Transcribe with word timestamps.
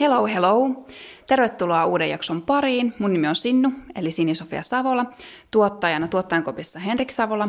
Hello, 0.00 0.26
hello! 0.26 0.84
Tervetuloa 1.26 1.86
uuden 1.86 2.10
jakson 2.10 2.42
pariin. 2.42 2.94
Mun 2.98 3.12
nimi 3.12 3.28
on 3.28 3.36
Sinnu, 3.36 3.72
eli 3.94 4.12
Sini-Sofia 4.12 4.62
Savola. 4.62 5.06
Tuottajana 5.50 6.08
tuottajankopissa 6.08 6.78
Henrik 6.78 7.10
Savola. 7.10 7.48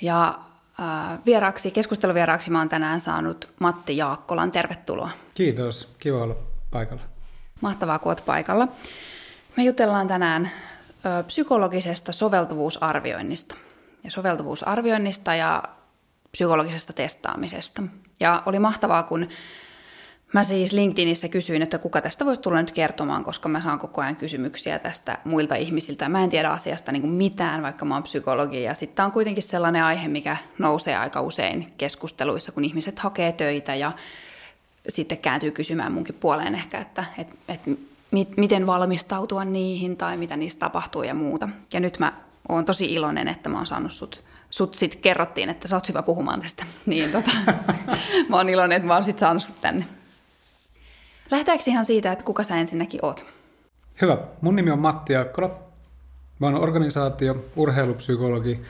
Ja 0.00 0.38
äh, 0.80 1.18
vieraaksi, 1.26 1.70
keskusteluvieraaksi 1.70 2.50
mä 2.50 2.58
oon 2.58 2.68
tänään 2.68 3.00
saanut 3.00 3.48
Matti 3.58 3.96
Jaakkolan. 3.96 4.50
Tervetuloa. 4.50 5.10
Kiitos, 5.34 5.94
kiva 5.98 6.22
olla 6.22 6.34
paikalla. 6.70 7.02
Mahtavaa, 7.60 7.98
kun 7.98 8.10
oot 8.10 8.22
paikalla. 8.26 8.68
Me 9.56 9.64
jutellaan 9.64 10.08
tänään 10.08 10.50
ö, 11.06 11.22
psykologisesta 11.22 12.12
soveltuvuusarvioinnista. 12.12 13.56
Ja 14.04 14.10
soveltuvuusarvioinnista 14.10 15.34
ja 15.34 15.62
psykologisesta 16.32 16.92
testaamisesta. 16.92 17.82
Ja 18.20 18.42
oli 18.46 18.58
mahtavaa, 18.58 19.02
kun 19.02 19.28
Mä 20.32 20.44
siis 20.44 20.72
LinkedInissä 20.72 21.28
kysyin, 21.28 21.62
että 21.62 21.78
kuka 21.78 22.00
tästä 22.00 22.24
voisi 22.24 22.40
tulla 22.40 22.60
nyt 22.60 22.72
kertomaan, 22.72 23.24
koska 23.24 23.48
mä 23.48 23.60
saan 23.60 23.78
koko 23.78 24.00
ajan 24.00 24.16
kysymyksiä 24.16 24.78
tästä 24.78 25.18
muilta 25.24 25.54
ihmisiltä. 25.54 26.08
Mä 26.08 26.24
en 26.24 26.30
tiedä 26.30 26.50
asiasta 26.50 26.92
niin 26.92 27.02
kuin 27.02 27.12
mitään, 27.12 27.62
vaikka 27.62 27.84
mä 27.84 27.94
oon 27.94 28.02
psykologi. 28.02 28.62
Ja 28.62 28.74
sitten 28.74 29.04
on 29.04 29.12
kuitenkin 29.12 29.42
sellainen 29.42 29.84
aihe, 29.84 30.08
mikä 30.08 30.36
nousee 30.58 30.96
aika 30.96 31.20
usein 31.20 31.72
keskusteluissa, 31.78 32.52
kun 32.52 32.64
ihmiset 32.64 32.98
hakee 32.98 33.32
töitä 33.32 33.74
ja 33.74 33.92
sitten 34.88 35.18
kääntyy 35.18 35.50
kysymään 35.50 35.92
munkin 35.92 36.14
puoleen 36.14 36.54
ehkä, 36.54 36.78
että 36.78 37.04
et, 37.18 37.28
et, 37.48 37.60
mit, 38.10 38.36
miten 38.36 38.66
valmistautua 38.66 39.44
niihin 39.44 39.96
tai 39.96 40.16
mitä 40.16 40.36
niistä 40.36 40.60
tapahtuu 40.60 41.02
ja 41.02 41.14
muuta. 41.14 41.48
Ja 41.72 41.80
nyt 41.80 41.98
mä 41.98 42.12
oon 42.48 42.64
tosi 42.64 42.94
iloinen, 42.94 43.28
että 43.28 43.48
mä 43.48 43.56
oon 43.56 43.66
saanut 43.66 43.92
sut 43.92 44.22
sut 44.50 44.74
sit 44.74 44.94
kerrottiin, 44.94 45.48
että 45.48 45.68
sä 45.68 45.76
oot 45.76 45.88
hyvä 45.88 46.02
puhumaan 46.02 46.40
tästä. 46.40 46.66
Niin 46.86 47.12
tota, 47.12 47.30
mä 48.28 48.36
oon 48.36 48.48
iloinen, 48.48 48.76
että 48.76 48.86
mä 48.86 48.94
oon 48.94 49.04
sit 49.04 49.18
saanut 49.18 49.42
sut 49.42 49.60
tänne. 49.60 49.86
Lähteekö 51.30 51.64
ihan 51.66 51.84
siitä, 51.84 52.12
että 52.12 52.24
kuka 52.24 52.42
sä 52.42 52.56
ensinnäkin 52.56 53.04
oot? 53.04 53.26
Hyvä. 54.02 54.18
Mun 54.40 54.56
nimi 54.56 54.70
on 54.70 54.78
Matti 54.78 55.12
Jaakkola. 55.12 55.60
Mä 56.38 56.46
oon 56.46 56.54
organisaatio, 56.54 57.44
urheilupsykologi 57.56 58.60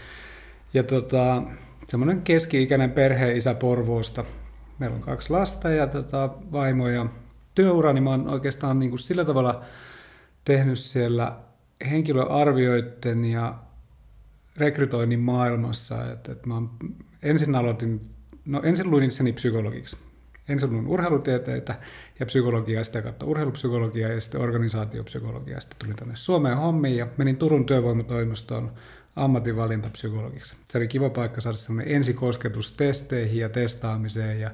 ja 0.74 0.82
tota, 0.82 1.42
semmoinen 1.86 2.22
keski-ikäinen 2.22 2.90
perheisä 2.90 3.54
Porvoosta. 3.54 4.24
Meillä 4.78 4.96
on 4.96 5.02
kaksi 5.02 5.30
lasta 5.30 5.70
ja 5.70 5.86
tota, 5.86 6.30
vaimo 6.52 6.88
ja 6.88 7.06
työurani 7.54 8.00
mä 8.00 8.10
oon 8.10 8.28
oikeastaan 8.28 8.78
niin 8.78 8.90
kuin 8.90 9.00
sillä 9.00 9.24
tavalla 9.24 9.64
tehnyt 10.44 10.78
siellä 10.78 11.36
henkilöarvioiden 11.90 13.24
ja 13.24 13.54
rekrytoinnin 14.56 15.20
maailmassa, 15.20 16.12
että, 16.12 16.32
että 16.32 16.48
mä 16.48 16.62
ensin 17.22 17.54
aloitin, 17.54 18.10
no 18.44 18.62
ensin 18.62 18.90
luin 18.90 19.04
itseni 19.04 19.32
psykologiksi 19.32 20.09
ensin 20.50 20.72
luin 20.72 20.86
urheilutieteitä 20.86 21.74
ja 22.20 22.26
psykologiaa, 22.26 22.84
sitä 22.84 23.02
kautta 23.02 23.26
urheilupsykologiaa 23.26 24.10
ja 24.10 24.20
sitten 24.20 24.40
organisaatiopsykologiaa. 24.40 25.60
Sitten 25.60 25.78
tulin 25.78 25.96
tänne 25.96 26.16
Suomeen 26.16 26.56
hommiin 26.56 26.96
ja 26.96 27.06
menin 27.16 27.36
Turun 27.36 27.66
työvoimatoimistoon 27.66 28.72
ammatinvalintapsykologiksi. 29.16 30.56
Se 30.68 30.78
oli 30.78 30.88
kiva 30.88 31.10
paikka 31.10 31.40
saada 31.40 31.56
sellainen 31.56 31.94
ensikosketus 31.94 32.72
testeihin 32.72 33.40
ja 33.40 33.48
testaamiseen 33.48 34.40
ja 34.40 34.50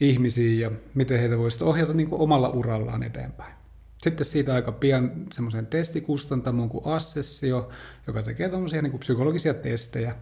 ihmisiin 0.00 0.60
ja 0.60 0.70
miten 0.94 1.20
heitä 1.20 1.38
voisi 1.38 1.64
ohjata 1.64 1.92
niin 1.92 2.08
kuin 2.08 2.20
omalla 2.20 2.48
urallaan 2.48 3.02
eteenpäin. 3.02 3.54
Sitten 4.02 4.24
siitä 4.24 4.54
aika 4.54 4.72
pian 4.72 5.12
semmoisen 5.32 5.66
testikustantamon 5.66 6.68
kuin 6.68 6.86
Assessio, 6.86 7.68
joka 8.06 8.22
tekee 8.22 8.48
tämmöisiä 8.48 8.82
niin 8.82 8.90
kuin 8.90 9.00
psykologisia 9.00 9.54
testejä. 9.54 10.14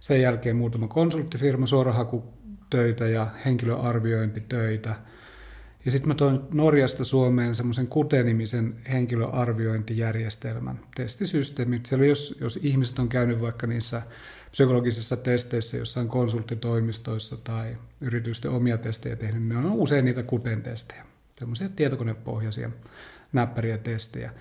Sen 0.00 0.20
jälkeen 0.20 0.56
muutama 0.56 0.88
konsulttifirma, 0.88 1.66
suorahaku 1.66 2.24
töitä 2.70 3.08
ja 3.08 3.26
henkilöarviointitöitä. 3.44 4.94
Ja 5.84 5.90
sitten 5.90 6.08
mä 6.08 6.14
toin 6.14 6.40
Norjasta 6.54 7.04
Suomeen 7.04 7.54
semmoisen 7.54 7.86
kutenimisen 7.86 8.74
henkilöarviointijärjestelmän, 8.92 10.80
testisysteemit. 10.96 11.86
Siellä 11.86 12.06
jos, 12.06 12.36
jos 12.40 12.58
ihmiset 12.62 12.98
on 12.98 13.08
käynyt 13.08 13.40
vaikka 13.40 13.66
niissä 13.66 14.02
psykologisissa 14.50 15.16
testeissä 15.16 15.76
jossain 15.76 16.08
konsulttitoimistoissa 16.08 17.36
tai 17.36 17.76
yritysten 18.00 18.50
omia 18.50 18.78
testejä 18.78 19.16
tehnyt, 19.16 19.42
niin 19.42 19.48
ne 19.48 19.56
on 19.56 19.72
usein 19.72 20.04
niitä 20.04 20.22
kuten-testejä, 20.22 21.04
semmoisia 21.38 21.68
tietokonepohjaisia 21.68 22.70
näppäriä 23.32 23.78
testejä. 23.78 24.32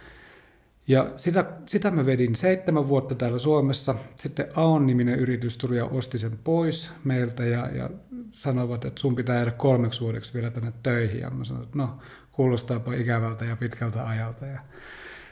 Ja 0.87 1.11
sitä, 1.15 1.45
sitä 1.65 1.91
mä 1.91 2.05
vedin 2.05 2.35
seitsemän 2.35 2.87
vuotta 2.87 3.15
täällä 3.15 3.39
Suomessa. 3.39 3.95
Sitten 4.15 4.47
Aon-niminen 4.55 5.19
yritys 5.19 5.57
tuli 5.57 5.77
ja 5.77 5.85
osti 5.85 6.17
sen 6.17 6.39
pois 6.43 6.91
meiltä 7.03 7.45
ja, 7.45 7.69
ja 7.75 7.89
sanovat, 8.31 8.85
että 8.85 9.01
sun 9.01 9.15
pitää 9.15 9.35
jäädä 9.35 9.51
kolmeksi 9.51 10.01
vuodeksi 10.01 10.33
vielä 10.33 10.51
tänne 10.51 10.73
töihin. 10.83 11.19
Ja 11.19 11.29
mä 11.29 11.43
sanoin, 11.43 11.65
että 11.65 11.77
no, 11.77 11.97
kuulostaapa 12.31 12.93
ikävältä 12.93 13.45
ja 13.45 13.55
pitkältä 13.55 14.07
ajalta. 14.07 14.45
Ja 14.45 14.59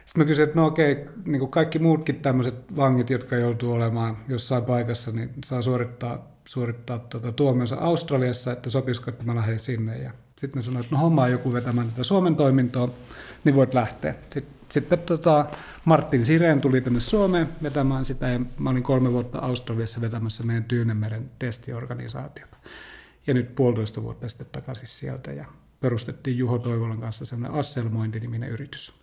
sitten 0.06 0.24
mä 0.24 0.26
kysyin, 0.26 0.48
että 0.48 0.60
no 0.60 0.66
okei, 0.66 1.06
niin 1.28 1.40
kuin 1.40 1.52
kaikki 1.52 1.80
muutkin 1.80 2.16
tämmöiset 2.16 2.76
vangit, 2.76 3.10
jotka 3.10 3.36
joutuu 3.36 3.74
olemaan 3.74 4.18
jossain 4.28 4.66
paikassa, 4.66 5.12
niin 5.12 5.30
saa 5.46 5.62
suorittaa, 5.62 6.32
suorittaa 6.46 7.00
tuota 7.00 7.32
tuomionsa 7.32 7.76
Australiassa, 7.76 8.52
että 8.52 8.70
sopisiko, 8.70 9.10
että 9.10 9.26
mä 9.26 9.36
lähden 9.36 9.60
sinne. 9.60 9.98
Ja 9.98 10.12
sitten 10.36 10.58
ne 10.58 10.62
sanoivat, 10.62 10.86
että 10.86 10.96
no 10.96 11.02
homma 11.02 11.24
on 11.24 11.32
joku 11.32 11.54
vetämään 11.54 11.90
tätä 11.90 12.04
Suomen 12.04 12.36
toimintoa, 12.36 12.90
niin 13.44 13.56
voit 13.56 13.74
lähteä. 13.74 14.16
Sitten 14.22 14.61
sitten 14.72 15.00
tota, 15.00 15.46
Martin 15.86 16.26
Sireen 16.26 16.62
tuli 16.62 16.82
tänne 16.82 17.00
Suomeen 17.00 17.50
vetämään 17.64 18.06
sitä 18.06 18.28
ja 18.28 18.40
mä 18.60 18.70
olin 18.70 18.84
kolme 18.84 19.12
vuotta 19.12 19.40
Australiassa 19.40 20.02
vetämässä 20.02 20.44
meidän 20.44 20.64
Tyynemeren 20.64 21.32
testiorganisaatiota. 21.40 22.58
Ja 23.28 23.34
nyt 23.34 23.56
puolitoista 23.56 24.04
vuotta 24.04 24.28
sitten 24.28 24.48
takaisin 24.52 24.88
sieltä 24.88 25.32
ja 25.32 25.46
perustettiin 25.80 26.38
Juho 26.38 26.60
Toivolan 26.60 27.00
kanssa 27.02 27.26
sellainen 27.26 27.60
Asselmointi-niminen 27.60 28.50
yritys. 28.50 28.94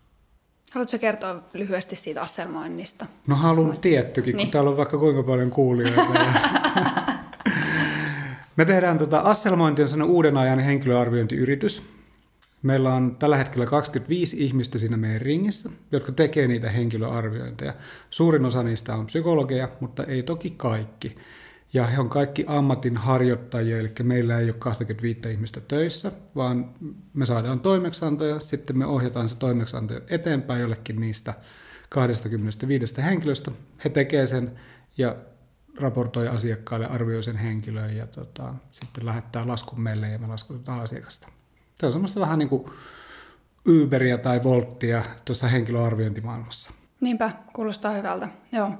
Haluatko 0.71 0.99
kertoa 0.99 1.43
lyhyesti 1.55 1.97
siitä 1.97 2.21
asselmoinnista? 2.21 3.07
No 3.27 3.37
haluan 3.37 3.79
tiettykin, 3.79 4.37
niin. 4.37 4.47
kun 4.47 4.53
täällä 4.53 4.71
on 4.71 4.77
vaikka 4.77 4.99
kuinka 4.99 5.23
paljon 5.23 5.51
kuulijoita. 5.51 6.03
Me 8.57 8.65
tehdään 8.65 8.99
tota, 8.99 9.19
Asselmointi 9.19 9.83
on 9.83 10.03
uuden 10.03 10.37
ajan 10.37 10.59
henkilöarviointiyritys, 10.59 11.98
Meillä 12.63 12.95
on 12.95 13.17
tällä 13.17 13.37
hetkellä 13.37 13.67
25 13.67 14.45
ihmistä 14.45 14.79
siinä 14.79 14.97
meidän 14.97 15.21
ringissä, 15.21 15.71
jotka 15.93 16.13
tekee 16.13 16.49
niitä 16.49 16.71
henkilöarviointeja. 16.71 17.75
Suurin 18.11 18.45
osa 18.45 18.63
niistä 18.63 18.95
on 18.95 19.07
psykologeja, 19.07 19.69
mutta 19.81 20.05
ei 20.05 20.23
toki 20.23 20.51
kaikki. 20.51 21.17
Ja 21.73 21.87
he 21.87 22.01
on 22.01 22.09
kaikki 22.09 22.45
ammatin 22.47 22.97
harjoittajia, 22.97 23.79
eli 23.79 23.93
meillä 24.03 24.39
ei 24.39 24.45
ole 24.45 24.57
25 24.59 25.33
ihmistä 25.33 25.61
töissä, 25.61 26.13
vaan 26.37 26.75
me 27.15 27.27
saadaan 27.27 27.61
toimeksiantoja, 27.61 28.41
sitten 28.41 28.79
me 28.79 28.87
ohjataan 28.87 29.29
se 29.29 29.39
toimeksianto 29.39 29.95
eteenpäin 30.11 30.61
jollekin 30.61 31.01
niistä 31.01 31.35
25 31.89 33.03
henkilöstä. 33.03 33.51
He 33.85 33.91
tekee 33.91 34.27
sen 34.27 34.53
ja 34.99 35.17
raportoi 35.81 36.29
asiakkaalle, 36.29 36.87
arvioi 36.87 37.23
sen 37.23 37.37
henkilön 37.37 37.97
ja 37.97 38.07
tota, 38.07 38.55
sitten 38.71 39.07
lähettää 39.07 39.49
laskun 39.49 39.81
meille 39.81 40.09
ja 40.09 40.19
me 40.19 40.27
laskutetaan 40.27 40.81
asiakasta. 40.81 41.29
Se 41.81 41.87
on 41.87 41.93
semmoista 41.93 42.21
vähän 42.21 42.39
niin 42.39 42.49
kuin 42.49 42.67
Uberia 43.69 44.19
tai 44.19 44.43
Volttia 44.43 45.03
tuossa 45.25 45.49
henkilöarviointimaailmassa. 45.49 46.71
Niinpä, 47.01 47.31
kuulostaa 47.53 47.93
hyvältä. 47.93 48.29
Joo. 48.53 48.71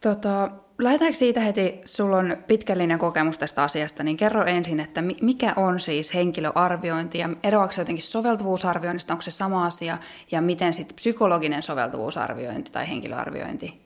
Tota, 0.00 0.50
lähdetäänkö 0.78 1.18
siitä 1.18 1.40
heti, 1.40 1.80
sulla 1.84 2.16
on 2.16 2.36
pitkällinen 2.46 2.98
kokemus 2.98 3.38
tästä 3.38 3.62
asiasta, 3.62 4.02
niin 4.02 4.16
kerro 4.16 4.44
ensin, 4.44 4.80
että 4.80 5.02
mikä 5.22 5.52
on 5.56 5.80
siis 5.80 6.14
henkilöarviointi 6.14 7.18
ja 7.18 7.30
eroako 7.42 7.72
se 7.72 7.80
jotenkin 7.80 8.04
soveltuvuusarvioinnista, 8.04 9.12
onko 9.12 9.22
se 9.22 9.30
sama 9.30 9.66
asia 9.66 9.98
ja 10.30 10.40
miten 10.40 10.74
sitten 10.74 10.96
psykologinen 10.96 11.62
soveltuvuusarviointi 11.62 12.72
tai 12.72 12.88
henkilöarviointi 12.88 13.80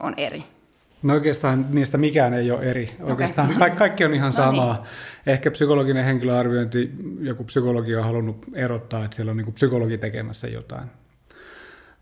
on 0.00 0.14
eri? 0.16 0.55
No 1.02 1.14
oikeastaan 1.14 1.66
niistä 1.70 1.98
mikään 1.98 2.34
ei 2.34 2.50
ole 2.50 2.62
eri. 2.62 2.96
Oikeastaan 3.00 3.46
okay. 3.46 3.58
kaikki, 3.58 3.78
kaikki 3.78 4.04
on 4.04 4.14
ihan 4.14 4.28
no 4.28 4.32
samaa. 4.32 4.74
No 4.74 4.82
niin. 4.82 4.86
Ehkä 5.26 5.50
psykologinen 5.50 6.04
henkilöarviointi, 6.04 6.90
joku 7.20 7.44
psykologi 7.44 7.96
on 7.96 8.04
halunnut 8.04 8.46
erottaa, 8.54 9.04
että 9.04 9.16
siellä 9.16 9.30
on 9.30 9.36
niin 9.36 9.52
psykologi 9.52 9.98
tekemässä 9.98 10.48
jotain. 10.48 10.88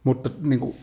Mutta 0.05 0.31
niin 0.43 0.61
kuin, 0.61 0.77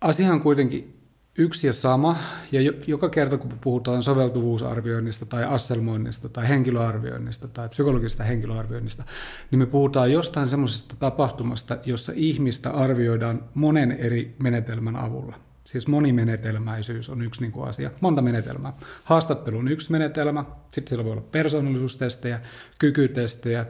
asia 0.00 0.32
on 0.32 0.40
kuitenkin 0.40 1.02
yksi 1.38 1.66
ja 1.66 1.72
sama, 1.72 2.16
ja 2.52 2.72
joka 2.86 3.08
kerta 3.08 3.38
kun 3.38 3.58
puhutaan 3.60 4.02
soveltuvuusarvioinnista 4.02 5.26
tai 5.26 5.44
asselmoinnista 5.44 6.28
tai 6.28 6.48
henkilöarvioinnista 6.48 7.48
tai 7.48 7.68
psykologisesta 7.68 8.24
henkilöarvioinnista, 8.24 9.04
niin 9.50 9.58
me 9.58 9.66
puhutaan 9.66 10.12
jostain 10.12 10.48
semmoisesta 10.48 10.94
tapahtumasta, 10.98 11.78
jossa 11.84 12.12
ihmistä 12.16 12.70
arvioidaan 12.70 13.44
monen 13.54 13.92
eri 13.92 14.36
menetelmän 14.42 14.96
avulla. 14.96 15.36
Siis 15.72 15.88
monimenetelmäisyys 15.88 17.10
on 17.10 17.22
yksi 17.22 17.40
niin 17.40 17.52
kuin 17.52 17.68
asia. 17.68 17.90
Monta 18.00 18.22
menetelmää. 18.22 18.72
Haastattelu 19.04 19.58
on 19.58 19.68
yksi 19.68 19.92
menetelmä, 19.92 20.44
sitten 20.70 20.88
siellä 20.88 21.04
voi 21.04 21.12
olla 21.12 21.28
persoonallisuustestejä, 21.32 22.40
kykytestejä, 22.78 23.66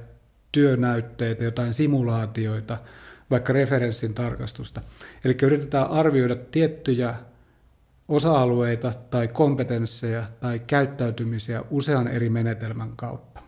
työnäytteitä, 0.52 1.44
jotain 1.44 1.74
simulaatioita, 1.74 2.78
vaikka 3.30 3.52
referenssin 3.52 4.14
tarkastusta. 4.14 4.80
Eli 5.24 5.36
yritetään 5.42 5.90
arvioida 5.90 6.36
tiettyjä 6.36 7.14
osa-alueita 8.08 8.92
tai 9.10 9.28
kompetensseja 9.28 10.26
tai 10.40 10.58
käyttäytymisiä 10.58 11.62
usean 11.70 12.08
eri 12.08 12.30
menetelmän 12.30 12.96
kautta. 12.96 13.42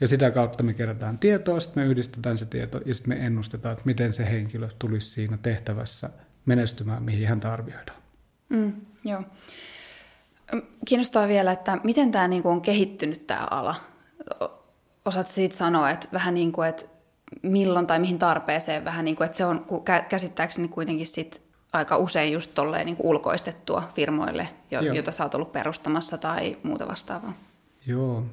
Ja 0.00 0.08
sitä 0.08 0.30
kautta 0.30 0.62
me 0.62 0.74
kerätään 0.74 1.18
tietoa, 1.18 1.60
sitten 1.60 1.82
me 1.82 1.88
yhdistetään 1.90 2.38
se 2.38 2.46
tieto 2.46 2.80
ja 2.86 2.94
sitten 2.94 3.18
me 3.18 3.26
ennustetaan, 3.26 3.72
että 3.72 3.86
miten 3.86 4.12
se 4.12 4.30
henkilö 4.30 4.68
tulisi 4.78 5.10
siinä 5.10 5.38
tehtävässä 5.42 6.10
menestymään, 6.46 7.02
mihin 7.02 7.28
häntä 7.28 7.52
arvioidaan. 7.52 8.02
Mm, 8.48 8.72
joo. 9.04 9.22
Kiinnostaa 10.86 11.28
vielä, 11.28 11.52
että 11.52 11.78
miten 11.84 12.12
tämä 12.12 12.28
niin 12.28 12.42
kuin 12.42 12.52
on 12.52 12.60
kehittynyt 12.60 13.26
tämä 13.26 13.46
ala? 13.50 13.74
Osaat 15.04 15.28
siitä 15.28 15.56
sanoa, 15.56 15.90
että 15.90 16.08
vähän 16.12 16.34
niin 16.34 16.52
kuin, 16.52 16.68
että 16.68 16.84
milloin 17.42 17.86
tai 17.86 17.98
mihin 17.98 18.18
tarpeeseen 18.18 18.84
vähän 18.84 19.04
niin 19.04 19.16
kuin, 19.16 19.24
että 19.24 19.36
se 19.36 19.44
on 19.44 19.66
käsittääkseni 20.08 20.68
kuitenkin 20.68 21.06
sit 21.06 21.42
aika 21.72 21.96
usein 21.96 22.32
just 22.32 22.50
tolleen 22.54 22.86
niin 22.86 22.96
ulkoistettua 22.98 23.88
firmoille, 23.94 24.48
jo, 24.70 24.80
jota 24.80 25.12
sä 25.12 25.24
oot 25.24 25.34
ollut 25.34 25.52
perustamassa 25.52 26.18
tai 26.18 26.58
muuta 26.62 26.88
vastaavaa. 26.88 27.34
Joo, 27.86 28.24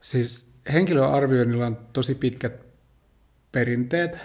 siis 0.00 0.52
henkilöarvioinnilla 0.72 1.66
on 1.66 1.78
tosi 1.92 2.14
pitkät 2.14 2.52
perinteet. 3.52 4.18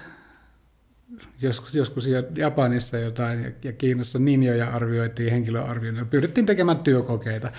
Joskus, 1.42 1.76
joskus 1.76 2.10
Japanissa 2.36 2.98
jotain 2.98 3.56
ja 3.64 3.74
Kiinassa 3.74 4.20
ninjoja 4.20 4.70
arvioitiin 4.70 5.32
henkilöarvioinnilla. 5.32 6.08
Pyydettiin 6.10 6.46
tekemään 6.46 6.80
työkokeita. 6.80 7.52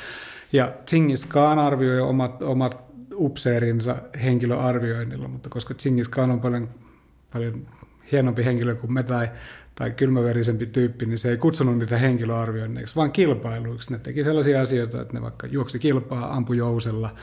Ja 0.53 0.73
Tsingis 0.85 1.25
Khan 1.25 1.59
arvioi 1.59 2.01
omat, 2.01 2.43
omat 2.43 2.85
upseerinsa 3.15 3.97
henkilöarvioinnilla, 4.25 5.29
mutta 5.29 5.49
koska 5.49 5.75
Tsingis 5.75 6.09
Khan 6.09 6.31
on 6.31 6.41
paljon, 6.41 6.69
paljon 7.33 7.67
hienompi 8.13 8.45
henkilö 8.45 8.75
kuin 8.75 8.93
me 8.93 9.03
tai, 9.03 9.31
tai 9.75 9.91
kylmäverisempi 9.91 10.67
tyyppi, 10.67 11.07
niin 11.07 11.19
se 11.19 11.31
ei 11.31 11.37
kutsunut 11.37 11.79
niitä 11.79 11.99
henkilöarvioinneiksi, 11.99 12.97
vaan 12.97 13.13
kilpailuiksi. 13.13 13.93
Ne 13.93 13.99
teki 13.99 14.25
sellaisia 14.25 14.61
asioita, 14.61 15.01
että 15.01 15.15
ne 15.15 15.23
vaikka 15.23 15.47
juoksi 15.47 15.79
kilpaa, 15.79 16.37
ampui 16.37 16.57
jousella 16.57 17.15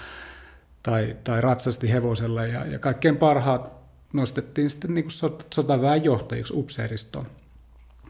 tai, 0.84 1.18
tai 1.24 1.42
ratsasti 1.42 1.92
hevosella 1.92 2.46
ja, 2.46 2.66
ja 2.66 2.80
kaikkein 2.80 3.18
parhaat 3.18 3.81
nostettiin 4.14 4.70
sitten 4.70 4.94
niin 4.94 5.12
sotaväen 5.54 6.04
johtajiksi 6.04 6.54
upseeristoon. 6.56 7.28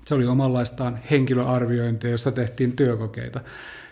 Se 0.06 0.16
oli 0.16 0.28
omanlaistaan 0.28 1.00
henkilöarviointia, 1.12 2.12
jossa 2.12 2.32
tehtiin 2.32 2.76
työkokeita. 2.76 3.42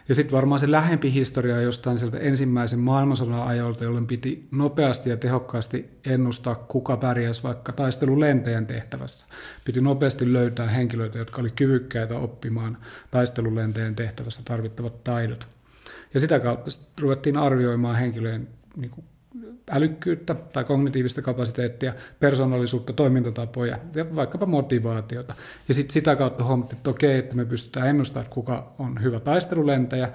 Ja 0.10 0.16
sitten 0.16 0.36
varmaan 0.36 0.60
se 0.60 0.72
lähempi 0.72 1.14
historia 1.14 1.62
jostain 1.62 2.00
sieltä 2.00 2.18
ensimmäisen 2.18 2.80
maailmansodan 2.80 3.48
ajalta, 3.48 3.84
jolloin 3.84 4.08
piti 4.08 4.48
nopeasti 4.52 5.10
ja 5.10 5.18
tehokkaasti 5.18 5.90
ennustaa, 6.06 6.56
kuka 6.56 6.98
pärjäsi 6.98 7.44
vaikka 7.44 7.72
taistelulentäjän 7.72 8.68
tehtävässä. 8.68 9.26
Piti 9.66 9.82
nopeasti 9.82 10.34
löytää 10.34 10.68
henkilöitä, 10.68 11.18
jotka 11.18 11.42
oli 11.42 11.50
kyvykkäitä 11.50 12.16
oppimaan 12.18 12.78
taistelulentäjän 13.12 13.96
tehtävässä 13.96 14.42
tarvittavat 14.46 15.04
taidot. 15.04 15.48
Ja 16.14 16.20
sitä 16.20 16.40
kautta 16.40 16.72
ruvettiin 17.02 17.38
arvioimaan 17.38 17.96
henkilöjen 17.96 18.48
niin 18.78 18.92
kuin 18.92 19.06
älykkyyttä 19.72 20.36
tai 20.36 20.64
kognitiivista 20.64 21.22
kapasiteettia, 21.22 21.94
persoonallisuutta, 22.20 22.94
toimintatapoja 22.94 23.80
ja 23.96 24.16
vaikkapa 24.16 24.46
motivaatiota. 24.46 25.34
Ja 25.68 25.74
sitten 25.74 25.94
sitä 25.94 26.16
kautta 26.16 26.44
huomattiin, 26.44 26.78
että 26.78 26.90
okei, 26.90 27.18
että 27.18 27.36
me 27.36 27.46
pystytään 27.46 27.88
ennustamaan, 27.88 28.30
kuka 28.30 28.74
on 28.80 29.04
hyvä 29.04 29.20
taistelulentäjä, 29.20 30.10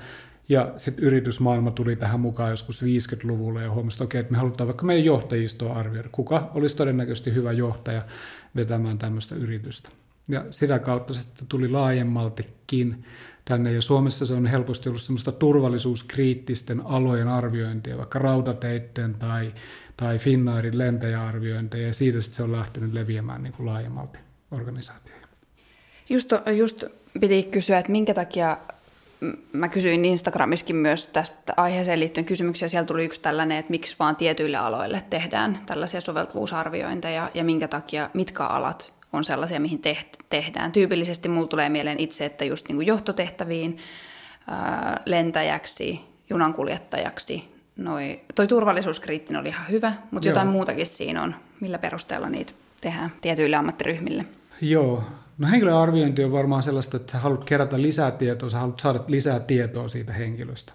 ja 0.49 0.75
sitten 0.76 1.05
yritysmaailma 1.05 1.70
tuli 1.70 1.96
tähän 1.96 2.20
mukaan 2.20 2.50
joskus 2.50 2.82
50-luvulla 2.82 3.62
ja 3.62 3.70
huomasi, 3.70 3.94
että 3.94 4.05
okei, 4.05 4.20
että 4.20 4.32
me 4.32 4.38
halutaan 4.38 4.66
vaikka 4.66 4.84
meidän 4.84 5.05
johtajistoa 5.05 5.75
arvioida, 5.75 6.08
kuka 6.12 6.50
olisi 6.55 6.76
todennäköisesti 6.76 7.34
hyvä 7.34 7.52
johtaja 7.52 8.02
vetämään 8.56 8.99
tämmöistä 8.99 9.34
yritystä. 9.34 9.88
Ja 10.28 10.44
sitä 10.50 10.78
kautta 10.78 11.14
se 11.14 11.22
sitten 11.22 11.46
tuli 11.46 11.69
laajemmaltikin 11.69 13.05
tänne. 13.44 13.73
Ja 13.73 13.82
Suomessa 13.82 14.26
se 14.26 14.35
on 14.35 14.46
helposti 14.46 14.88
ollut 14.88 15.02
semmoista 15.02 15.32
turvallisuuskriittisten 15.32 16.81
alojen 16.87 17.29
arviointia, 17.29 17.99
vaikka 17.99 18.19
rautateitten 18.19 19.14
tai, 19.14 19.55
tai 19.96 20.19
Finnairin 20.19 20.79
lentäjäarviointeja, 20.79 21.87
ja 21.87 21.94
siitä 21.94 22.20
sitten 22.20 22.37
se 22.37 22.43
on 22.43 22.52
lähtenyt 22.52 22.93
leviämään 22.93 23.43
niin 23.43 23.52
kuin 23.52 23.67
laajemmalti 23.67 24.19
organisaatioon. 24.50 25.20
Just, 26.08 26.32
just 26.56 26.85
piti 27.20 27.43
kysyä, 27.43 27.79
että 27.79 27.93
minkä 27.93 28.14
takia 28.14 28.58
mä 29.52 29.69
kysyin 29.69 30.05
Instagramiskin 30.05 30.76
myös 30.76 31.06
tästä 31.06 31.55
aiheeseen 31.56 32.00
liittyen 32.00 32.25
kysymyksiä. 32.25 32.69
Siellä 32.69 32.87
tuli 32.87 33.05
yksi 33.05 33.20
tällainen, 33.20 33.58
että 33.58 33.70
miksi 33.70 33.97
vaan 33.99 34.17
tietyille 34.17 34.56
aloille 34.56 35.05
tehdään 35.11 35.58
tällaisia 35.67 36.00
soveltuvuusarviointeja 36.00 37.31
ja 37.35 37.44
minkä 37.44 37.69
takia, 37.69 38.11
mitkä 38.14 38.44
alat 38.44 38.94
on 39.12 39.25
sellaisia, 39.25 39.61
mihin 39.61 39.79
tehdään. 40.34 40.72
Tyypillisesti 40.72 41.28
mulla 41.28 41.46
tulee 41.46 41.69
mieleen 41.69 42.00
itse, 42.00 42.25
että 42.25 42.44
just 42.44 42.69
niin 42.69 42.76
kuin 42.76 42.86
johtotehtäviin, 42.86 43.78
ää, 44.48 45.02
lentäjäksi, 45.06 46.00
junankuljettajaksi, 46.31 47.44
noi, 47.76 48.20
toi 48.34 48.46
turvallisuuskriittinen 48.46 49.40
oli 49.40 49.48
ihan 49.48 49.70
hyvä, 49.70 49.92
mutta 50.10 50.28
Joo. 50.28 50.31
jotain 50.31 50.48
muutakin 50.48 50.86
siinä 50.86 51.22
on, 51.22 51.34
millä 51.60 51.78
perusteella 51.78 52.28
niitä 52.28 52.52
tehdään 52.81 53.12
tietyille 53.20 53.56
ammattiryhmille. 53.56 54.25
Joo, 54.60 55.04
no 55.38 55.48
henkilöarviointi 55.48 56.25
on 56.25 56.32
varmaan 56.32 56.62
sellaista, 56.62 56.96
että 56.96 57.12
sä 57.12 57.19
haluat 57.19 57.44
kerätä 57.44 57.82
lisää 57.82 58.10
tietoa, 58.10 58.48
sä 58.48 58.58
haluat 58.58 58.80
saada 58.80 59.00
lisää 59.08 59.40
tietoa 59.40 59.88
siitä 59.88 60.12
henkilöstä 60.12 60.72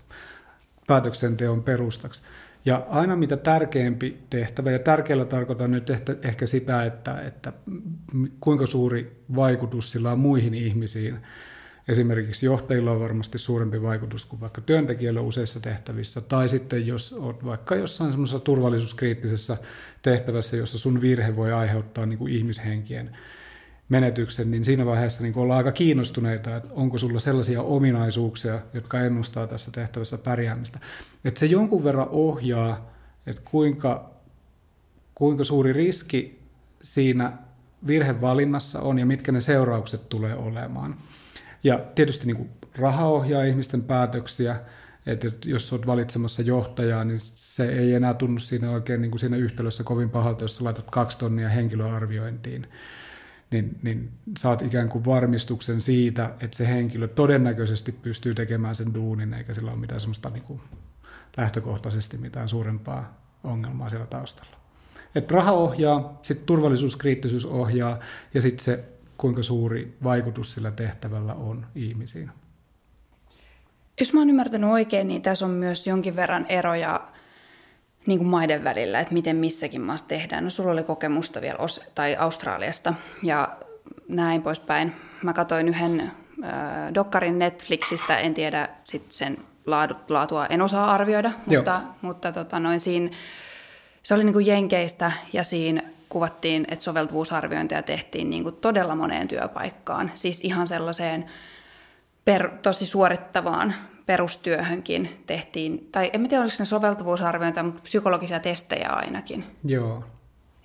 päätöksenteon 0.87 1.63
perustaksi. 1.63 2.21
Ja 2.65 2.87
aina 2.89 3.15
mitä 3.15 3.37
tärkeämpi 3.37 4.17
tehtävä, 4.29 4.71
ja 4.71 4.79
tärkeällä 4.79 5.25
tarkoitan 5.25 5.71
nyt 5.71 5.89
ehkä 6.23 6.45
sitä, 6.45 6.85
että, 6.85 7.21
että 7.21 7.53
kuinka 8.39 8.65
suuri 8.65 9.23
vaikutus 9.35 9.91
sillä 9.91 10.11
on 10.11 10.19
muihin 10.19 10.53
ihmisiin. 10.53 11.17
Esimerkiksi 11.87 12.45
johtajilla 12.45 12.91
on 12.91 12.99
varmasti 12.99 13.37
suurempi 13.37 13.81
vaikutus 13.81 14.25
kuin 14.25 14.41
vaikka 14.41 14.61
työntekijöillä 14.61 15.21
useissa 15.21 15.59
tehtävissä, 15.59 16.21
tai 16.21 16.49
sitten 16.49 16.87
jos 16.87 17.13
olet 17.13 17.45
vaikka 17.45 17.75
jossain 17.75 18.11
semmoisessa 18.11 18.39
turvallisuuskriittisessä 18.39 19.57
tehtävässä, 20.01 20.57
jossa 20.57 20.79
sun 20.79 21.01
virhe 21.01 21.35
voi 21.35 21.53
aiheuttaa 21.53 22.05
niin 22.05 22.19
kuin 22.19 22.33
ihmishenkien 22.33 23.17
menetyksen, 23.89 24.51
niin 24.51 24.65
siinä 24.65 24.85
vaiheessa 24.85 25.23
niin 25.23 25.37
ollaan 25.37 25.57
aika 25.57 25.71
kiinnostuneita, 25.71 26.55
että 26.55 26.69
onko 26.71 26.97
sulla 26.97 27.19
sellaisia 27.19 27.61
ominaisuuksia, 27.61 28.59
jotka 28.73 28.99
ennustaa 28.99 29.47
tässä 29.47 29.71
tehtävässä 29.71 30.17
pärjäämistä. 30.17 30.79
Että 31.25 31.39
se 31.39 31.45
jonkun 31.45 31.83
verran 31.83 32.09
ohjaa, 32.09 32.91
että 33.27 33.41
kuinka, 33.51 34.09
kuinka 35.15 35.43
suuri 35.43 35.73
riski 35.73 36.39
siinä 36.81 37.33
virhevalinnassa 37.87 38.81
on 38.81 38.99
ja 38.99 39.05
mitkä 39.05 39.31
ne 39.31 39.39
seuraukset 39.39 40.09
tulee 40.09 40.35
olemaan. 40.35 40.95
Ja 41.63 41.79
tietysti 41.95 42.25
niin 42.25 42.37
kuin 42.37 42.49
raha 42.75 43.07
ohjaa 43.07 43.43
ihmisten 43.43 43.81
päätöksiä, 43.81 44.59
että 45.05 45.27
jos 45.45 45.73
olet 45.73 45.87
valitsemassa 45.87 46.41
johtajaa, 46.41 47.03
niin 47.03 47.19
se 47.19 47.65
ei 47.65 47.93
enää 47.93 48.13
tunnu 48.13 48.39
siinä 48.39 48.71
oikein 48.71 49.01
niin 49.01 49.11
kuin 49.11 49.19
siinä 49.19 49.37
yhtälössä 49.37 49.83
kovin 49.83 50.09
pahalta, 50.09 50.43
jos 50.43 50.61
laitat 50.61 50.91
kaksi 50.91 51.19
tonnia 51.19 51.49
henkilöarviointiin 51.49 52.67
niin, 53.51 53.79
niin 53.83 54.11
saat 54.37 54.61
ikään 54.61 54.89
kuin 54.89 55.05
varmistuksen 55.05 55.81
siitä, 55.81 56.33
että 56.39 56.57
se 56.57 56.67
henkilö 56.67 57.07
todennäköisesti 57.07 57.91
pystyy 57.91 58.33
tekemään 58.33 58.75
sen 58.75 58.93
duunin, 58.93 59.33
eikä 59.33 59.53
sillä 59.53 59.71
ole 59.71 59.79
mitään 59.79 59.99
semmoista 59.99 60.29
niin 60.29 60.43
kuin 60.43 60.61
lähtökohtaisesti 61.37 62.17
mitään 62.17 62.49
suurempaa 62.49 63.17
ongelmaa 63.43 63.89
siellä 63.89 64.07
taustalla. 64.07 64.59
Et 65.15 65.31
raha 65.31 65.51
ohjaa, 65.51 66.19
sitten 66.21 66.45
turvallisuuskriittisyys 66.45 67.45
ohjaa 67.45 67.99
ja 68.33 68.41
sitten 68.41 68.65
se, 68.65 68.83
kuinka 69.17 69.43
suuri 69.43 69.97
vaikutus 70.03 70.53
sillä 70.53 70.71
tehtävällä 70.71 71.33
on 71.33 71.65
ihmisiin. 71.75 72.31
Jos 73.99 74.13
mä 74.13 74.19
oon 74.19 74.29
ymmärtänyt 74.29 74.69
oikein, 74.69 75.07
niin 75.07 75.21
tässä 75.21 75.45
on 75.45 75.51
myös 75.51 75.87
jonkin 75.87 76.15
verran 76.15 76.45
eroja 76.49 77.07
niin 78.09 78.19
kuin 78.19 78.27
maiden 78.27 78.63
välillä, 78.63 78.99
että 78.99 79.13
miten 79.13 79.35
missäkin 79.35 79.81
maassa 79.81 80.07
tehdään. 80.07 80.43
No 80.43 80.49
sulla 80.49 80.71
oli 80.71 80.83
kokemusta 80.83 81.41
vielä 81.41 81.57
Os- 81.57 81.83
tai 81.95 82.15
Australiasta 82.15 82.93
ja 83.23 83.49
näin 84.07 84.41
poispäin. 84.41 84.95
Mä 85.23 85.33
katsoin 85.33 85.67
yhden 85.69 86.11
äh, 86.43 86.93
dokkarin 86.93 87.39
Netflixistä, 87.39 88.17
en 88.17 88.33
tiedä 88.33 88.69
sit 88.83 89.11
sen 89.11 89.37
laadut, 89.65 90.09
laatua, 90.09 90.45
en 90.45 90.61
osaa 90.61 90.93
arvioida, 90.93 91.31
mutta, 91.45 91.81
mutta 92.01 92.31
tota, 92.31 92.59
noin 92.59 92.81
siinä, 92.81 93.09
se 94.03 94.13
oli 94.13 94.23
niin 94.23 94.33
kuin 94.33 94.45
Jenkeistä 94.45 95.11
ja 95.33 95.43
siinä 95.43 95.81
kuvattiin, 96.09 96.65
että 96.69 96.83
soveltuvuusarviointia 96.83 97.83
tehtiin 97.83 98.29
niin 98.29 98.43
kuin 98.43 98.55
todella 98.55 98.95
moneen 98.95 99.27
työpaikkaan. 99.27 100.11
Siis 100.15 100.39
ihan 100.43 100.67
sellaiseen 100.67 101.25
per, 102.25 102.49
tosi 102.61 102.85
suorittavaan 102.85 103.73
perustyöhönkin 104.09 105.23
tehtiin, 105.27 105.89
tai 105.91 106.09
en 106.13 106.29
tiedä 106.29 106.41
oliko 106.41 106.55
ne 106.59 106.65
soveltuvuusarviointia, 106.65 107.63
mutta 107.63 107.81
psykologisia 107.81 108.39
testejä 108.39 108.89
ainakin. 108.89 109.43
Joo. 109.63 110.03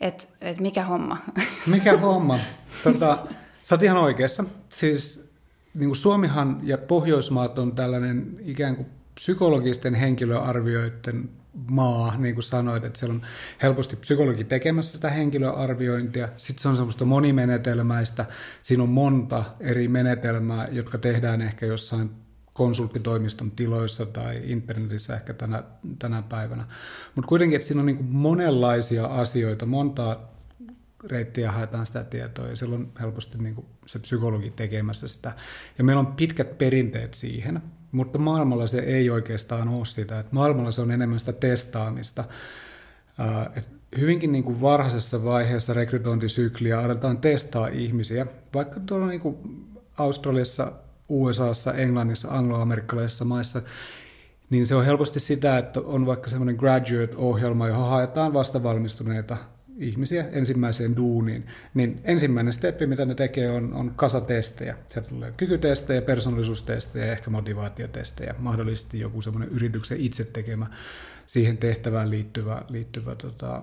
Et, 0.01 0.33
et 0.41 0.61
mikä 0.61 0.85
homma? 0.85 1.19
Mikä 1.67 1.97
homma? 1.97 2.39
Tota, 2.85 3.27
sä 3.63 3.75
oot 3.75 3.83
ihan 3.83 3.97
oikeassa. 3.97 4.45
Siis 4.69 5.31
niin 5.75 5.89
kuin 5.89 5.97
Suomihan 5.97 6.61
ja 6.63 6.79
Pohjoismaat 6.79 7.59
on 7.59 7.75
tällainen 7.75 8.41
ikään 8.45 8.77
kuin 8.77 8.89
psykologisten 9.15 9.95
henkilöarvioiden 9.95 11.31
maa, 11.71 12.17
niin 12.17 12.35
kuin 12.35 12.43
sanoit, 12.43 12.85
että 12.85 12.99
siellä 12.99 13.15
on 13.15 13.23
helposti 13.63 13.97
psykologi 13.97 14.45
tekemässä 14.45 14.93
sitä 14.93 15.11
henkilöarviointia. 15.11 16.29
Sitten 16.37 16.63
se 16.63 16.69
on 16.69 16.77
semmoista 16.77 17.05
monimenetelmäistä. 17.05 18.27
Siinä 18.63 18.83
on 18.83 18.89
monta 18.89 19.45
eri 19.61 19.89
menetelmää, 19.89 20.69
jotka 20.71 20.99
tehdään 20.99 21.43
ehkä 21.43 21.67
jossain 21.67 22.24
konsulttitoimiston 22.55 23.51
tiloissa 23.51 24.07
tai 24.07 24.41
internetissä 24.45 25.15
ehkä 25.15 25.35
tänä, 25.35 25.63
tänä 25.99 26.23
päivänä. 26.23 26.67
Mutta 27.15 27.29
kuitenkin, 27.29 27.57
että 27.57 27.67
siinä 27.67 27.81
on 27.81 27.87
niin 27.87 28.05
monenlaisia 28.05 29.07
asioita, 29.07 29.67
montaa 29.67 30.35
reittiä 31.05 31.53
haetaan 31.53 31.87
sitä 31.87 32.05
tietoa 32.05 32.49
ja 32.49 32.57
silloin 32.57 32.93
helposti 33.01 33.39
niin 33.39 33.55
kuin 33.55 33.67
se 33.87 33.99
psykologi 33.99 34.51
tekemässä 34.51 35.09
sitä. 35.09 35.33
Ja 35.79 35.85
meillä 35.85 36.01
on 36.01 36.07
pitkät 36.07 36.59
perinteet 36.59 37.15
siihen, 37.15 37.63
mutta 37.93 38.19
maailmalla 38.19 38.67
se 38.67 38.79
ei 38.79 39.11
oikeastaan 39.11 39.69
ole 39.69 39.87
sitä. 39.87 40.21
Että 40.21 40.35
maailmalla 40.35 40.73
se 40.73 40.81
on 40.81 40.91
enemmän 40.91 41.21
sitä 41.21 41.33
testaamista. 41.33 42.25
Et 43.57 43.71
hyvinkin 43.99 44.33
niin 44.33 44.45
kuin 44.45 44.61
varhaisessa 44.61 45.25
vaiheessa 45.25 45.75
rekrytointisykliä 45.75 46.81
aletaan 46.81 47.19
testaa 47.19 47.69
ihmisiä, 47.69 48.27
vaikka 48.55 48.81
tuolla 48.81 49.07
niin 49.07 49.21
kuin 49.21 49.37
Australiassa, 49.99 50.73
USAssa, 51.09 51.75
Englannissa, 51.75 52.29
angloamerikkalaisissa 52.31 53.25
maissa, 53.25 53.63
niin 54.51 54.67
se 54.67 54.75
on 54.75 54.85
helposti 54.85 55.21
sitä, 55.21 55.59
että 55.59 55.81
on 55.81 56.07
vaikka 56.07 56.31
semmoinen 56.31 56.57
graduate-ohjelma, 56.57 57.69
johon 57.69 57.89
haetaan 57.89 58.33
vastavalmistuneita 58.33 59.37
ihmisiä 59.79 60.25
ensimmäiseen 60.33 60.97
duuniin, 60.97 61.47
niin 61.75 62.01
ensimmäinen 62.05 62.53
steppi, 62.53 62.87
mitä 62.87 63.05
ne 63.05 63.15
tekee, 63.15 63.51
on, 63.51 63.75
on 63.75 63.93
kasatestejä. 63.97 64.77
Se 64.89 65.01
tulee 65.01 65.33
kykytestejä, 65.37 66.03
persoonallisuustestejä, 66.03 67.13
ehkä 67.13 67.31
motivaatiotestejä, 67.31 68.35
mahdollisesti 68.39 69.01
joku 69.01 69.23
semmoinen 69.23 69.49
yrityksen 69.49 70.01
itse 70.01 70.25
tekemä 70.25 70.67
siihen 71.27 71.59
tehtävään 71.59 72.11
liittyvä, 72.11 72.63
liittyvä 72.69 73.15
tota, 73.15 73.63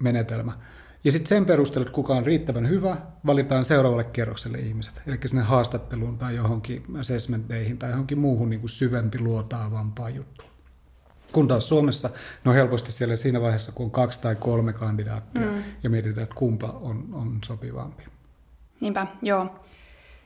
menetelmä. 0.00 0.58
Ja 1.04 1.12
sitten 1.12 1.28
sen 1.28 1.46
perusteella, 1.46 1.86
että 1.86 1.94
kuka 1.94 2.14
on 2.14 2.26
riittävän 2.26 2.68
hyvä, 2.68 2.96
valitaan 3.26 3.64
seuraavalle 3.64 4.04
kierrokselle 4.04 4.58
ihmiset. 4.58 5.02
Eli 5.06 5.18
sinne 5.24 5.42
haastatteluun 5.42 6.18
tai 6.18 6.36
johonkin 6.36 6.84
assessmenteihin 6.98 7.78
tai 7.78 7.90
johonkin 7.90 8.18
muuhun 8.18 8.50
niin 8.50 8.60
kuin 8.60 8.70
syvempi 8.70 9.18
luotaavampaan 9.18 10.14
juttuun. 10.14 10.50
Kun 11.32 11.48
taas 11.48 11.68
Suomessa 11.68 12.10
ne 12.44 12.48
on 12.48 12.54
helposti 12.54 12.92
siellä 12.92 13.16
siinä 13.16 13.40
vaiheessa, 13.40 13.72
kun 13.72 13.84
on 13.84 13.90
kaksi 13.90 14.20
tai 14.20 14.36
kolme 14.36 14.72
kandidaattia 14.72 15.46
mm. 15.46 15.62
ja 15.82 15.90
mietitään, 15.90 16.22
että 16.22 16.34
kumpa 16.34 16.66
on, 16.66 17.08
on 17.12 17.38
sopivampi. 17.44 18.02
Niinpä, 18.80 19.06
joo. 19.22 19.54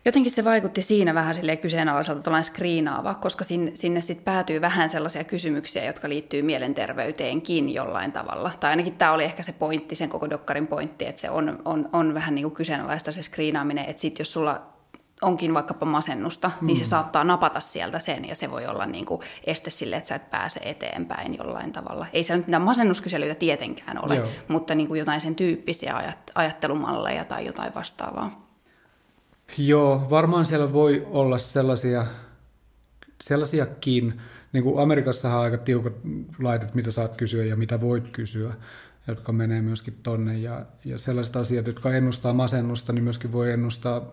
Jotenkin 0.08 0.32
se 0.32 0.44
vaikutti 0.44 0.82
siinä 0.82 1.14
vähän 1.14 1.34
sille 1.34 1.56
kyseenalaiselta 1.56 2.22
tuollainen 2.22 2.44
skriinaava, 2.44 3.14
koska 3.14 3.44
sinne, 3.44 3.70
sinne 3.74 4.00
sitten 4.00 4.24
päätyy 4.24 4.60
vähän 4.60 4.88
sellaisia 4.88 5.24
kysymyksiä, 5.24 5.84
jotka 5.84 6.08
liittyy 6.08 6.42
mielenterveyteenkin 6.42 7.74
jollain 7.74 8.12
tavalla. 8.12 8.50
Tai 8.60 8.70
ainakin 8.70 8.96
tämä 8.96 9.12
oli 9.12 9.24
ehkä 9.24 9.42
se 9.42 9.52
pointti, 9.52 9.94
sen 9.94 10.08
koko 10.08 10.30
dokkarin 10.30 10.66
pointti, 10.66 11.06
että 11.06 11.20
se 11.20 11.30
on, 11.30 11.62
on, 11.64 11.88
on 11.92 12.14
vähän 12.14 12.34
niin 12.34 12.42
kuin 12.42 12.54
kyseenalaista 12.54 13.12
se 13.12 13.22
skriinaaminen, 13.22 13.84
että 13.84 14.00
sitten 14.00 14.20
jos 14.20 14.32
sulla 14.32 14.62
onkin 15.22 15.54
vaikkapa 15.54 15.86
masennusta, 15.86 16.50
mm. 16.60 16.66
niin 16.66 16.76
se 16.76 16.84
mm. 16.84 16.88
saattaa 16.88 17.24
napata 17.24 17.60
sieltä 17.60 17.98
sen 17.98 18.28
ja 18.28 18.34
se 18.34 18.50
voi 18.50 18.66
olla 18.66 18.86
niin 18.86 19.06
kuin 19.06 19.20
este 19.44 19.70
sille, 19.70 19.96
että 19.96 20.08
sä 20.08 20.14
et 20.14 20.30
pääse 20.30 20.60
eteenpäin 20.64 21.36
jollain 21.38 21.72
tavalla. 21.72 22.06
Ei 22.12 22.22
se 22.22 22.36
nyt 22.36 22.46
mitään 22.46 22.62
masennuskyselyitä 22.62 23.34
tietenkään 23.34 24.04
ole, 24.04 24.16
Joo. 24.16 24.28
mutta 24.48 24.74
niin 24.74 24.88
kuin 24.88 24.98
jotain 24.98 25.20
sen 25.20 25.34
tyyppisiä 25.34 26.14
ajattelumalleja 26.34 27.24
tai 27.24 27.46
jotain 27.46 27.74
vastaavaa. 27.74 28.47
Joo, 29.58 30.06
varmaan 30.10 30.46
siellä 30.46 30.72
voi 30.72 31.06
olla 31.10 31.38
sellaisia, 31.38 32.06
sellaisiakin, 33.20 34.20
niin 34.52 34.64
kuin 34.64 34.82
Amerikassa 34.82 35.34
on 35.34 35.40
aika 35.40 35.58
tiukat 35.58 35.92
laitet, 36.42 36.74
mitä 36.74 36.90
saat 36.90 37.16
kysyä 37.16 37.44
ja 37.44 37.56
mitä 37.56 37.80
voit 37.80 38.08
kysyä, 38.08 38.52
jotka 39.08 39.32
menee 39.32 39.62
myöskin 39.62 39.94
tonne. 40.02 40.38
Ja, 40.38 40.66
ja 40.84 40.98
sellaiset 40.98 41.36
asiat, 41.36 41.66
jotka 41.66 41.92
ennustaa 41.92 42.32
masennusta, 42.32 42.92
niin 42.92 43.04
myöskin 43.04 43.32
voi 43.32 43.52
ennustaa 43.52 44.12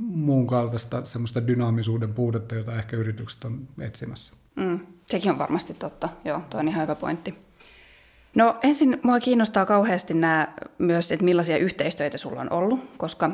muun 0.00 0.46
kaltaista 0.46 1.04
semmoista 1.04 1.46
dynaamisuuden 1.46 2.14
puutetta, 2.14 2.54
jota 2.54 2.78
ehkä 2.78 2.96
yritykset 2.96 3.44
on 3.44 3.68
etsimässä. 3.78 4.34
Mm, 4.56 4.80
sekin 5.06 5.32
on 5.32 5.38
varmasti 5.38 5.74
totta. 5.74 6.08
Joo, 6.24 6.42
tuo 6.50 6.60
on 6.60 6.68
ihan 6.68 6.82
hyvä 6.82 6.94
pointti. 6.94 7.34
No 8.34 8.56
ensin 8.62 9.00
mua 9.02 9.20
kiinnostaa 9.20 9.66
kauheasti 9.66 10.14
nämä 10.14 10.48
myös, 10.78 11.12
että 11.12 11.24
millaisia 11.24 11.56
yhteistyötä 11.56 12.18
sulla 12.18 12.40
on 12.40 12.52
ollut, 12.52 12.80
koska 12.96 13.30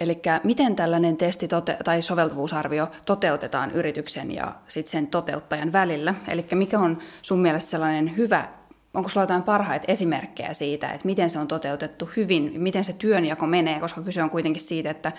Eli 0.00 0.22
miten 0.44 0.76
tällainen 0.76 1.16
testi 1.16 1.46
tote- 1.46 1.76
tai 1.84 2.02
soveltuvuusarvio 2.02 2.90
toteutetaan 3.06 3.70
yrityksen 3.70 4.30
ja 4.30 4.54
sit 4.68 4.86
sen 4.86 5.06
toteuttajan 5.06 5.72
välillä? 5.72 6.14
Eli 6.28 6.46
mikä 6.54 6.78
on 6.78 6.98
sun 7.22 7.38
mielestä 7.38 7.70
sellainen 7.70 8.16
hyvä, 8.16 8.48
onko 8.94 9.08
sulla 9.08 9.24
jotain 9.24 9.42
parhaita 9.42 9.84
esimerkkejä 9.88 10.54
siitä, 10.54 10.90
että 10.90 11.06
miten 11.06 11.30
se 11.30 11.38
on 11.38 11.48
toteutettu 11.48 12.10
hyvin, 12.16 12.52
miten 12.56 12.84
se 12.84 12.92
työnjako 12.92 13.46
menee, 13.46 13.80
koska 13.80 14.02
kyse 14.02 14.22
on 14.22 14.30
kuitenkin 14.30 14.62
siitä, 14.62 14.90
että 14.90 15.12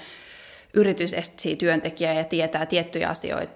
yritys 0.74 1.14
etsii 1.14 1.56
työntekijää 1.56 2.14
ja 2.14 2.24
tietää 2.24 2.66
tiettyjä 2.66 3.10
asioita 3.10 3.54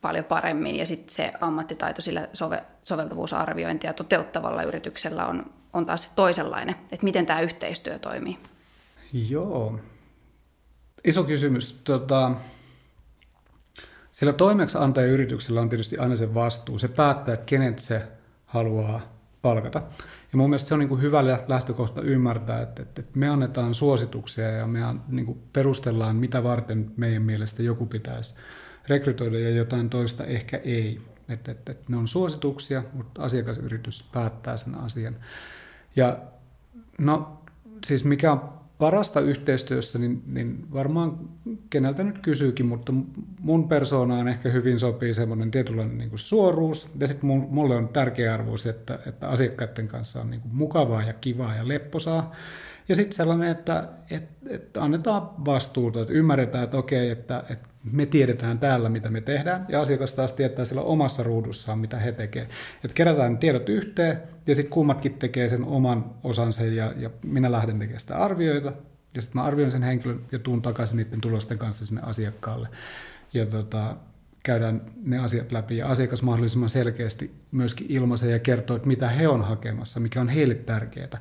paljon 0.00 0.24
paremmin 0.24 0.76
ja 0.76 0.86
sitten 0.86 1.14
se 1.14 1.32
ammattitaito 1.40 2.02
sillä 2.02 2.28
sove- 2.32 2.64
soveltuvuusarviointia 2.82 3.92
toteuttavalla 3.92 4.62
yrityksellä 4.62 5.26
on, 5.26 5.52
on 5.72 5.86
taas 5.86 6.10
toisenlainen, 6.10 6.74
että 6.92 7.04
miten 7.04 7.26
tämä 7.26 7.40
yhteistyö 7.40 7.98
toimii. 7.98 8.38
Joo, 9.12 9.80
Iso 11.04 11.24
kysymys. 11.24 11.80
Tota, 11.84 12.34
sillä 14.12 14.32
toimeksiantajayrityksellä 14.32 15.60
on 15.60 15.68
tietysti 15.68 15.98
aina 15.98 16.16
se 16.16 16.34
vastuu. 16.34 16.78
Se 16.78 16.88
päättää, 16.88 17.34
että 17.34 17.46
kenet 17.46 17.78
se 17.78 18.02
haluaa 18.46 19.00
palkata. 19.42 19.82
Ja 20.32 20.38
mun 20.38 20.50
mielestä 20.50 20.68
se 20.68 20.74
on 20.74 20.80
niin 20.80 20.88
kuin 20.88 21.02
hyvä 21.02 21.24
lähtökohta 21.48 22.02
ymmärtää, 22.02 22.62
että, 22.62 22.82
että, 22.82 23.02
me 23.14 23.28
annetaan 23.28 23.74
suosituksia 23.74 24.50
ja 24.50 24.66
me 24.66 24.80
niin 25.08 25.26
kuin 25.26 25.42
perustellaan, 25.52 26.16
mitä 26.16 26.42
varten 26.42 26.92
meidän 26.96 27.22
mielestä 27.22 27.62
joku 27.62 27.86
pitäisi 27.86 28.34
rekrytoida 28.88 29.38
ja 29.38 29.50
jotain 29.50 29.90
toista 29.90 30.24
ehkä 30.24 30.56
ei. 30.64 31.00
Että, 31.28 31.52
että, 31.52 31.72
että 31.72 31.84
ne 31.88 31.96
on 31.96 32.08
suosituksia, 32.08 32.84
mutta 32.92 33.22
asiakasyritys 33.22 34.08
päättää 34.12 34.56
sen 34.56 34.74
asian. 34.74 35.16
Ja 35.96 36.18
no 36.98 37.42
siis 37.84 38.04
mikä 38.04 38.32
on 38.32 38.61
parasta 38.82 39.20
yhteistyössä, 39.20 39.98
niin, 39.98 40.22
niin 40.26 40.66
varmaan 40.72 41.18
keneltä 41.70 42.04
nyt 42.04 42.18
kysyykin, 42.18 42.66
mutta 42.66 42.92
mun 43.40 43.68
persoonaan 43.68 44.28
ehkä 44.28 44.48
hyvin 44.48 44.80
sopii 44.80 45.14
semmoinen 45.14 45.50
tietynlainen 45.50 45.98
niin 45.98 46.08
kuin 46.10 46.18
suoruus. 46.18 46.88
Ja 47.00 47.06
sitten 47.06 47.26
mulle 47.48 47.76
on 47.76 47.88
tärkeä 47.88 48.34
arvous, 48.34 48.66
että, 48.66 48.98
että 49.06 49.28
asiakkaiden 49.28 49.88
kanssa 49.88 50.20
on 50.20 50.30
niin 50.30 50.40
kuin 50.40 50.54
mukavaa 50.54 51.02
ja 51.02 51.12
kivaa 51.12 51.54
ja 51.54 51.68
lepposaa. 51.68 52.32
Ja 52.88 52.96
sitten 52.96 53.16
sellainen, 53.16 53.50
että, 53.50 53.88
että, 54.10 54.50
että 54.50 54.82
annetaan 54.82 55.44
vastuuta, 55.44 56.00
että 56.00 56.14
ymmärretään, 56.14 56.64
että 56.64 56.76
okei, 56.76 57.10
että, 57.10 57.44
että 57.50 57.68
me 57.92 58.06
tiedetään 58.06 58.58
täällä, 58.58 58.88
mitä 58.88 59.10
me 59.10 59.20
tehdään, 59.20 59.66
ja 59.68 59.80
asiakas 59.80 60.14
taas 60.14 60.32
tietää 60.32 60.64
siellä 60.64 60.82
omassa 60.82 61.22
ruudussaan, 61.22 61.78
mitä 61.78 61.98
he 61.98 62.12
tekevät. 62.12 62.48
Että 62.84 62.94
kerätään 62.94 63.38
tiedot 63.38 63.68
yhteen, 63.68 64.22
ja 64.46 64.54
sitten 64.54 64.72
kummatkin 64.72 65.14
tekee 65.14 65.48
sen 65.48 65.64
oman 65.64 66.04
osansa, 66.24 66.64
ja, 66.64 66.94
ja 66.96 67.10
minä 67.26 67.52
lähden 67.52 67.78
tekemään 67.78 68.00
sitä 68.00 68.16
arvioita, 68.16 68.72
ja 69.14 69.22
sitten 69.22 69.40
mä 69.40 69.46
arvioin 69.46 69.72
sen 69.72 69.82
henkilön 69.82 70.20
ja 70.32 70.38
tuun 70.38 70.62
takaisin 70.62 70.96
niiden 70.96 71.20
tulosten 71.20 71.58
kanssa 71.58 71.86
sinne 71.86 72.02
asiakkaalle. 72.04 72.68
Ja 73.34 73.46
tota, 73.46 73.96
käydään 74.42 74.82
ne 75.04 75.18
asiat 75.18 75.52
läpi, 75.52 75.76
ja 75.76 75.86
asiakas 75.86 76.22
mahdollisimman 76.22 76.70
selkeästi 76.70 77.34
myöskin 77.50 77.86
ilmaisee 77.90 78.30
ja 78.30 78.38
kertoo, 78.38 78.76
että 78.76 78.88
mitä 78.88 79.08
he 79.08 79.28
on 79.28 79.42
hakemassa, 79.44 80.00
mikä 80.00 80.20
on 80.20 80.28
heille 80.28 80.54
tärkeää 80.54 81.20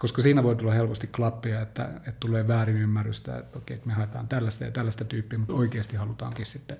koska 0.00 0.22
siinä 0.22 0.42
voi 0.42 0.56
tulla 0.56 0.72
helposti 0.72 1.06
klappia, 1.06 1.60
että, 1.60 1.90
että 1.96 2.16
tulee 2.20 2.48
väärinymmärrystä, 2.48 3.38
että 3.38 3.58
okei, 3.58 3.74
että 3.74 3.88
me 3.88 3.94
haetaan 3.94 4.28
tällaista 4.28 4.64
ja 4.64 4.70
tällaista 4.70 5.04
tyyppiä, 5.04 5.38
mutta 5.38 5.54
oikeasti 5.54 5.96
halutaankin 5.96 6.46
sitten 6.46 6.76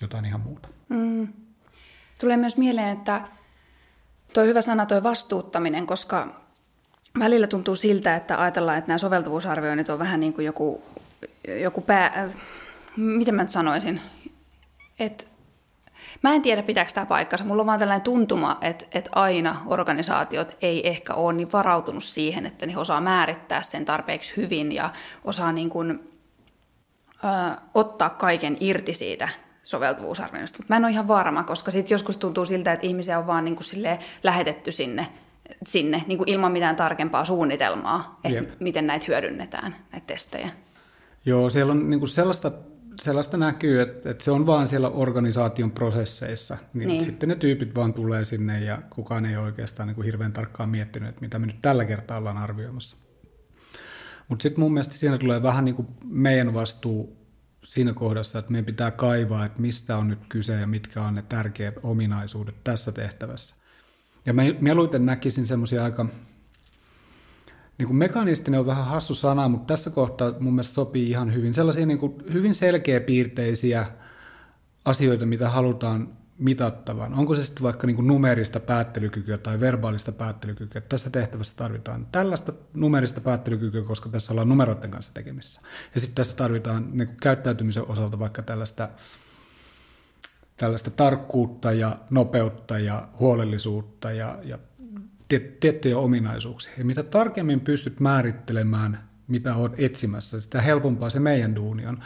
jotain 0.00 0.24
ihan 0.24 0.40
muuta. 0.40 0.68
Mm. 0.88 1.28
Tulee 2.20 2.36
myös 2.36 2.56
mieleen, 2.56 2.88
että 2.88 3.20
tuo 4.34 4.44
hyvä 4.44 4.62
sana 4.62 4.86
tuo 4.86 5.02
vastuuttaminen, 5.02 5.86
koska 5.86 6.40
välillä 7.18 7.46
tuntuu 7.46 7.76
siltä, 7.76 8.16
että 8.16 8.42
ajatellaan, 8.42 8.78
että 8.78 8.88
nämä 8.88 8.98
soveltuvuusarvioinnit 8.98 9.88
on 9.88 9.98
vähän 9.98 10.20
niin 10.20 10.32
kuin 10.32 10.44
joku, 10.44 10.82
joku 11.60 11.80
pää, 11.80 12.06
äh, 12.06 12.34
miten 12.96 13.34
mä 13.34 13.42
nyt 13.42 13.50
sanoisin, 13.50 14.00
että 14.98 15.24
Mä 16.24 16.34
en 16.34 16.42
tiedä, 16.42 16.62
pitääkö 16.62 16.92
tämä 16.92 17.06
paikkansa. 17.06 17.44
Mulla 17.44 17.62
on 17.62 17.66
vaan 17.66 17.78
tällainen 17.78 18.04
tuntuma, 18.04 18.58
että, 18.60 18.84
että 18.92 19.10
aina 19.12 19.56
organisaatiot 19.66 20.56
ei 20.62 20.88
ehkä 20.88 21.14
ole 21.14 21.32
niin 21.32 21.52
varautunut 21.52 22.04
siihen, 22.04 22.46
että 22.46 22.66
ne 22.66 22.76
osaa 22.76 23.00
määrittää 23.00 23.62
sen 23.62 23.84
tarpeeksi 23.84 24.36
hyvin 24.36 24.72
ja 24.72 24.90
osaa 25.24 25.52
niin 25.52 25.70
kuin, 25.70 26.10
ö, 27.24 27.60
ottaa 27.74 28.10
kaiken 28.10 28.56
irti 28.60 28.94
siitä 28.94 29.28
soveltuvuusarvioinnista. 29.62 30.62
Mä 30.68 30.76
en 30.76 30.84
ole 30.84 30.92
ihan 30.92 31.08
varma, 31.08 31.44
koska 31.44 31.70
sitten 31.70 31.94
joskus 31.94 32.16
tuntuu 32.16 32.44
siltä, 32.44 32.72
että 32.72 32.86
ihmisiä 32.86 33.18
on 33.18 33.26
vaan 33.26 33.44
niin 33.44 33.56
kuin 33.56 33.98
lähetetty 34.22 34.72
sinne, 34.72 35.06
sinne 35.66 36.04
niin 36.06 36.18
kuin 36.18 36.28
ilman 36.28 36.52
mitään 36.52 36.76
tarkempaa 36.76 37.24
suunnitelmaa, 37.24 38.20
että 38.24 38.40
Jep. 38.40 38.60
miten 38.60 38.86
näitä 38.86 39.06
hyödynnetään, 39.08 39.76
näitä 39.92 40.06
testejä. 40.06 40.50
Joo, 41.24 41.50
siellä 41.50 41.70
on 41.70 41.90
niin 41.90 42.00
kuin 42.00 42.08
sellaista 42.08 42.52
sellaista 43.00 43.36
näkyy, 43.36 43.80
että, 43.80 44.10
että 44.10 44.24
se 44.24 44.30
on 44.30 44.46
vaan 44.46 44.68
siellä 44.68 44.88
organisaation 44.88 45.70
prosesseissa. 45.70 46.58
Niin 46.74 46.88
niin. 46.88 47.04
Sitten 47.04 47.28
ne 47.28 47.36
tyypit 47.36 47.74
vaan 47.74 47.94
tulee 47.94 48.24
sinne 48.24 48.60
ja 48.60 48.82
kukaan 48.90 49.26
ei 49.26 49.36
oikeastaan 49.36 49.86
niin 49.86 49.94
kuin 49.94 50.04
hirveän 50.04 50.32
tarkkaan 50.32 50.68
miettinyt, 50.68 51.08
että 51.08 51.20
mitä 51.20 51.38
me 51.38 51.46
nyt 51.46 51.62
tällä 51.62 51.84
kertaa 51.84 52.18
ollaan 52.18 52.38
arvioimassa. 52.38 52.96
Mutta 54.28 54.42
sitten 54.42 54.60
mun 54.60 54.72
mielestä 54.72 54.94
siinä 54.94 55.18
tulee 55.18 55.42
vähän 55.42 55.64
niin 55.64 55.74
kuin 55.74 55.88
meidän 56.04 56.54
vastuu 56.54 57.24
siinä 57.64 57.92
kohdassa, 57.92 58.38
että 58.38 58.52
meidän 58.52 58.64
pitää 58.64 58.90
kaivaa, 58.90 59.44
että 59.44 59.60
mistä 59.60 59.96
on 59.96 60.08
nyt 60.08 60.18
kyse 60.28 60.60
ja 60.60 60.66
mitkä 60.66 61.02
on 61.02 61.14
ne 61.14 61.22
tärkeät 61.28 61.74
ominaisuudet 61.82 62.54
tässä 62.64 62.92
tehtävässä. 62.92 63.54
Ja 64.26 64.32
mä 64.32 64.42
mieluiten 64.60 65.06
näkisin 65.06 65.46
semmoisia 65.46 65.84
aika, 65.84 66.06
niin 67.78 67.86
kuin 67.86 67.96
mekanistinen 67.96 68.60
on 68.60 68.66
vähän 68.66 68.84
hassu 68.84 69.14
sana, 69.14 69.48
mutta 69.48 69.72
tässä 69.74 69.90
kohtaa 69.90 70.32
mun 70.40 70.54
mielestä 70.54 70.74
sopii 70.74 71.10
ihan 71.10 71.34
hyvin. 71.34 71.54
Sellaisia 71.54 71.86
niin 71.86 71.98
kuin 71.98 72.14
hyvin 72.32 72.54
selkeäpiirteisiä 72.54 73.86
asioita, 74.84 75.26
mitä 75.26 75.48
halutaan 75.48 76.08
mitattavan. 76.38 77.14
Onko 77.14 77.34
se 77.34 77.44
sitten 77.44 77.62
vaikka 77.62 77.86
niin 77.86 77.96
kuin 77.96 78.06
numerista 78.06 78.60
päättelykykyä 78.60 79.38
tai 79.38 79.60
verbaalista 79.60 80.12
päättelykykyä. 80.12 80.80
Tässä 80.80 81.10
tehtävässä 81.10 81.56
tarvitaan 81.56 82.06
tällaista 82.12 82.52
numerista 82.74 83.20
päättelykykyä, 83.20 83.82
koska 83.82 84.08
tässä 84.08 84.32
ollaan 84.32 84.48
numeroiden 84.48 84.90
kanssa 84.90 85.14
tekemissä. 85.14 85.60
Ja 85.94 86.00
sitten 86.00 86.14
tässä 86.14 86.36
tarvitaan 86.36 86.88
niin 86.92 87.08
kuin 87.08 87.16
käyttäytymisen 87.20 87.90
osalta 87.90 88.18
vaikka 88.18 88.42
tällaista, 88.42 88.88
tällaista 90.56 90.90
tarkkuutta 90.90 91.72
ja 91.72 91.98
nopeutta 92.10 92.78
ja 92.78 93.08
huolellisuutta 93.20 94.12
ja, 94.12 94.38
ja 94.42 94.58
tiettyjä 95.40 95.98
ominaisuuksia. 95.98 96.72
Ja 96.78 96.84
mitä 96.84 97.02
tarkemmin 97.02 97.60
pystyt 97.60 98.00
määrittelemään, 98.00 98.98
mitä 99.28 99.54
olet 99.54 99.72
etsimässä, 99.78 100.40
sitä 100.40 100.60
helpompaa 100.60 101.10
se 101.10 101.20
meidän 101.20 101.56
duuni 101.56 101.86
on. 101.86 101.98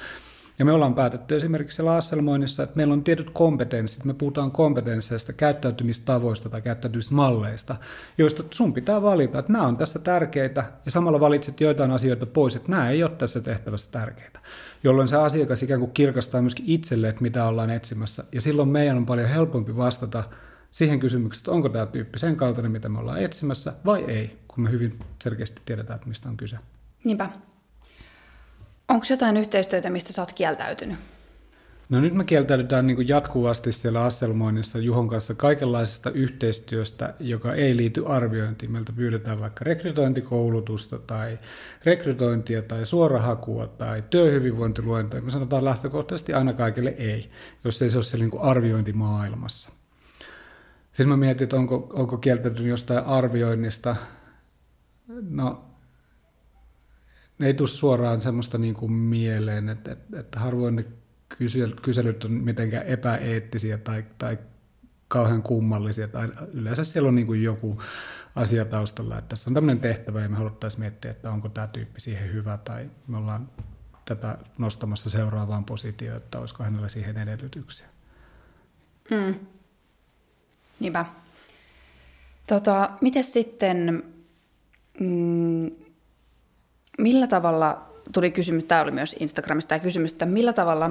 Ja 0.59 0.65
me 0.65 0.73
ollaan 0.73 0.95
päätetty 0.95 1.37
esimerkiksi 1.37 1.77
siellä 1.77 1.93
asselmoinnissa, 1.93 2.63
että 2.63 2.77
meillä 2.77 2.93
on 2.93 3.05
tietyt 3.05 3.31
kompetenssit, 3.31 4.05
me 4.05 4.15
puhutaan 4.15 4.51
kompetensseista, 4.51 5.33
käyttäytymistavoista 5.33 6.49
tai 6.49 6.63
käyttäytymismalleista, 6.63 7.77
joista 8.19 8.43
sun 8.51 8.73
pitää 8.73 9.03
valita, 9.03 9.39
että 9.39 9.53
nämä 9.53 9.67
on 9.67 9.77
tässä 9.77 9.99
tärkeitä, 9.99 10.65
ja 10.85 10.91
samalla 10.91 11.21
valitset 11.21 11.61
joitain 11.61 11.91
asioita 11.91 12.27
pois, 12.27 12.57
että 12.57 12.71
nämä 12.71 12.91
ei 12.91 13.03
ole 13.03 13.11
tässä 13.11 13.41
tehtävässä 13.41 13.89
tärkeitä, 13.93 14.41
jolloin 14.85 15.09
se 15.09 15.17
asiakas 15.17 15.63
ikään 15.63 15.81
kuin 15.81 15.93
kirkastaa 15.93 16.43
myöskin 16.43 16.65
itselle, 16.69 17.09
että 17.09 17.23
mitä 17.23 17.45
ollaan 17.45 17.71
etsimässä, 17.71 18.25
ja 18.33 18.41
silloin 18.41 18.69
meidän 18.69 18.97
on 18.97 19.07
paljon 19.07 19.29
helpompi 19.29 19.77
vastata 19.77 20.25
siihen 20.71 21.01
kysymykseen, 21.01 21.41
että 21.41 21.51
onko 21.51 21.69
tämä 21.69 21.87
tyyppi 21.87 22.19
sen 22.19 22.37
kaltainen, 22.37 22.73
mitä 22.73 22.89
me 22.89 22.99
ollaan 22.99 23.23
etsimässä, 23.23 23.73
vai 23.85 24.05
ei, 24.05 24.39
kun 24.49 24.65
me 24.65 24.71
hyvin 24.71 24.99
selkeästi 25.23 25.63
tiedetään, 25.65 25.95
että 25.95 26.09
mistä 26.09 26.29
on 26.29 26.37
kyse. 26.37 26.59
Niinpä. 27.05 27.31
Onko 28.89 29.07
jotain 29.11 29.37
yhteistyötä, 29.37 29.91
mistä 29.91 30.13
sä 30.13 30.23
oot 30.23 30.33
kieltäytynyt? 30.33 30.99
No 31.89 32.01
nyt 32.01 32.15
me 32.15 32.25
kieltäydytään 32.25 32.87
niin 32.87 32.97
kuin 32.97 33.09
jatkuvasti 33.09 33.73
siellä 33.73 34.05
Asselmoinnissa 34.05 34.79
Juhon 34.79 35.09
kanssa 35.09 35.35
kaikenlaisesta 35.35 36.11
yhteistyöstä, 36.11 37.15
joka 37.21 37.55
ei 37.55 37.77
liity 37.77 38.07
arviointiin. 38.07 38.73
Meiltä 38.73 38.93
pyydetään 38.93 39.41
vaikka 39.41 39.65
rekrytointikoulutusta 39.65 40.99
tai 40.99 41.39
rekrytointia 41.85 42.63
tai 42.63 42.87
suorahakua 42.87 43.67
tai 43.67 44.05
työhyvinvointiluentoja. 44.11 45.23
Me 45.23 45.31
sanotaan 45.31 45.65
lähtökohtaisesti 45.65 46.33
aina 46.33 46.53
kaikille 46.53 46.95
ei, 46.99 47.31
jos 47.65 47.83
ei 47.83 47.91
se 47.91 47.99
ole 47.99 48.05
siellä 48.05 48.25
niin 48.25 48.31
kuin 48.31 48.43
arviointimaailmassa. 48.43 49.71
Sitten 50.99 51.09
mä 51.09 51.17
mietin, 51.17 51.45
että 51.45 51.57
onko, 51.57 51.91
onko 51.93 52.17
kieltäytynyt 52.17 52.71
jostain 52.71 53.05
arvioinnista. 53.05 53.97
No 55.31 55.65
ei 57.41 57.55
tule 57.55 57.69
suoraan 57.69 58.21
semmoista 58.21 58.59
niin 58.59 58.75
kuin 58.75 58.93
mieleen, 58.93 59.69
että, 59.69 59.93
että, 59.93 60.21
että 60.21 60.41
harvoin 60.41 60.77
ne 60.77 60.85
kyselyt 61.83 62.25
on 62.25 62.31
mitenkään 62.31 62.87
epäeettisiä 62.87 63.79
tai, 63.79 64.05
tai 64.19 64.39
kauhean 65.09 65.43
kummallisia. 65.43 66.09
Tai 66.09 66.29
yleensä 66.53 66.85
siellä 66.85 67.09
on 67.09 67.15
niin 67.15 67.27
kuin 67.27 67.43
joku 67.43 67.83
asia 68.35 68.65
taustalla, 68.65 69.19
että 69.19 69.29
tässä 69.29 69.51
on 69.51 69.55
tämmöinen 69.55 69.81
tehtävä 69.81 70.21
ja 70.21 70.29
me 70.29 70.37
haluttaisiin 70.37 70.81
miettiä, 70.81 71.11
että 71.11 71.31
onko 71.31 71.49
tämä 71.49 71.67
tyyppi 71.67 72.01
siihen 72.01 72.33
hyvä 72.33 72.59
tai 72.65 72.91
me 73.07 73.17
ollaan 73.19 73.51
tätä 74.05 74.39
nostamassa 74.59 75.11
seuraavaan 75.11 75.65
positioon, 75.65 76.17
että 76.17 76.39
olisiko 76.39 76.65
hänellä 76.65 76.89
siihen 76.89 77.19
edellytyksiä. 77.19 77.87
Mm. 79.11 79.35
Niinpä. 80.81 81.05
Tota, 82.47 82.91
miten 83.01 83.25
sitten, 83.25 84.03
mm, 85.01 85.71
millä 86.99 87.27
tavalla, 87.27 87.89
tuli 88.13 88.31
kysymys, 88.31 88.65
tämä 88.65 88.81
oli 88.81 88.91
myös 88.91 89.17
Instagramista 89.21 89.69
tämä 89.69 89.79
kysymys, 89.79 90.13
että 90.13 90.27
millä 90.27 90.53
tavalla 90.53 90.91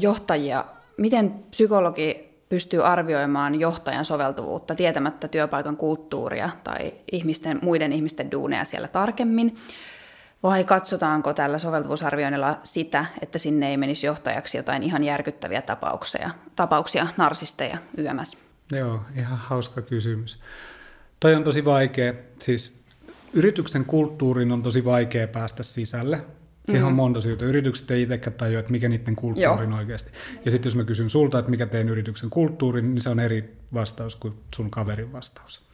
johtajia, 0.00 0.64
miten 0.96 1.30
psykologi 1.50 2.28
pystyy 2.48 2.86
arvioimaan 2.86 3.60
johtajan 3.60 4.04
soveltuvuutta 4.04 4.74
tietämättä 4.74 5.28
työpaikan 5.28 5.76
kulttuuria 5.76 6.50
tai 6.64 6.92
ihmisten, 7.12 7.58
muiden 7.62 7.92
ihmisten 7.92 8.30
duuneja 8.30 8.64
siellä 8.64 8.88
tarkemmin, 8.88 9.56
vai 10.42 10.64
katsotaanko 10.64 11.34
tällä 11.34 11.58
soveltuvuusarvioinnilla 11.58 12.60
sitä, 12.64 13.04
että 13.22 13.38
sinne 13.38 13.70
ei 13.70 13.76
menisi 13.76 14.06
johtajaksi 14.06 14.56
jotain 14.56 14.82
ihan 14.82 15.04
järkyttäviä 15.04 15.62
tapauksia, 15.62 16.30
tapauksia 16.56 17.06
narsisteja 17.16 17.78
YMS? 17.96 18.38
Joo, 18.72 19.00
ihan 19.16 19.38
hauska 19.38 19.82
kysymys. 19.82 20.40
Toi 21.20 21.34
on 21.34 21.44
tosi 21.44 21.64
vaikea. 21.64 22.14
Siis 22.38 22.80
yrityksen 23.32 23.84
kulttuuriin 23.84 24.52
on 24.52 24.62
tosi 24.62 24.84
vaikea 24.84 25.28
päästä 25.28 25.62
sisälle. 25.62 26.16
Siihen 26.16 26.82
mm-hmm. 26.82 26.86
on 26.86 26.92
monta 26.92 27.20
syytä. 27.20 27.44
Yritykset 27.44 27.90
ei 27.90 28.02
itsekään 28.02 28.36
tajua, 28.36 28.60
että 28.60 28.72
mikä 28.72 28.88
niiden 28.88 29.16
kulttuuri 29.16 29.66
on 29.66 29.72
oikeasti. 29.72 30.10
Ja 30.44 30.50
sitten 30.50 30.66
jos 30.66 30.76
mä 30.76 30.84
kysyn 30.84 31.10
sulta, 31.10 31.38
että 31.38 31.50
mikä 31.50 31.66
teidän 31.66 31.88
yrityksen 31.88 32.30
kulttuuri, 32.30 32.82
niin 32.82 33.00
se 33.00 33.08
on 33.08 33.20
eri 33.20 33.56
vastaus 33.74 34.16
kuin 34.16 34.34
sun 34.56 34.70
kaverin 34.70 35.12
vastaus. 35.12 35.68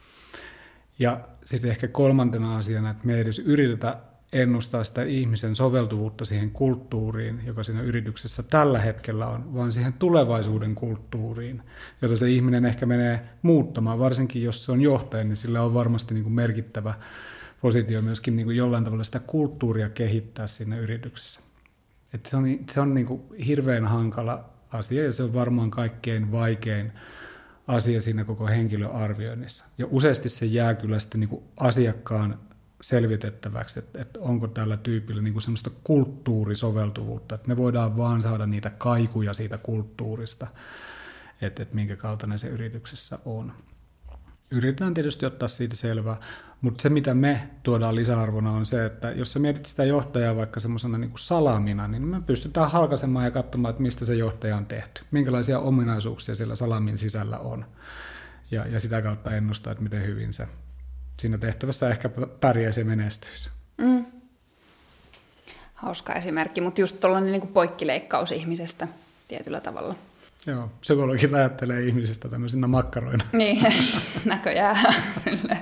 Ja 0.99 1.19
sitten 1.45 1.69
ehkä 1.69 1.87
kolmantena 1.87 2.57
asiana, 2.57 2.89
että 2.89 3.07
me 3.07 3.13
ei 3.13 3.21
edes 3.21 3.39
yritetä 3.39 3.97
ennustaa 4.35 4.83
sitä 4.83 5.03
ihmisen 5.03 5.55
soveltuvuutta 5.55 6.25
siihen 6.25 6.51
kulttuuriin, 6.51 7.41
joka 7.45 7.63
siinä 7.63 7.81
yrityksessä 7.81 8.43
tällä 8.43 8.79
hetkellä 8.79 9.27
on, 9.27 9.53
vaan 9.53 9.71
siihen 9.71 9.93
tulevaisuuden 9.93 10.75
kulttuuriin, 10.75 11.61
jota 12.01 12.15
se 12.15 12.29
ihminen 12.29 12.65
ehkä 12.65 12.85
menee 12.85 13.29
muuttamaan, 13.41 13.99
varsinkin 13.99 14.43
jos 14.43 14.65
se 14.65 14.71
on 14.71 14.81
johtaja, 14.81 15.23
niin 15.23 15.37
sillä 15.37 15.61
on 15.61 15.73
varmasti 15.73 16.13
niin 16.13 16.23
kuin 16.23 16.33
merkittävä 16.33 16.93
positio 17.61 18.01
myöskin 18.01 18.35
niin 18.35 18.45
kuin 18.45 18.57
jollain 18.57 18.83
tavalla 18.83 19.03
sitä 19.03 19.19
kulttuuria 19.19 19.89
kehittää 19.89 20.47
siinä 20.47 20.77
yrityksessä. 20.77 21.39
Et 22.13 22.25
se 22.25 22.37
on, 22.37 22.59
se 22.71 22.79
on 22.79 22.93
niin 22.93 23.05
kuin 23.05 23.21
hirveän 23.47 23.85
hankala 23.85 24.49
asia 24.71 25.03
ja 25.03 25.11
se 25.11 25.23
on 25.23 25.33
varmaan 25.33 25.71
kaikkein 25.71 26.31
vaikein 26.31 26.91
asia 27.67 28.01
siinä 28.01 28.23
koko 28.23 28.47
henkilöarvioinnissa. 28.47 29.65
Ja 29.77 29.87
useasti 29.89 30.29
se 30.29 30.45
jää 30.45 30.73
kyllä 30.73 30.99
sitten 30.99 31.19
niin 31.19 31.29
kuin 31.29 31.43
asiakkaan 31.57 32.39
selvitettäväksi, 32.81 33.79
että, 33.79 34.01
että 34.01 34.19
onko 34.19 34.47
tällä 34.47 34.77
tyypillä 34.77 35.21
niin 35.21 35.33
kuin 35.33 35.41
semmoista 35.41 35.69
kulttuurisoveltuvuutta, 35.83 37.35
että 37.35 37.47
me 37.47 37.57
voidaan 37.57 37.97
vaan 37.97 38.21
saada 38.21 38.45
niitä 38.45 38.69
kaikuja 38.69 39.33
siitä 39.33 39.57
kulttuurista, 39.57 40.47
että, 41.41 41.63
että 41.63 41.75
minkä 41.75 41.95
kaltainen 41.95 42.39
se 42.39 42.47
yrityksessä 42.47 43.19
on. 43.25 43.53
Yritetään 44.51 44.93
tietysti 44.93 45.25
ottaa 45.25 45.47
siitä 45.47 45.75
selvää, 45.75 46.17
mutta 46.61 46.81
se 46.81 46.89
mitä 46.89 47.13
me 47.13 47.49
tuodaan 47.63 47.95
lisäarvona 47.95 48.51
on 48.51 48.65
se, 48.65 48.85
että 48.85 49.11
jos 49.11 49.33
sä 49.33 49.39
mietit 49.39 49.65
sitä 49.65 49.83
johtajaa 49.83 50.35
vaikka 50.35 50.59
semmoisena 50.59 50.97
niin 50.97 51.11
salamina, 51.15 51.87
niin 51.87 52.07
me 52.07 52.21
pystytään 52.21 52.71
halkaisemaan 52.71 53.25
ja 53.25 53.31
katsomaan, 53.31 53.69
että 53.69 53.81
mistä 53.81 54.05
se 54.05 54.15
johtaja 54.15 54.57
on 54.57 54.65
tehty, 54.65 55.01
minkälaisia 55.11 55.59
ominaisuuksia 55.59 56.35
siellä 56.35 56.55
salamin 56.55 56.97
sisällä 56.97 57.39
on 57.39 57.65
ja, 58.51 58.67
ja 58.67 58.79
sitä 58.79 59.01
kautta 59.01 59.31
ennustaa, 59.31 59.71
että 59.71 59.83
miten 59.83 60.05
hyvin 60.05 60.33
se 60.33 60.47
siinä 61.19 61.37
tehtävässä 61.37 61.89
ehkä 61.89 62.09
pärjäisi 62.39 62.81
ja 62.81 62.85
menestyisi. 62.85 63.49
Mm. 63.77 64.05
Hauska 65.73 66.13
esimerkki, 66.13 66.61
mutta 66.61 66.81
just 66.81 66.99
tuollainen 66.99 67.31
niin 67.31 67.47
poikkileikkaus 67.47 68.31
ihmisestä 68.31 68.87
tietyllä 69.27 69.61
tavalla. 69.61 69.95
Joo, 70.47 70.71
psykologit 70.79 71.33
ajattelee 71.33 71.81
ihmisistä 71.81 72.29
tämmöisinä 72.29 72.67
makkaroina. 72.67 73.25
Niin, 73.33 73.65
näköjään. 74.25 74.93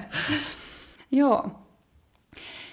Joo. 1.11 1.51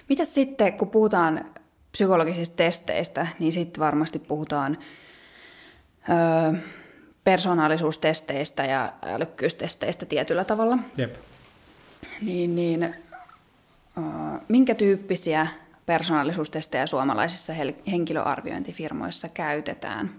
Mitäs 0.09 0.35
sitten, 0.35 0.73
kun 0.73 0.91
puhutaan 0.91 1.45
psykologisista 1.93 2.57
testeistä, 2.57 3.27
niin 3.39 3.53
sitten 3.53 3.81
varmasti 3.81 4.19
puhutaan 4.19 4.79
öö, 6.09 6.61
persoonallisuustesteistä 7.25 8.65
ja 8.65 8.93
älykkyystesteistä 9.03 10.07
tietyllä 10.07 10.45
tavalla. 10.45 10.79
Jep. 10.97 11.15
Niin, 12.23 12.57
niin 12.57 12.83
äh, 12.83 14.41
minkä 14.49 14.75
tyyppisiä 14.75 15.47
persoonallisuustestejä 15.87 16.87
suomalaisissa 16.87 17.53
henkilöarviointifirmoissa 17.91 19.29
käytetään? 19.29 20.11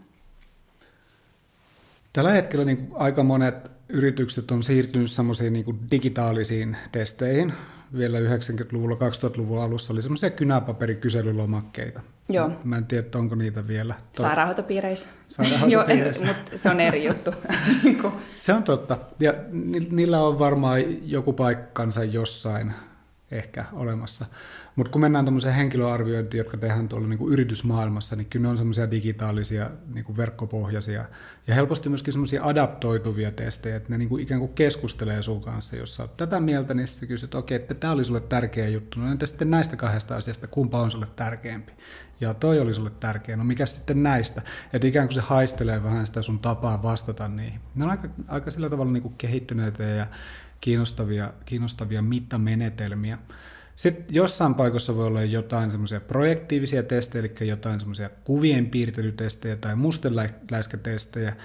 Tällä 2.13 2.31
hetkellä 2.31 2.65
niin 2.65 2.87
aika 2.93 3.23
monet 3.23 3.71
yritykset 3.89 4.51
on 4.51 4.63
siirtynyt 4.63 5.11
semmoisiin 5.11 5.53
niin 5.53 5.79
digitaalisiin 5.91 6.77
testeihin. 6.91 7.53
Vielä 7.97 8.19
90-luvulla, 8.19 8.95
2000-luvun 8.95 9.61
alussa 9.61 9.93
oli 9.93 10.01
semmoisia 10.01 10.29
kynäpaperikyselylomakkeita. 10.29 12.01
Joo. 12.29 12.51
Mä 12.63 12.77
en 12.77 12.85
tiedä, 12.85 13.07
onko 13.15 13.35
niitä 13.35 13.67
vielä. 13.67 13.95
Sairaanhoitopiireissä. 14.17 15.09
Sairaanhoitopiireissä. 15.29 16.25
Joo, 16.27 16.35
mutta 16.37 16.57
se 16.57 16.69
on 16.69 16.79
eri 16.79 17.05
juttu. 17.05 17.31
se 18.35 18.53
on 18.53 18.63
totta. 18.63 18.97
Ja 19.19 19.33
ni- 19.51 19.87
niillä 19.91 20.21
on 20.23 20.39
varmaan 20.39 21.09
joku 21.09 21.33
paikkansa 21.33 22.03
jossain. 22.03 22.73
Ehkä 23.31 23.65
olemassa. 23.73 24.25
Mutta 24.75 24.91
kun 24.91 25.01
mennään 25.01 25.25
tuommoiseen 25.25 25.55
henkilöarviointiin, 25.55 26.39
jotka 26.39 26.57
tehdään 26.57 26.87
tuolla 26.87 27.07
niin 27.07 27.17
kuin 27.17 27.33
yritysmaailmassa, 27.33 28.15
niin 28.15 28.25
kyllä 28.25 28.43
ne 28.43 28.49
on 28.49 28.57
semmoisia 28.57 28.91
digitaalisia, 28.91 29.69
niin 29.93 30.05
kuin 30.05 30.17
verkkopohjaisia 30.17 31.05
ja 31.47 31.55
helposti 31.55 31.89
myöskin 31.89 32.13
semmoisia 32.13 32.43
adaptoituvia 32.43 33.31
testejä, 33.31 33.75
että 33.75 33.89
ne 33.89 33.97
niin 33.97 34.09
kuin 34.09 34.23
ikään 34.23 34.39
kuin 34.39 34.53
keskustelee 34.53 35.23
sun 35.23 35.41
kanssa. 35.41 35.75
Jos 35.75 35.95
sä 35.95 36.03
oot 36.03 36.17
tätä 36.17 36.39
mieltä, 36.39 36.73
niin 36.73 36.87
sä 36.87 37.05
kysyt, 37.05 37.35
okei, 37.35 37.55
että 37.55 37.73
tämä 37.73 37.93
oli 37.93 38.03
sulle 38.03 38.21
tärkeä 38.21 38.67
juttu. 38.67 38.99
No 38.99 39.11
entä 39.11 39.25
sitten 39.25 39.51
näistä 39.51 39.75
kahdesta 39.75 40.15
asiasta, 40.15 40.47
kumpa 40.47 40.81
on 40.81 40.91
sulle 40.91 41.07
tärkeämpi? 41.15 41.71
Ja 42.21 42.33
toi 42.33 42.59
oli 42.59 42.73
sulle 42.73 42.91
tärkeä. 42.99 43.35
No 43.37 43.43
mikä 43.43 43.65
sitten 43.65 44.03
näistä? 44.03 44.41
Että 44.73 44.87
ikään 44.87 45.07
kuin 45.07 45.15
se 45.15 45.21
haistelee 45.21 45.83
vähän 45.83 46.05
sitä 46.05 46.21
sun 46.21 46.39
tapaa 46.39 46.83
vastata 46.83 47.27
niihin. 47.27 47.59
Ne 47.75 47.83
on 47.83 47.91
aika, 47.91 48.07
aika 48.27 48.51
sillä 48.51 48.69
tavalla 48.69 48.91
niin 48.91 49.03
kuin 49.03 49.15
kehittyneitä 49.17 49.83
ja 49.83 50.07
kiinnostavia, 50.61 51.33
kiinnostavia 51.45 52.01
mittamenetelmiä. 52.01 53.17
Sitten 53.75 54.15
jossain 54.15 54.55
paikassa 54.55 54.95
voi 54.95 55.07
olla 55.07 55.23
jotain 55.23 55.71
semmoisia 55.71 56.01
projektiivisia 56.01 56.83
testejä, 56.83 57.19
eli 57.19 57.47
jotain 57.47 57.79
semmoisia 57.79 58.09
kuvien 58.23 58.69
piirtelytestejä 58.69 59.55
tai 59.55 59.75
mustenläiskätestejä. 59.75 61.35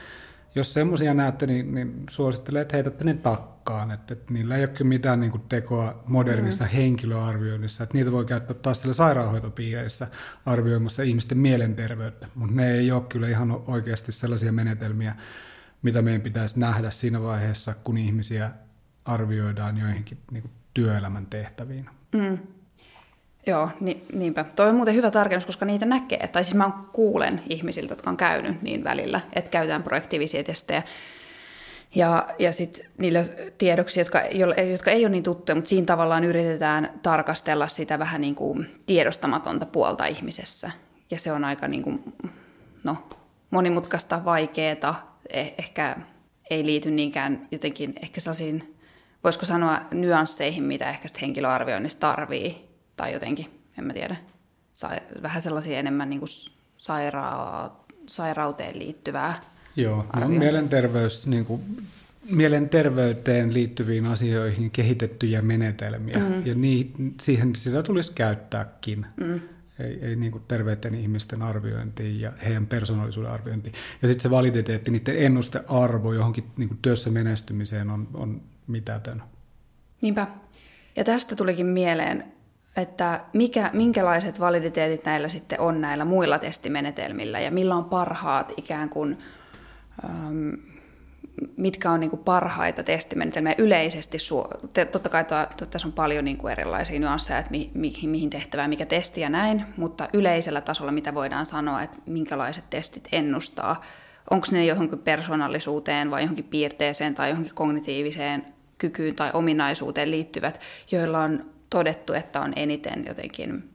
Jos 0.54 0.74
semmoisia 0.74 1.14
näette, 1.14 1.46
niin, 1.46 1.74
niin 1.74 2.02
suosittelen, 2.10 2.62
että 2.62 2.76
heitätte 2.76 3.04
ne 3.04 3.14
takkaan. 3.14 3.90
Että, 3.90 4.14
että 4.14 4.32
niillä 4.32 4.56
ei 4.56 4.62
ole 4.62 4.68
kyllä 4.68 4.88
mitään 4.88 5.20
niin 5.20 5.30
kuin, 5.30 5.42
tekoa 5.48 6.04
modernissa 6.06 6.64
mm. 6.64 6.70
henkilöarvioinnissa. 6.70 7.84
Että 7.84 7.96
niitä 7.96 8.12
voi 8.12 8.24
käyttää 8.24 8.54
taas 8.54 8.78
siellä 8.78 8.94
sairaanhoitopiireissä 8.94 10.06
arvioimassa 10.46 11.02
ihmisten 11.02 11.38
mielenterveyttä. 11.38 12.26
Mutta 12.34 12.54
ne 12.54 12.72
ei 12.72 12.92
ole 12.92 13.02
kyllä 13.08 13.28
ihan 13.28 13.62
oikeasti 13.66 14.12
sellaisia 14.12 14.52
menetelmiä, 14.52 15.14
mitä 15.82 16.02
meidän 16.02 16.22
pitäisi 16.22 16.60
nähdä 16.60 16.90
siinä 16.90 17.22
vaiheessa, 17.22 17.74
kun 17.84 17.98
ihmisiä 17.98 18.50
arvioidaan 19.06 19.78
joihinkin 19.78 20.18
niin 20.30 20.42
kuin, 20.42 20.52
työelämän 20.74 21.26
tehtäviin. 21.26 21.90
Mm. 22.12 22.38
Joo, 23.46 23.70
ni, 23.80 24.02
niinpä. 24.12 24.44
Toi 24.44 24.68
on 24.68 24.74
muuten 24.74 24.94
hyvä 24.94 25.10
tarkennus, 25.10 25.46
koska 25.46 25.66
niitä 25.66 25.86
näkee. 25.86 26.28
Tai 26.28 26.44
siis 26.44 26.54
mä 26.54 26.70
kuulen 26.92 27.42
ihmisiltä, 27.48 27.92
jotka 27.92 28.10
on 28.10 28.16
käynyt 28.16 28.62
niin 28.62 28.84
välillä, 28.84 29.20
että 29.32 29.50
käytetään 29.50 29.82
projektiivisia 29.82 30.44
testejä. 30.44 30.82
Ja, 31.94 32.28
ja 32.38 32.52
sitten 32.52 32.86
niille 32.98 33.52
tiedoksi, 33.58 34.00
jotka, 34.00 34.20
jotka 34.70 34.90
ei 34.90 35.04
ole 35.04 35.08
niin 35.08 35.22
tuttuja, 35.22 35.56
mutta 35.56 35.68
siinä 35.68 35.86
tavallaan 35.86 36.24
yritetään 36.24 36.90
tarkastella 37.02 37.68
sitä 37.68 37.98
vähän 37.98 38.20
niin 38.20 38.34
kuin 38.34 38.82
tiedostamatonta 38.86 39.66
puolta 39.66 40.06
ihmisessä. 40.06 40.70
Ja 41.10 41.18
se 41.18 41.32
on 41.32 41.44
aika 41.44 41.68
niin 41.68 41.82
kuin, 41.82 42.14
no, 42.84 42.96
monimutkaista, 43.50 44.24
vaikeaa, 44.24 45.18
eh, 45.30 45.54
ehkä 45.58 45.96
ei 46.50 46.66
liity 46.66 46.90
niinkään 46.90 47.48
jotenkin 47.50 47.94
ehkä 48.02 48.20
sellaisiin 48.20 48.75
voisiko 49.26 49.46
sanoa 49.46 49.80
nyansseihin, 49.90 50.62
mitä 50.62 50.90
ehkä 50.90 51.08
henkilöarvioinnissa 51.20 51.98
tarvii, 51.98 52.68
tai 52.96 53.12
jotenkin, 53.12 53.46
en 53.78 53.84
mä 53.84 53.92
tiedä, 53.92 54.16
vähän 55.22 55.42
sellaisia 55.42 55.78
enemmän 55.78 56.10
niin 56.10 56.20
kuin 56.20 56.28
saira- 56.78 57.70
sairauteen 58.06 58.78
liittyvää 58.78 59.40
Joo, 59.76 60.06
no, 60.20 60.28
mielenterveys, 60.28 61.26
niin 61.26 61.44
kuin, 61.44 61.62
mielenterveyteen 62.30 63.54
liittyviin 63.54 64.06
asioihin 64.06 64.70
kehitettyjä 64.70 65.42
menetelmiä, 65.42 66.18
mm. 66.18 66.46
ja 66.46 66.54
niin, 66.54 67.14
siihen 67.20 67.56
sitä 67.56 67.82
tulisi 67.82 68.12
käyttääkin. 68.12 69.06
Mm. 69.16 69.40
Ei, 69.78 69.98
ei 70.02 70.16
niin 70.16 70.32
kuin 70.32 70.44
terveiden 70.48 70.94
ihmisten 70.94 71.42
arviointiin 71.42 72.20
ja 72.20 72.32
heidän 72.44 72.66
persoonallisuuden 72.66 73.32
arviointiin. 73.32 73.74
Ja 74.02 74.08
sitten 74.08 74.22
se 74.22 74.30
validiteetti, 74.30 74.90
niiden 74.90 75.18
ennustearvo 75.18 76.12
johonkin 76.12 76.44
niin 76.56 76.68
kuin 76.68 76.78
työssä 76.82 77.10
menestymiseen 77.10 77.90
on, 77.90 78.08
on 78.14 78.42
mitätön. 78.66 79.22
Niinpä. 80.00 80.26
Ja 80.96 81.04
tästä 81.04 81.36
tulikin 81.36 81.66
mieleen, 81.66 82.24
että 82.76 83.20
mikä, 83.32 83.70
minkälaiset 83.72 84.40
validiteetit 84.40 85.04
näillä 85.04 85.28
sitten 85.28 85.60
on 85.60 85.80
näillä 85.80 86.04
muilla 86.04 86.38
testimenetelmillä 86.38 87.40
ja 87.40 87.50
millä 87.50 87.76
on 87.76 87.84
parhaat 87.84 88.52
ikään 88.56 88.88
kuin, 88.88 89.18
ähm, 90.04 90.54
mitkä 91.56 91.90
on 91.90 92.00
niin 92.00 92.10
kuin 92.10 92.24
parhaita 92.24 92.82
testimenetelmiä 92.82 93.54
yleisesti. 93.58 94.18
Totta 94.92 95.08
kai 95.08 95.24
tässä 95.70 95.88
on 95.88 95.92
paljon 95.92 96.24
niin 96.24 96.36
kuin 96.36 96.52
erilaisia 96.52 97.00
nyansseja, 97.00 97.38
että 97.38 97.50
mi, 97.50 97.70
mi, 97.74 97.92
mihin 98.06 98.30
tehtävään, 98.30 98.70
mikä 98.70 98.86
testi 98.86 99.20
ja 99.20 99.28
näin, 99.28 99.64
mutta 99.76 100.08
yleisellä 100.12 100.60
tasolla 100.60 100.92
mitä 100.92 101.14
voidaan 101.14 101.46
sanoa, 101.46 101.82
että 101.82 101.98
minkälaiset 102.06 102.70
testit 102.70 103.08
ennustaa, 103.12 103.82
onko 104.30 104.46
ne 104.50 104.64
johonkin 104.64 104.98
persoonallisuuteen 104.98 106.10
vai 106.10 106.22
johonkin 106.22 106.44
piirteeseen 106.44 107.14
tai 107.14 107.30
johonkin 107.30 107.54
kognitiiviseen 107.54 108.46
kykyyn 108.78 109.14
tai 109.14 109.30
ominaisuuteen 109.32 110.10
liittyvät, 110.10 110.60
joilla 110.90 111.22
on 111.22 111.50
todettu, 111.70 112.12
että 112.12 112.40
on 112.40 112.52
eniten 112.56 113.04
jotenkin 113.08 113.70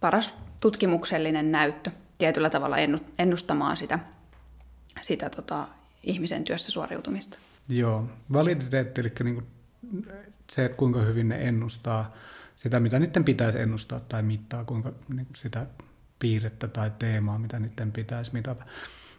paras 0.00 0.34
tutkimuksellinen 0.60 1.52
näyttö 1.52 1.90
tietyllä 2.18 2.50
tavalla 2.50 2.76
ennustamaan 3.18 3.76
sitä, 3.76 3.98
sitä 5.02 5.30
tota, 5.30 5.66
ihmisen 6.02 6.44
työssä 6.44 6.70
suoriutumista. 6.70 7.38
Joo, 7.68 8.08
validiteetti, 8.32 9.00
eli 9.00 9.12
niin 9.24 9.34
kuin 9.34 9.46
se, 10.50 10.68
kuinka 10.68 11.00
hyvin 11.00 11.28
ne 11.28 11.48
ennustaa 11.48 12.14
sitä, 12.56 12.80
mitä 12.80 12.98
niiden 12.98 13.24
pitäisi 13.24 13.60
ennustaa 13.60 14.00
tai 14.00 14.22
mittaa, 14.22 14.64
kuinka 14.64 14.92
niin 15.08 15.26
sitä 15.36 15.66
piirrettä 16.18 16.68
tai 16.68 16.92
teemaa, 16.98 17.38
mitä 17.38 17.58
niiden 17.58 17.92
pitäisi 17.92 18.32
mitata. 18.32 18.64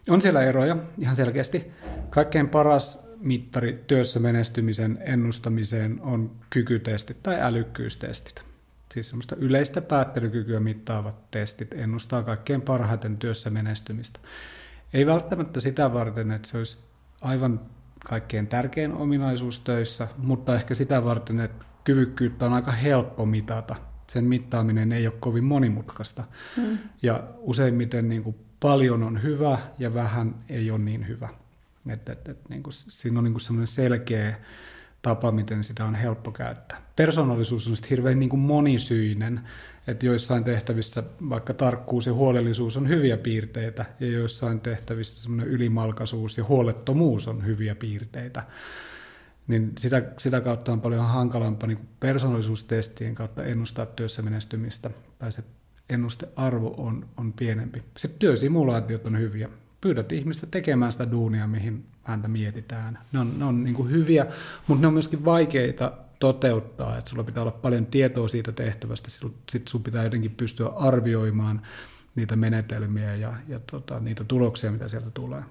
On 0.10 0.22
siellä 0.22 0.44
eroja 0.44 0.78
ihan 0.98 1.16
selkeästi. 1.16 1.72
Kaikkein 2.10 2.50
paras 2.50 3.04
mittari 3.20 3.84
työssä 3.88 4.20
menestymisen 4.20 5.00
ennustamiseen 5.02 6.00
on 6.02 6.32
kykytestit 6.50 7.24
tai 7.24 7.42
älykkyystestit. 7.42 8.44
Siis 8.94 9.10
semmoista 9.10 9.36
yleistä 9.36 9.82
päättelykykyä 9.82 10.60
mittaavat 10.60 11.32
testit 11.32 11.74
ennustaa 11.74 12.24
kaikkein 12.24 12.62
parhaiten 12.62 13.18
työssä 13.18 13.50
menestymistä. 13.50 14.20
Ei 14.94 15.06
välttämättä 15.06 15.60
sitä 15.60 15.94
varten, 15.94 16.32
että 16.32 16.48
se 16.48 16.58
olisi 16.58 16.78
aivan 17.22 17.62
kaikkein 18.06 18.48
tärkein 18.48 18.94
ominaisuus 18.94 19.60
töissä, 19.60 20.08
mutta 20.18 20.56
ehkä 20.56 20.76
sitä 20.76 21.04
varten, 21.04 21.40
että 21.40 21.66
kyvykkyyttä 21.84 22.46
on 22.46 22.54
aika 22.54 22.72
helppo 22.72 23.26
mitata. 23.26 23.76
Sen 24.08 24.24
mittaaminen 24.24 24.92
ei 24.92 25.08
ole 25.08 25.16
kovin 25.20 25.44
monimutkaista. 25.44 26.24
Hmm. 26.56 26.78
Ja 27.02 27.24
useimmiten 27.38 28.10
niin 28.10 28.24
kuin 28.24 28.36
paljon 28.60 29.04
on 29.04 29.24
hyvä 29.24 29.58
ja 29.80 29.94
vähän 29.94 30.36
ei 30.50 30.72
ole 30.72 30.80
niin 30.80 31.08
hyvä. 31.08 31.30
Että, 31.90 32.12
että, 32.12 32.32
että 32.32 32.50
niin 32.50 32.64
kuin, 32.64 32.74
siinä 32.74 33.20
on 33.20 33.24
niin 33.24 33.40
semmoinen 33.40 33.68
selkeä 33.68 34.36
tapa, 35.02 35.32
miten 35.32 35.64
sitä 35.64 35.86
on 35.86 35.96
helppo 35.96 36.32
käyttää. 36.32 36.82
Persoonallisuus 36.96 37.68
on 37.68 37.76
sitten 37.76 37.90
hirveän 37.90 38.20
niin 38.20 38.30
kuin 38.30 38.40
monisyinen, 38.40 39.42
että 39.88 40.06
joissain 40.06 40.44
tehtävissä 40.44 41.04
vaikka 41.30 41.54
tarkkuus 41.54 42.08
ja 42.08 42.14
huolellisuus 42.14 42.78
on 42.78 42.90
hyviä 42.90 43.18
piirteitä, 43.18 43.86
ja 44.00 44.08
joissain 44.08 44.60
tehtävissä 44.60 45.24
semmoinen 45.24 45.48
ylimalkaisuus 45.48 46.38
ja 46.38 46.44
huolettomuus 46.44 47.28
on 47.28 47.46
hyviä 47.46 47.76
piirteitä. 47.76 48.44
Niin 49.48 49.72
sitä, 49.80 50.04
sitä 50.18 50.42
kautta 50.42 50.74
on 50.74 50.82
paljon 50.82 51.06
hankalampaa 51.06 51.68
niin 51.68 51.90
persoonallisuustestien 52.00 53.16
kautta 53.16 53.44
ennustaa 53.44 53.86
työssä 53.86 54.22
menestymistä, 54.22 54.90
tai 55.20 55.32
se 55.32 55.44
ennustearvo 55.90 56.76
on, 56.78 57.06
on 57.18 57.34
pienempi. 57.34 57.84
Sitten 57.98 58.20
työsimulaatiot 58.20 59.06
on 59.06 59.20
hyviä 59.20 59.50
pyydät 59.84 60.12
ihmistä 60.12 60.48
tekemään 60.48 60.92
sitä 60.92 61.12
duunia, 61.12 61.48
mihin 61.48 61.86
häntä 62.04 62.28
mietitään. 62.28 63.00
Ne 63.12 63.20
on, 63.20 63.40
ne 63.40 63.46
on 63.46 63.64
niin 63.64 63.92
hyviä, 63.92 64.26
mutta 64.68 64.82
ne 64.82 64.88
on 64.88 64.94
myöskin 64.94 65.26
vaikeita 65.26 65.92
toteuttaa, 66.24 66.98
että 66.98 67.10
sulla 67.10 67.24
pitää 67.24 67.44
olla 67.44 67.52
paljon 67.52 67.86
tietoa 67.86 68.28
siitä 68.28 68.52
tehtävästä, 68.52 69.10
sitten 69.10 69.68
sun 69.68 69.84
pitää 69.84 70.04
jotenkin 70.04 70.32
pystyä 70.32 70.68
arvioimaan 70.68 71.62
niitä 72.16 72.36
menetelmiä 72.36 73.16
ja, 73.16 73.34
ja 73.48 73.60
tota, 73.72 74.00
niitä 74.00 74.24
tuloksia, 74.24 74.72
mitä 74.72 74.88
sieltä 74.88 75.12
tulee. 75.12 75.44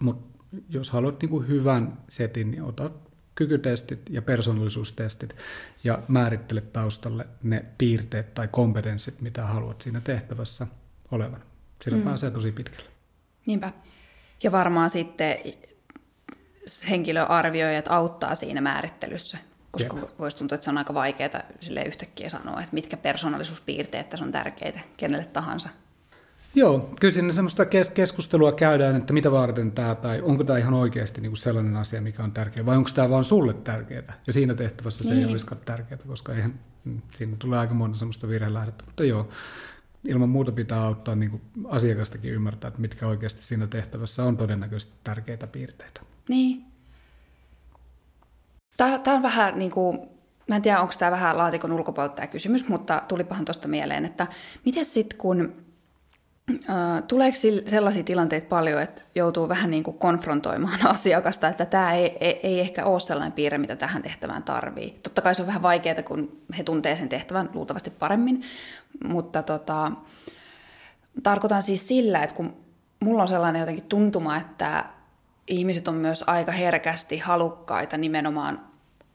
Mutta 0.00 0.46
jos 0.68 0.90
haluat 0.90 1.22
niin 1.22 1.28
kuin 1.28 1.48
hyvän 1.48 1.98
setin, 2.08 2.50
niin 2.50 2.62
ota 2.62 2.90
kykytestit 3.34 4.00
ja 4.10 4.22
persoonallisuustestit 4.22 5.36
ja 5.84 6.02
määrittele 6.08 6.60
taustalle 6.60 7.26
ne 7.42 7.64
piirteet 7.78 8.34
tai 8.34 8.48
kompetenssit, 8.48 9.20
mitä 9.20 9.46
haluat 9.46 9.80
siinä 9.80 10.00
tehtävässä 10.00 10.66
olevan. 11.10 11.42
Sillä 11.82 11.98
mm. 11.98 12.04
pääsee 12.04 12.30
tosi 12.30 12.52
pitkälle. 12.52 12.90
Niinpä. 13.46 13.72
Ja 14.42 14.52
varmaan 14.52 14.90
sitten 14.90 15.36
henkilöarvioijat 16.90 17.88
auttaa 17.88 18.34
siinä 18.34 18.60
määrittelyssä, 18.60 19.38
koska 19.70 19.96
Jep. 19.96 20.18
voisi 20.18 20.36
tuntua, 20.36 20.54
että 20.54 20.64
se 20.64 20.70
on 20.70 20.78
aika 20.78 20.94
vaikeaa 20.94 21.42
sille 21.60 21.82
yhtäkkiä 21.82 22.28
sanoa, 22.28 22.60
että 22.60 22.74
mitkä 22.74 22.96
persoonallisuuspiirteet 22.96 24.08
tässä 24.08 24.24
on 24.24 24.32
tärkeitä 24.32 24.80
kenelle 24.96 25.24
tahansa. 25.24 25.68
Joo, 26.54 26.90
kyllä 27.00 27.14
sinne 27.14 27.32
semmoista 27.32 27.66
keskustelua 27.94 28.52
käydään, 28.52 28.96
että 28.96 29.12
mitä 29.12 29.30
varten 29.32 29.72
tämä, 29.72 29.94
tai 29.94 30.20
onko 30.20 30.44
tämä 30.44 30.58
ihan 30.58 30.74
oikeasti 30.74 31.20
niin 31.20 31.30
kuin 31.30 31.38
sellainen 31.38 31.76
asia, 31.76 32.00
mikä 32.00 32.24
on 32.24 32.32
tärkeä, 32.32 32.66
vai 32.66 32.76
onko 32.76 32.90
tämä 32.94 33.10
vain 33.10 33.24
sulle 33.24 33.54
tärkeää, 33.54 34.12
ja 34.26 34.32
siinä 34.32 34.54
tehtävässä 34.54 35.02
se 35.04 35.10
niin. 35.14 35.24
ei 35.24 35.30
olisikaan 35.30 35.60
tärkeää, 35.64 36.00
koska 36.06 36.34
eihän, 36.34 36.60
mm, 36.84 37.02
siinä 37.10 37.36
tulee 37.38 37.58
aika 37.58 37.74
monta 37.74 37.98
semmoista 37.98 38.28
virhelähdettä, 38.28 38.84
mutta 38.84 39.04
joo, 39.04 39.28
ilman 40.04 40.28
muuta 40.28 40.52
pitää 40.52 40.82
auttaa 40.82 41.14
niin 41.14 41.30
kuin 41.30 41.42
asiakastakin 41.64 42.32
ymmärtää, 42.32 42.68
että 42.68 42.80
mitkä 42.80 43.06
oikeasti 43.06 43.44
siinä 43.44 43.66
tehtävässä 43.66 44.24
on 44.24 44.36
todennäköisesti 44.36 44.94
tärkeitä 45.04 45.46
piirteitä. 45.46 46.00
Niin. 46.28 46.69
Tämä, 48.80 49.16
on 49.16 49.22
vähän 49.22 49.58
niin 49.58 49.70
kuin 49.70 50.00
mä 50.48 50.56
en 50.56 50.62
tiedä, 50.62 50.80
onko 50.80 50.94
tämä 50.98 51.10
vähän 51.10 51.38
laatikon 51.38 51.72
ulkopuolelta 51.72 52.16
tämä 52.16 52.26
kysymys, 52.26 52.68
mutta 52.68 53.02
tulipahan 53.08 53.44
tuosta 53.44 53.68
mieleen, 53.68 54.04
että 54.04 54.26
miten 54.64 54.84
sitten 54.84 55.18
kun 55.18 55.54
äh, 56.50 57.02
Tuleeko 57.08 57.36
sellaisia 57.66 58.02
tilanteita 58.02 58.48
paljon, 58.48 58.82
että 58.82 59.02
joutuu 59.14 59.48
vähän 59.48 59.70
niin 59.70 59.82
kuin 59.82 59.98
konfrontoimaan 59.98 60.86
asiakasta, 60.94 61.48
että 61.48 61.66
tämä 61.66 61.92
ei, 61.92 62.16
ei, 62.20 62.40
ei 62.42 62.60
ehkä 62.60 62.84
ole 62.84 63.00
sellainen 63.00 63.32
piirre, 63.32 63.58
mitä 63.58 63.76
tähän 63.76 64.02
tehtävään 64.02 64.42
tarvii. 64.42 65.00
Totta 65.02 65.22
kai 65.22 65.34
se 65.34 65.42
on 65.42 65.46
vähän 65.48 65.62
vaikeaa, 65.62 66.02
kun 66.02 66.40
he 66.58 66.62
tuntee 66.62 66.96
sen 66.96 67.08
tehtävän 67.08 67.50
luultavasti 67.54 67.90
paremmin, 67.90 68.42
mutta 69.04 69.42
tota, 69.42 69.92
tarkoitan 71.22 71.62
siis 71.62 71.88
sillä, 71.88 72.22
että 72.22 72.36
kun 72.36 72.56
mulla 73.00 73.22
on 73.22 73.28
sellainen 73.28 73.60
jotenkin 73.60 73.84
tuntuma, 73.84 74.36
että 74.36 74.84
ihmiset 75.46 75.88
on 75.88 75.94
myös 75.94 76.24
aika 76.26 76.52
herkästi 76.52 77.18
halukkaita 77.18 77.96
nimenomaan 77.96 78.69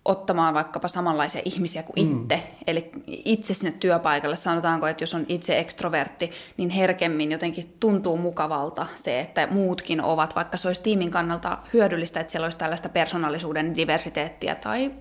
ottamaan 0.05 0.53
vaikkapa 0.53 0.87
samanlaisia 0.87 1.41
ihmisiä 1.45 1.83
kuin 1.83 2.07
mm. 2.07 2.21
itse. 2.21 2.43
Eli 2.67 2.91
itse 3.07 3.53
sinne 3.53 3.71
työpaikalle, 3.79 4.35
sanotaanko, 4.35 4.87
että 4.87 5.03
jos 5.03 5.13
on 5.13 5.25
itse 5.29 5.59
ekstrovertti, 5.59 6.31
niin 6.57 6.69
herkemmin 6.69 7.31
jotenkin 7.31 7.75
tuntuu 7.79 8.17
mukavalta 8.17 8.87
se, 8.95 9.19
että 9.19 9.47
muutkin 9.51 10.01
ovat, 10.01 10.35
vaikka 10.35 10.57
se 10.57 10.67
olisi 10.67 10.81
tiimin 10.81 11.11
kannalta 11.11 11.57
hyödyllistä, 11.73 12.19
että 12.19 12.31
siellä 12.31 12.45
olisi 12.45 12.57
tällaista 12.57 12.89
persoonallisuuden 12.89 13.75
diversiteettiä 13.75 14.55
tai 14.55 14.91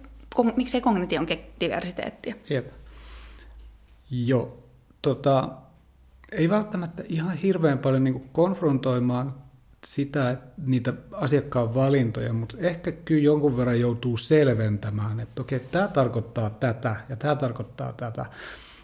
miksei 0.57 0.81
kognition 0.81 1.27
diversiteettiä. 1.61 2.35
Jep. 2.51 2.67
Joo, 4.11 4.59
tota, 5.03 5.49
ei 6.33 6.51
välttämättä 6.51 7.03
ihan 7.09 7.37
hirveän 7.37 7.79
paljon 7.79 8.05
niin 8.05 8.29
konfrontoimaan 8.33 9.44
sitä, 9.87 10.37
niitä 10.67 10.93
asiakkaan 11.13 11.75
valintoja, 11.75 12.33
mutta 12.33 12.57
ehkä 12.61 12.93
kyllä 12.93 13.23
jonkun 13.23 13.57
verran 13.57 13.81
joutuu 13.81 14.17
selventämään, 14.17 15.21
että 15.21 15.43
okei, 15.43 15.61
tämä 15.61 15.89
tarkoittaa 15.89 16.51
tätä 16.51 16.97
ja 17.09 17.17
tämä 17.17 17.37
tarkoittaa 17.37 17.93
tätä. 17.93 18.27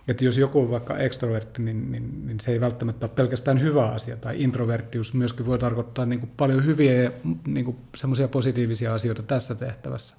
Että 0.09 0.25
jos 0.25 0.39
joku 0.39 0.61
on 0.61 0.71
vaikka 0.71 0.99
ekstrovertti, 0.99 1.63
niin, 1.63 1.93
niin, 1.93 2.27
niin 2.27 2.41
se 2.41 2.53
ei 2.53 2.61
välttämättä 2.61 3.07
ole 3.07 3.13
pelkästään 3.15 3.61
hyvä 3.61 3.87
asia. 3.87 4.17
Tai 4.17 4.43
introverttius 4.43 5.15
myöskin 5.15 5.47
voi 5.47 5.59
tarkoittaa 5.59 6.07
niin 6.07 6.21
kuin 6.21 6.33
paljon 6.37 6.65
hyviä 6.65 7.03
ja 7.03 7.11
niin 7.47 7.77
semmoisia 7.97 8.29
positiivisia 8.29 8.95
asioita 8.95 9.23
tässä 9.23 9.55
tehtävässä 9.55 10.17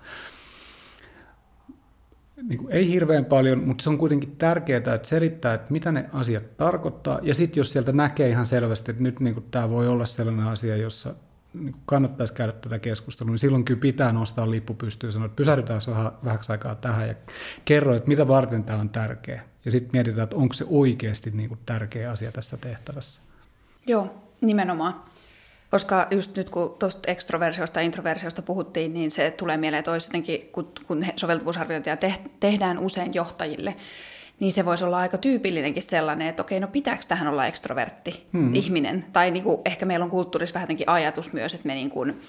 niin 2.49 2.59
kuin, 2.59 2.71
ei 2.71 2.91
hirveän 2.91 3.25
paljon, 3.25 3.59
mutta 3.59 3.83
se 3.83 3.89
on 3.89 3.97
kuitenkin 3.97 4.35
tärkeää, 4.35 4.77
että 4.77 5.07
selittää, 5.07 5.53
että 5.53 5.71
mitä 5.71 5.91
ne 5.91 6.09
asiat 6.13 6.57
tarkoittaa. 6.57 7.19
Ja 7.21 7.35
sitten 7.35 7.61
jos 7.61 7.73
sieltä 7.73 7.91
näkee 7.91 8.29
ihan 8.29 8.45
selvästi, 8.45 8.91
että 8.91 9.03
nyt 9.03 9.19
niin 9.19 9.33
kuin, 9.33 9.45
tämä 9.51 9.69
voi 9.69 9.87
olla 9.87 10.05
sellainen 10.05 10.45
asia, 10.45 10.75
jossa 10.75 11.15
niin 11.53 11.71
kuin 11.71 11.81
kannattaisi 11.85 12.33
käydä 12.33 12.53
tätä 12.53 12.79
keskustelua, 12.79 13.31
niin 13.31 13.39
silloin 13.39 13.65
kyllä 13.65 13.79
pitää 13.79 14.13
nostaa 14.13 14.51
lippu 14.51 14.73
pystyyn 14.73 15.07
ja 15.07 15.11
sanoa, 15.11 15.25
että 15.25 15.35
pysähdytään 15.35 15.81
vähän, 16.23 16.39
aikaa 16.49 16.75
tähän 16.75 17.07
ja 17.07 17.15
kerro, 17.65 17.95
että 17.95 18.07
mitä 18.07 18.27
varten 18.27 18.63
tämä 18.63 18.79
on 18.79 18.89
tärkeä. 18.89 19.41
Ja 19.65 19.71
sitten 19.71 19.89
mietitään, 19.93 20.23
että 20.23 20.35
onko 20.35 20.53
se 20.53 20.65
oikeasti 20.69 21.31
niin 21.31 21.49
kuin 21.49 21.59
tärkeä 21.65 22.11
asia 22.11 22.31
tässä 22.31 22.57
tehtävässä. 22.57 23.21
Joo, 23.87 24.15
nimenomaan. 24.41 25.03
Koska 25.71 26.07
just 26.11 26.35
nyt 26.35 26.49
kun 26.49 26.75
tuosta 26.79 27.11
ekstroversiosta 27.11 27.79
ja 27.79 27.85
introversiosta 27.85 28.41
puhuttiin, 28.41 28.93
niin 28.93 29.11
se 29.11 29.31
tulee 29.31 29.57
mieleen, 29.57 29.79
että 29.79 29.91
olisi 29.91 30.07
jotenkin, 30.07 30.49
kun, 30.51 30.71
kun 30.87 31.05
soveltuvuusarviointia 31.15 31.97
tehdään 32.39 32.79
usein 32.79 33.13
johtajille, 33.13 33.75
niin 34.39 34.51
se 34.51 34.65
voisi 34.65 34.83
olla 34.83 34.97
aika 34.97 35.17
tyypillinenkin 35.17 35.83
sellainen, 35.83 36.27
että 36.27 36.41
okei, 36.41 36.59
no 36.59 36.67
pitääkö 36.67 37.03
tähän 37.07 37.27
olla 37.27 37.47
ekstrovertti 37.47 38.27
hmm. 38.33 38.55
ihminen? 38.55 39.05
Tai 39.13 39.31
niin 39.31 39.43
kuin, 39.43 39.61
ehkä 39.65 39.85
meillä 39.85 40.03
on 40.03 40.09
kulttuurissa 40.09 40.53
vähän 40.53 40.77
ajatus 40.87 41.33
myös, 41.33 41.53
että 41.53 41.67
me 41.67 41.73
niin 41.73 41.89
kuin 41.89 42.21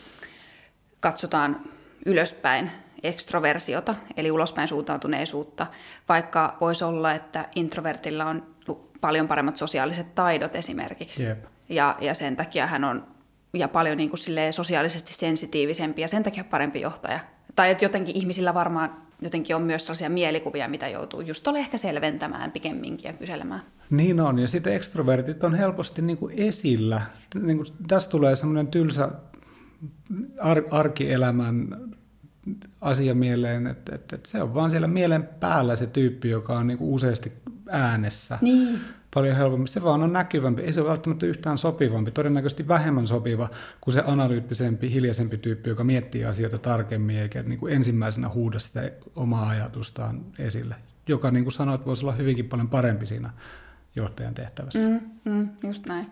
katsotaan 1.00 1.60
ylöspäin 2.06 2.70
ekstroversiota, 3.02 3.94
eli 4.16 4.30
ulospäin 4.30 4.68
suuntautuneisuutta, 4.68 5.66
vaikka 6.08 6.56
voisi 6.60 6.84
olla, 6.84 7.12
että 7.12 7.48
introvertilla 7.54 8.24
on 8.24 8.46
paljon 9.00 9.28
paremmat 9.28 9.56
sosiaaliset 9.56 10.14
taidot 10.14 10.56
esimerkiksi. 10.56 11.26
Yep. 11.26 11.44
Ja, 11.68 11.96
ja 12.00 12.14
sen 12.14 12.36
takia 12.36 12.66
hän 12.66 12.84
on 12.84 13.11
ja 13.54 13.68
paljon 13.68 13.96
niin 13.96 14.10
kuin 14.10 14.20
sosiaalisesti 14.50 15.14
sensitiivisempi 15.14 16.02
ja 16.02 16.08
sen 16.08 16.22
takia 16.22 16.44
parempi 16.44 16.80
johtaja. 16.80 17.20
Tai 17.56 17.70
että 17.70 17.84
jotenkin 17.84 18.16
ihmisillä 18.16 18.54
varmaan 18.54 19.02
jotenkin 19.22 19.56
on 19.56 19.62
myös 19.62 19.86
sellaisia 19.86 20.10
mielikuvia, 20.10 20.68
mitä 20.68 20.88
joutuu 20.88 21.20
just 21.20 21.48
ole 21.48 21.58
ehkä 21.58 21.78
selventämään 21.78 22.52
pikemminkin 22.52 23.08
ja 23.08 23.12
kyselemään. 23.12 23.62
Niin 23.90 24.20
on, 24.20 24.38
ja 24.38 24.48
sitten 24.48 24.74
ekstrovertit 24.74 25.44
on 25.44 25.54
helposti 25.54 26.02
niin 26.02 26.18
kuin 26.18 26.34
esillä. 26.36 27.02
Niin 27.42 27.56
kuin, 27.56 27.68
tässä 27.88 28.10
tulee 28.10 28.36
semmoinen 28.36 28.66
tylsä 28.66 29.08
ar- 30.40 30.64
arkielämän 30.70 31.68
asia 32.80 33.14
mieleen, 33.14 33.66
että, 33.66 33.94
että, 33.94 34.16
että 34.16 34.28
se 34.28 34.42
on 34.42 34.54
vaan 34.54 34.70
siellä 34.70 34.88
mielen 34.88 35.28
päällä 35.40 35.76
se 35.76 35.86
tyyppi, 35.86 36.30
joka 36.30 36.58
on 36.58 36.66
niin 36.66 36.78
kuin 36.78 36.90
useasti 36.90 37.32
äänessä. 37.70 38.38
Niin 38.40 38.80
paljon 39.14 39.36
helpompi. 39.36 39.68
Se 39.68 39.82
vaan 39.82 40.02
on 40.02 40.12
näkyvämpi. 40.12 40.62
Ei 40.62 40.72
se 40.72 40.80
ole 40.80 40.88
välttämättä 40.90 41.26
yhtään 41.26 41.58
sopivampi. 41.58 42.10
Todennäköisesti 42.10 42.68
vähemmän 42.68 43.06
sopiva 43.06 43.48
kuin 43.80 43.94
se 43.94 44.02
analyyttisempi, 44.06 44.92
hiljaisempi 44.92 45.38
tyyppi, 45.38 45.70
joka 45.70 45.84
miettii 45.84 46.24
asioita 46.24 46.58
tarkemmin 46.58 47.18
eikä 47.18 47.42
niin 47.42 47.58
kuin 47.58 47.72
ensimmäisenä 47.72 48.28
huuda 48.28 48.58
sitä 48.58 48.90
omaa 49.16 49.48
ajatustaan 49.48 50.24
esille. 50.38 50.74
Joka, 51.08 51.30
niin 51.30 51.44
kuin 51.44 51.52
sanoit, 51.52 51.86
voisi 51.86 52.04
olla 52.04 52.14
hyvinkin 52.14 52.48
paljon 52.48 52.68
parempi 52.68 53.06
siinä 53.06 53.30
johtajan 53.96 54.34
tehtävässä. 54.34 54.88
Mm, 54.88 55.00
mm, 55.24 55.48
just 55.62 55.86
näin. 55.86 56.06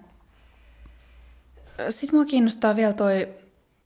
Sitten 1.88 2.18
mua 2.18 2.24
kiinnostaa 2.24 2.76
vielä 2.76 2.92
toi, 2.92 3.28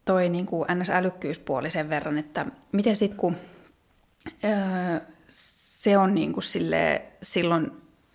toi 0.05 0.29
niin 0.29 0.47
kuin 0.47 0.67
NS-älykkyyspuoli 0.69 1.71
sen 1.71 1.89
verran, 1.89 2.19
että 2.19 2.47
miten 2.73 2.97
sitten 2.97 3.19
kun 3.19 3.37
öö, 4.45 5.01
se 5.29 5.99
on 5.99 6.15
niin 6.15 6.33
kuin 6.33 6.45
sille, 6.45 7.03
silloin 7.23 7.71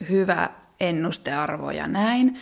hyvä 0.10 0.50
ennustearvo 0.80 1.72
ja 1.72 1.88
näin. 1.88 2.40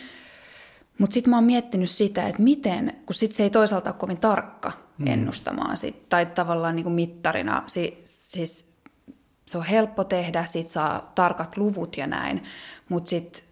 Mutta 0.98 1.14
sitten 1.14 1.30
mä 1.30 1.36
oon 1.36 1.44
miettinyt 1.44 1.90
sitä, 1.90 2.28
että 2.28 2.42
miten, 2.42 2.96
kun 3.06 3.14
sit 3.14 3.32
se 3.32 3.42
ei 3.42 3.50
toisaalta 3.50 3.90
ole 3.90 3.98
kovin 3.98 4.18
tarkka 4.18 4.72
mm. 4.98 5.06
ennustamaan 5.06 5.76
sit, 5.76 6.08
tai 6.08 6.26
tavallaan 6.26 6.76
niin 6.76 6.84
kuin 6.84 6.94
mittarina, 6.94 7.62
si, 7.66 8.00
siis 8.04 8.72
se 9.46 9.58
on 9.58 9.64
helppo 9.64 10.04
tehdä, 10.04 10.44
sit 10.46 10.68
saa 10.68 11.12
tarkat 11.14 11.56
luvut 11.56 11.96
ja 11.96 12.06
näin, 12.06 12.44
mutta 12.88 13.10
sitten 13.10 13.42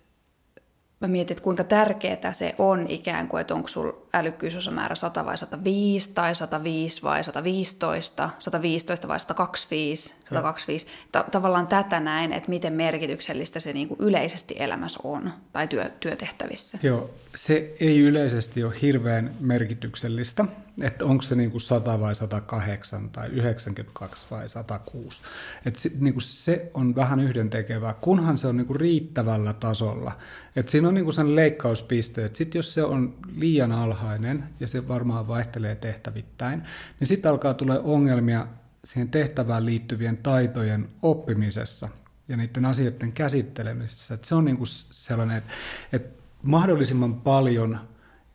mä 1.00 1.08
mietin, 1.08 1.34
että 1.34 1.44
kuinka 1.44 1.64
tärkeää 1.64 2.32
se 2.32 2.54
on 2.58 2.86
ikään 2.88 3.28
kuin, 3.28 3.40
että 3.40 3.54
onko 3.54 3.68
sulla 3.68 4.05
älykkyysosamäärä 4.16 4.94
100 4.94 5.24
vai 5.24 5.38
105 5.38 6.12
tai 6.14 6.34
105 6.34 7.02
vai 7.02 7.24
115, 7.24 8.30
115 8.38 9.08
vai 9.08 9.20
125, 9.20 10.14
125. 10.24 10.86
Ta- 11.12 11.24
tavallaan 11.30 11.66
tätä 11.66 12.00
näin, 12.00 12.32
että 12.32 12.48
miten 12.48 12.72
merkityksellistä 12.72 13.60
se 13.60 13.72
niin 13.72 13.88
kuin 13.88 14.00
yleisesti 14.00 14.54
elämässä 14.58 14.98
on 15.02 15.32
tai 15.52 15.68
työ, 15.68 15.90
työtehtävissä. 16.00 16.78
Joo, 16.82 17.10
se 17.34 17.74
ei 17.80 18.00
yleisesti 18.00 18.64
ole 18.64 18.74
hirveän 18.82 19.34
merkityksellistä, 19.40 20.44
että 20.82 21.04
onko 21.04 21.22
se 21.22 21.34
niin 21.34 21.50
kuin 21.50 21.60
100 21.60 22.00
vai 22.00 22.14
108 22.14 23.10
tai 23.10 23.28
92 23.28 24.26
vai 24.30 24.48
106. 24.48 25.22
Että 25.66 25.80
se, 25.80 25.90
niin 26.00 26.14
kuin 26.14 26.22
se 26.22 26.70
on 26.74 26.94
vähän 26.94 27.20
yhdentekevää, 27.20 27.94
kunhan 27.94 28.38
se 28.38 28.46
on 28.46 28.56
niin 28.56 28.66
kuin 28.66 28.80
riittävällä 28.80 29.52
tasolla. 29.52 30.12
Että 30.56 30.72
siinä 30.72 30.88
on 30.88 30.94
niin 30.94 31.04
kuin 31.04 31.14
sen 31.14 31.36
leikkauspiste, 31.36 32.24
että 32.24 32.44
jos 32.54 32.74
se 32.74 32.84
on 32.84 33.14
liian 33.36 33.72
alhainen, 34.06 34.44
ja 34.60 34.68
se 34.68 34.88
varmaan 34.88 35.28
vaihtelee 35.28 35.74
tehtävittäin, 35.74 36.62
niin 37.00 37.08
sitten 37.08 37.30
alkaa 37.30 37.54
tulla 37.54 37.80
ongelmia 37.80 38.46
siihen 38.84 39.08
tehtävään 39.08 39.66
liittyvien 39.66 40.16
taitojen 40.16 40.88
oppimisessa 41.02 41.88
ja 42.28 42.36
niiden 42.36 42.64
asioiden 42.64 43.12
käsittelemisessä. 43.12 44.14
Että 44.14 44.26
se 44.26 44.34
on 44.34 44.44
niin 44.44 44.56
kuin 44.56 44.68
sellainen, 44.90 45.36
että, 45.36 45.50
että 45.92 46.22
mahdollisimman 46.42 47.14
paljon 47.14 47.78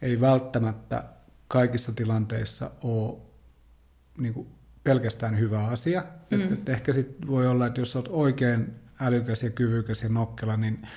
ei 0.01 0.21
välttämättä 0.21 1.03
kaikissa 1.47 1.91
tilanteissa 1.91 2.71
ole 2.83 3.17
niin 4.17 4.33
kuin 4.33 4.47
pelkästään 4.83 5.39
hyvä 5.39 5.67
asia. 5.67 6.03
Mm. 6.31 6.41
Et, 6.41 6.51
et 6.51 6.69
ehkä 6.69 6.93
sit 6.93 7.27
voi 7.27 7.47
olla, 7.47 7.67
että 7.67 7.81
jos 7.81 7.95
olet 7.95 8.07
oikein 8.09 8.73
älykäs 8.99 9.43
ja 9.43 9.49
kyvykäs 9.49 10.03
ja 10.03 10.09
nokkela, 10.09 10.57
niin, 10.57 10.87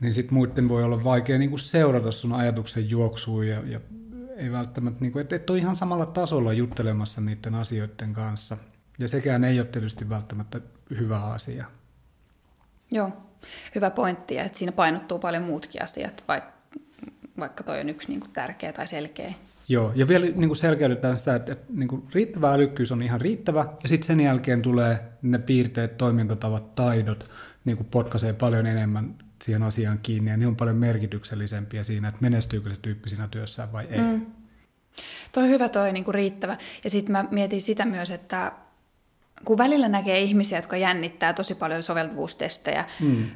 niin 0.00 0.14
sit 0.14 0.30
muiden 0.30 0.68
voi 0.68 0.84
olla 0.84 1.04
vaikea 1.04 1.38
niin 1.38 1.50
kuin 1.50 1.60
seurata 1.60 2.12
sun 2.12 2.32
ajatuksen 2.32 2.90
juoksua 2.90 3.44
ja, 3.44 3.62
ja 3.66 3.80
ei 4.36 4.52
välttämättä, 4.52 5.00
niin 5.00 5.12
kuin, 5.12 5.20
että 5.20 5.36
et 5.36 5.50
ole 5.50 5.58
ihan 5.58 5.76
samalla 5.76 6.06
tasolla 6.06 6.52
juttelemassa 6.52 7.20
niiden 7.20 7.54
asioiden 7.54 8.12
kanssa. 8.12 8.56
Ja 8.98 9.08
sekään 9.08 9.44
ei 9.44 9.60
ole 9.60 9.66
tietysti 9.66 10.08
välttämättä 10.08 10.60
hyvä 10.90 11.20
asia. 11.20 11.66
Joo, 12.90 13.12
hyvä 13.74 13.90
pointti, 13.90 14.38
että 14.38 14.58
siinä 14.58 14.72
painottuu 14.72 15.18
paljon 15.18 15.42
muutkin 15.42 15.82
asiat, 15.82 16.24
vaikka, 17.38 17.62
toi 17.62 17.80
on 17.80 17.88
yksi 17.88 18.08
niin 18.08 18.20
kuin 18.20 18.32
tärkeä 18.32 18.72
tai 18.72 18.86
selkeä. 18.86 19.34
Joo, 19.68 19.92
ja 19.94 20.08
vielä 20.08 20.26
niin 20.26 20.48
kuin 20.48 20.56
selkeydytään 20.56 21.18
sitä, 21.18 21.34
että, 21.34 21.52
että 21.52 21.72
niin 21.72 21.88
kuin 21.88 22.02
riittävä 22.14 22.52
älykkyys 22.52 22.92
on 22.92 23.02
ihan 23.02 23.20
riittävä, 23.20 23.66
ja 23.82 23.88
sitten 23.88 24.06
sen 24.06 24.20
jälkeen 24.20 24.62
tulee 24.62 24.98
ne 25.22 25.38
piirteet, 25.38 25.96
toimintatavat, 25.96 26.74
taidot, 26.74 27.30
niin 27.64 27.76
kuin 27.76 27.86
potkaisee 27.90 28.32
paljon 28.32 28.66
enemmän 28.66 29.14
siihen 29.42 29.62
asiaan 29.62 29.98
kiinni, 30.02 30.30
ja 30.30 30.36
ne 30.36 30.46
on 30.46 30.56
paljon 30.56 30.76
merkityksellisempiä 30.76 31.84
siinä, 31.84 32.08
että 32.08 32.20
menestyykö 32.20 32.70
se 32.70 32.80
tyyppi 32.82 33.10
siinä 33.10 33.28
työssään 33.28 33.72
vai 33.72 33.86
ei. 33.90 33.98
Mm. 33.98 34.26
Toi 35.32 35.42
on 35.42 35.48
hyvä 35.48 35.68
toi 35.68 35.92
niin 35.92 36.04
kuin 36.04 36.14
riittävä. 36.14 36.56
Ja 36.84 36.90
sitten 36.90 37.12
mä 37.12 37.24
mietin 37.30 37.60
sitä 37.60 37.84
myös, 37.84 38.10
että 38.10 38.52
kun 39.44 39.58
välillä 39.58 39.88
näkee 39.88 40.20
ihmisiä, 40.20 40.58
jotka 40.58 40.76
jännittää 40.76 41.32
tosi 41.32 41.54
paljon 41.54 41.82
soveltuvuustestejä, 41.82 42.84
mm. 43.00 43.26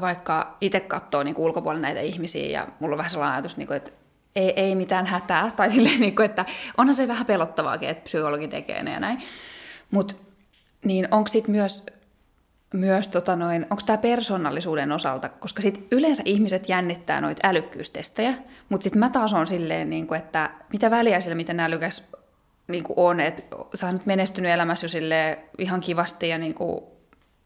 vaikka 0.00 0.56
itse 0.60 0.80
katsoo 0.80 1.22
niin 1.22 1.36
ulkopuolella 1.36 1.82
näitä 1.82 2.00
ihmisiä 2.00 2.46
ja 2.46 2.68
mulla 2.80 2.94
on 2.94 2.98
vähän 2.98 3.10
sellainen 3.10 3.34
ajatus, 3.34 3.56
niin 3.56 3.66
kuin, 3.66 3.76
että 3.76 3.90
ei, 4.36 4.50
ei 4.56 4.74
mitään 4.74 5.06
hätää, 5.06 5.50
tai 5.56 5.70
silleen, 5.70 6.00
niin 6.00 6.16
kuin, 6.16 6.26
että 6.26 6.44
onhan 6.76 6.94
se 6.94 7.08
vähän 7.08 7.26
pelottavaakin, 7.26 7.88
että 7.88 8.04
psykologi 8.04 8.48
tekee 8.48 8.82
ne 8.82 8.92
ja 8.92 9.00
näin. 9.00 9.22
Mutta 9.90 10.14
niin 10.84 11.08
onko 11.10 11.28
sitten 11.28 11.50
myös, 11.50 11.86
myös 12.76 13.08
tota 13.08 13.36
noin, 13.36 13.66
onko 13.70 13.82
tämä 13.86 13.98
persoonallisuuden 13.98 14.92
osalta, 14.92 15.28
koska 15.28 15.62
sit 15.62 15.86
yleensä 15.90 16.22
ihmiset 16.26 16.68
jännittää 16.68 17.20
noita 17.20 17.48
älykkyystestejä, 17.48 18.34
mutta 18.68 18.84
sitten 18.84 19.00
mä 19.00 19.10
taas 19.10 19.32
on 19.32 19.46
silleen, 19.46 19.90
niin 19.90 20.06
kuin, 20.06 20.18
että 20.18 20.50
mitä 20.72 20.90
väliä 20.90 21.20
sillä, 21.20 21.34
miten 21.34 21.60
älykäs 21.60 22.10
niin 22.68 22.84
kuin 22.84 22.98
on, 22.98 23.20
että 23.20 23.42
sä 23.74 23.86
oot 23.86 24.06
menestynyt 24.06 24.50
elämässä 24.50 24.84
jo 24.84 24.88
sille 24.88 25.38
ihan 25.58 25.80
kivasti 25.80 26.28
ja 26.28 26.38
niin 26.38 26.54
kuin 26.54 26.80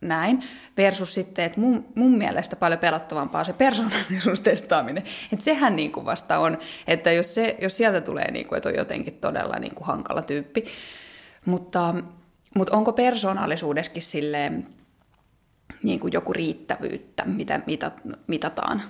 näin, 0.01 0.45
versus 0.77 1.15
sitten, 1.15 1.45
että 1.45 1.61
mun, 1.61 1.87
mun 1.95 2.19
mielestä 2.19 2.57
paljon 2.57 2.81
pelottavampaa 2.81 3.45
se 3.45 3.53
persoonallisuustestaaminen. 3.53 5.03
Että 5.33 5.45
sehän 5.45 5.77
niin 5.77 5.93
kuin 5.93 6.07
vasta 6.07 6.39
on, 6.39 6.59
että 6.87 7.13
jos, 7.13 7.35
se, 7.35 7.57
jos 7.61 7.77
sieltä 7.77 8.01
tulee, 8.01 8.31
niin 8.31 8.47
kuin, 8.47 8.57
että 8.57 8.69
on 8.69 8.75
jotenkin 8.75 9.15
todella 9.15 9.59
niin 9.59 9.75
kuin 9.75 9.87
hankala 9.87 10.23
tyyppi. 10.23 10.65
Mutta, 11.47 11.95
mutta 12.55 12.77
onko 12.77 12.93
persoonallisuudessakin 12.93 14.03
silleen 14.03 14.67
niin 15.83 16.01
kuin 16.01 16.13
joku 16.13 16.33
riittävyyttä, 16.33 17.25
mitä 17.25 17.61
mitataan? 18.27 18.83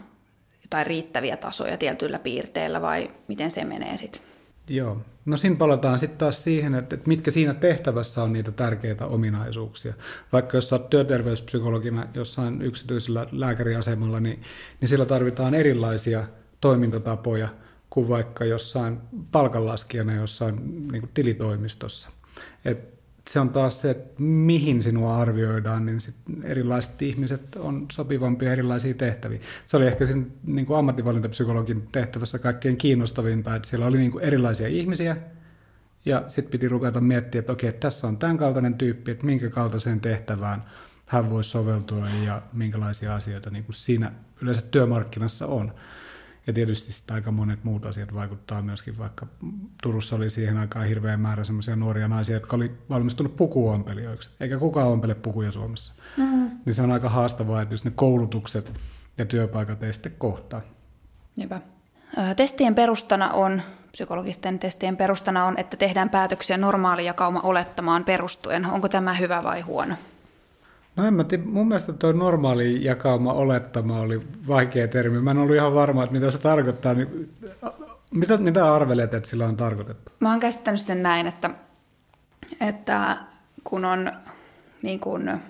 Jotain 0.63 0.87
riittäviä 0.87 1.37
tasoja 1.37 1.77
tietyillä 1.77 2.19
piirteillä 2.19 2.81
vai 2.81 3.11
miten 3.29 3.51
se 3.51 3.65
menee 3.65 3.97
sitten? 3.97 4.23
Joo. 4.69 5.01
No 5.25 5.37
siinä 5.37 5.57
palataan 5.57 5.99
sitten 5.99 6.19
taas 6.19 6.45
siihen, 6.45 6.75
että, 6.75 6.95
että 6.95 7.09
mitkä 7.09 7.31
siinä 7.31 7.55
tehtävässä 7.55 8.23
on 8.23 8.33
niitä 8.33 8.53
tärkeitä 8.53 9.07
ominaisuuksia. 9.07 9.95
Vaikka 10.33 10.57
jos 10.57 10.73
olet 10.73 10.91
työterveyspsykologina 10.91 12.07
jossain 12.15 12.63
yksityisellä 12.63 13.27
lääkäriasemalla, 13.33 14.21
niin, 14.21 14.43
niin 14.81 14.89
sillä 14.89 15.07
tarvitaan 15.07 15.55
erilaisia 15.55 16.25
toimintatapoja 16.61 17.49
kuin 17.91 18.09
vaikka 18.09 18.45
jossain 18.45 18.99
palkanlaskijana 19.33 20.15
jossain 20.15 20.57
niin 20.93 21.03
kuin 21.03 21.11
tilitoimistossa. 21.15 22.09
Et 22.65 23.00
se 23.29 23.41
on 23.41 23.51
taas 23.51 23.81
se, 23.81 23.91
että 23.91 24.23
mihin 24.23 24.83
sinua 24.83 25.17
arvioidaan, 25.17 25.87
niin 25.87 26.01
sit 26.01 26.15
erilaiset 26.45 27.03
ihmiset 27.03 27.57
on 27.57 27.87
sopivampia 27.93 28.53
erilaisiin 28.53 28.97
tehtäviin. 28.97 29.41
Se 29.67 29.77
oli 29.77 29.87
ehkä 29.87 30.07
sen 30.07 30.33
niin 30.47 30.67
kuin 30.67 30.79
ammattivalintapsykologin 30.79 31.89
tehtävässä 31.93 32.39
kaikkein 32.39 32.77
kiinnostavinta, 32.77 33.55
että 33.57 33.69
siellä 33.69 33.87
oli 33.87 33.99
niin 33.99 34.13
kuin 34.13 34.25
erilaisia 34.25 34.69
ihmisiä, 34.69 35.17
ja 36.05 36.25
sitten 36.29 36.51
piti 36.51 36.69
ruveta 36.69 37.01
miettiä, 37.01 37.39
että 37.39 37.53
okei, 37.53 37.73
tässä 37.73 38.09
on 38.09 38.17
tämän 38.17 38.39
kaltainen 38.39 38.75
tyyppi, 38.75 39.11
että 39.11 39.27
minkä 39.27 39.51
kaltaiseen 39.51 40.01
tehtävään 40.01 40.65
hän 41.07 41.31
voisi 41.31 41.51
soveltua 41.51 42.09
ja 42.09 42.43
minkälaisia 42.53 43.15
asioita 43.15 43.51
niin 43.51 43.65
kuin 43.65 43.75
siinä 43.75 44.13
yleensä 44.43 44.67
työmarkkinassa 44.71 45.47
on. 45.47 45.73
Ja 46.47 46.53
tietysti 46.53 46.93
sitten 46.93 47.15
aika 47.15 47.31
monet 47.31 47.65
muut 47.65 47.87
asiat 47.87 48.15
vaikuttaa 48.15 48.63
myöskin, 48.63 48.99
vaikka 48.99 49.27
Turussa 49.83 50.17
oli 50.17 50.31
siihen 50.31 50.57
aikaan 50.57 50.87
hirveän 50.87 51.21
määrä 51.21 51.45
semmoisia 51.45 51.77
nuoria 51.77 52.09
naisia, 52.09 52.37
jotka 52.37 52.57
oli 52.57 52.73
valmistunut 52.91 53.37
pukuompelijoiksi, 53.37 54.31
eikä 54.41 54.59
kukaan 54.59 54.89
ompele 54.89 55.15
pukuja 55.15 55.53
Suomessa. 55.53 55.95
Mm. 56.17 56.51
Niin 56.65 56.75
se 56.75 56.83
on 56.83 56.93
aika 56.93 57.09
haastavaa, 57.09 57.63
että 57.63 57.73
jos 57.73 57.85
ne 57.85 57.91
koulutukset 57.91 58.73
ja 59.19 59.25
työpaikat 59.25 59.83
ei 59.83 59.93
sitten 59.93 60.15
kohtaa. 60.19 60.61
Hyvä. 61.43 61.61
Testien 62.37 62.75
perustana 62.75 63.31
on, 63.31 63.63
psykologisten 63.93 64.59
testien 64.59 64.97
perustana 64.97 65.45
on, 65.45 65.59
että 65.59 65.77
tehdään 65.77 66.11
päätöksiä 66.11 66.57
normaali 66.57 67.05
jakauma 67.05 67.41
olettamaan 67.41 68.05
perustuen. 68.05 68.67
Onko 68.67 68.89
tämä 68.89 69.15
hyvä 69.15 69.43
vai 69.43 69.61
huono? 69.61 69.95
No 71.01 71.07
en 71.07 71.15
mä 71.15 71.25
tiedä, 71.25 71.43
mun 71.47 71.69
mielestä 71.69 71.93
tuo 71.93 72.13
normaali 72.13 72.85
jakauma 72.85 73.33
olettama 73.33 74.01
oli 74.01 74.21
vaikea 74.49 74.89
termi. 74.89 75.21
Mä 75.21 75.31
en 75.31 75.39
ollut 75.39 75.57
ihan 75.57 75.75
varma, 75.75 76.05
että 76.05 76.13
mitä 76.13 76.31
se 76.31 76.39
tarkoittaa. 76.39 76.95
Niin, 76.95 77.35
mitä, 78.15 78.37
mitä 78.37 78.75
arvelet, 78.75 79.15
että 79.15 79.29
sillä 79.29 79.47
on 79.47 79.57
tarkoitettu? 79.57 80.13
Mä 80.21 80.31
oon 80.31 80.41
käsittänyt 80.41 80.81
sen 80.81 81.03
näin, 81.03 81.27
että, 81.27 81.51
että 82.61 83.17
kun 83.65 83.85
on 83.85 84.13
niin 84.83 85.01
kun, 85.01 85.41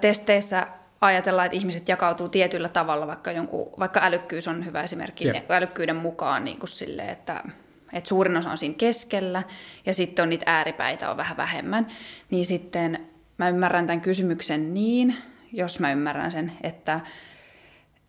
testeissä 0.00 0.66
ajatellaan, 1.00 1.46
että 1.46 1.56
ihmiset 1.56 1.88
jakautuu 1.88 2.28
tietyllä 2.28 2.68
tavalla, 2.68 3.06
vaikka, 3.06 3.32
jonkun, 3.32 3.70
vaikka 3.78 4.00
älykkyys 4.02 4.48
on 4.48 4.64
hyvä 4.64 4.82
esimerkki, 4.82 5.24
yeah. 5.24 5.42
älykkyyden 5.48 5.96
mukaan 5.96 6.44
niin 6.44 6.58
kuin 6.58 6.70
sille, 6.70 7.02
että, 7.02 7.44
että 7.92 8.08
suurin 8.08 8.36
osa 8.36 8.50
on 8.50 8.58
siinä 8.58 8.74
keskellä 8.78 9.42
ja 9.86 9.94
sitten 9.94 10.22
on 10.22 10.28
niitä 10.28 10.44
ääripäitä 10.46 11.10
on 11.10 11.16
vähän 11.16 11.36
vähemmän, 11.36 11.86
niin 12.30 12.46
sitten 12.46 13.11
mä 13.38 13.48
ymmärrän 13.48 13.86
tämän 13.86 14.00
kysymyksen 14.00 14.74
niin, 14.74 15.16
jos 15.52 15.80
mä 15.80 15.92
ymmärrän 15.92 16.32
sen, 16.32 16.52
että 16.62 17.00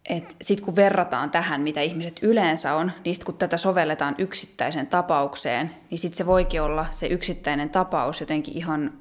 et 0.10 0.36
sitten 0.42 0.66
kun 0.66 0.76
verrataan 0.76 1.32
tähän, 1.32 1.62
mitä 1.62 1.82
ihmiset 1.82 2.20
yleensä 2.22 2.76
on, 2.76 2.92
niin 3.06 3.16
sit 3.16 3.24
kun 3.24 3.38
tätä 3.38 3.58
sovelletaan 3.58 4.16
yksittäiseen 4.18 4.88
tapaukseen, 4.88 5.76
niin 5.90 6.00
sitten 6.00 6.18
se 6.18 6.26
voikin 6.26 6.62
olla 6.62 6.86
se 6.92 7.08
yksittäinen 7.08 7.70
tapaus 7.70 8.20
jotenkin 8.20 8.58
ihan 8.58 8.94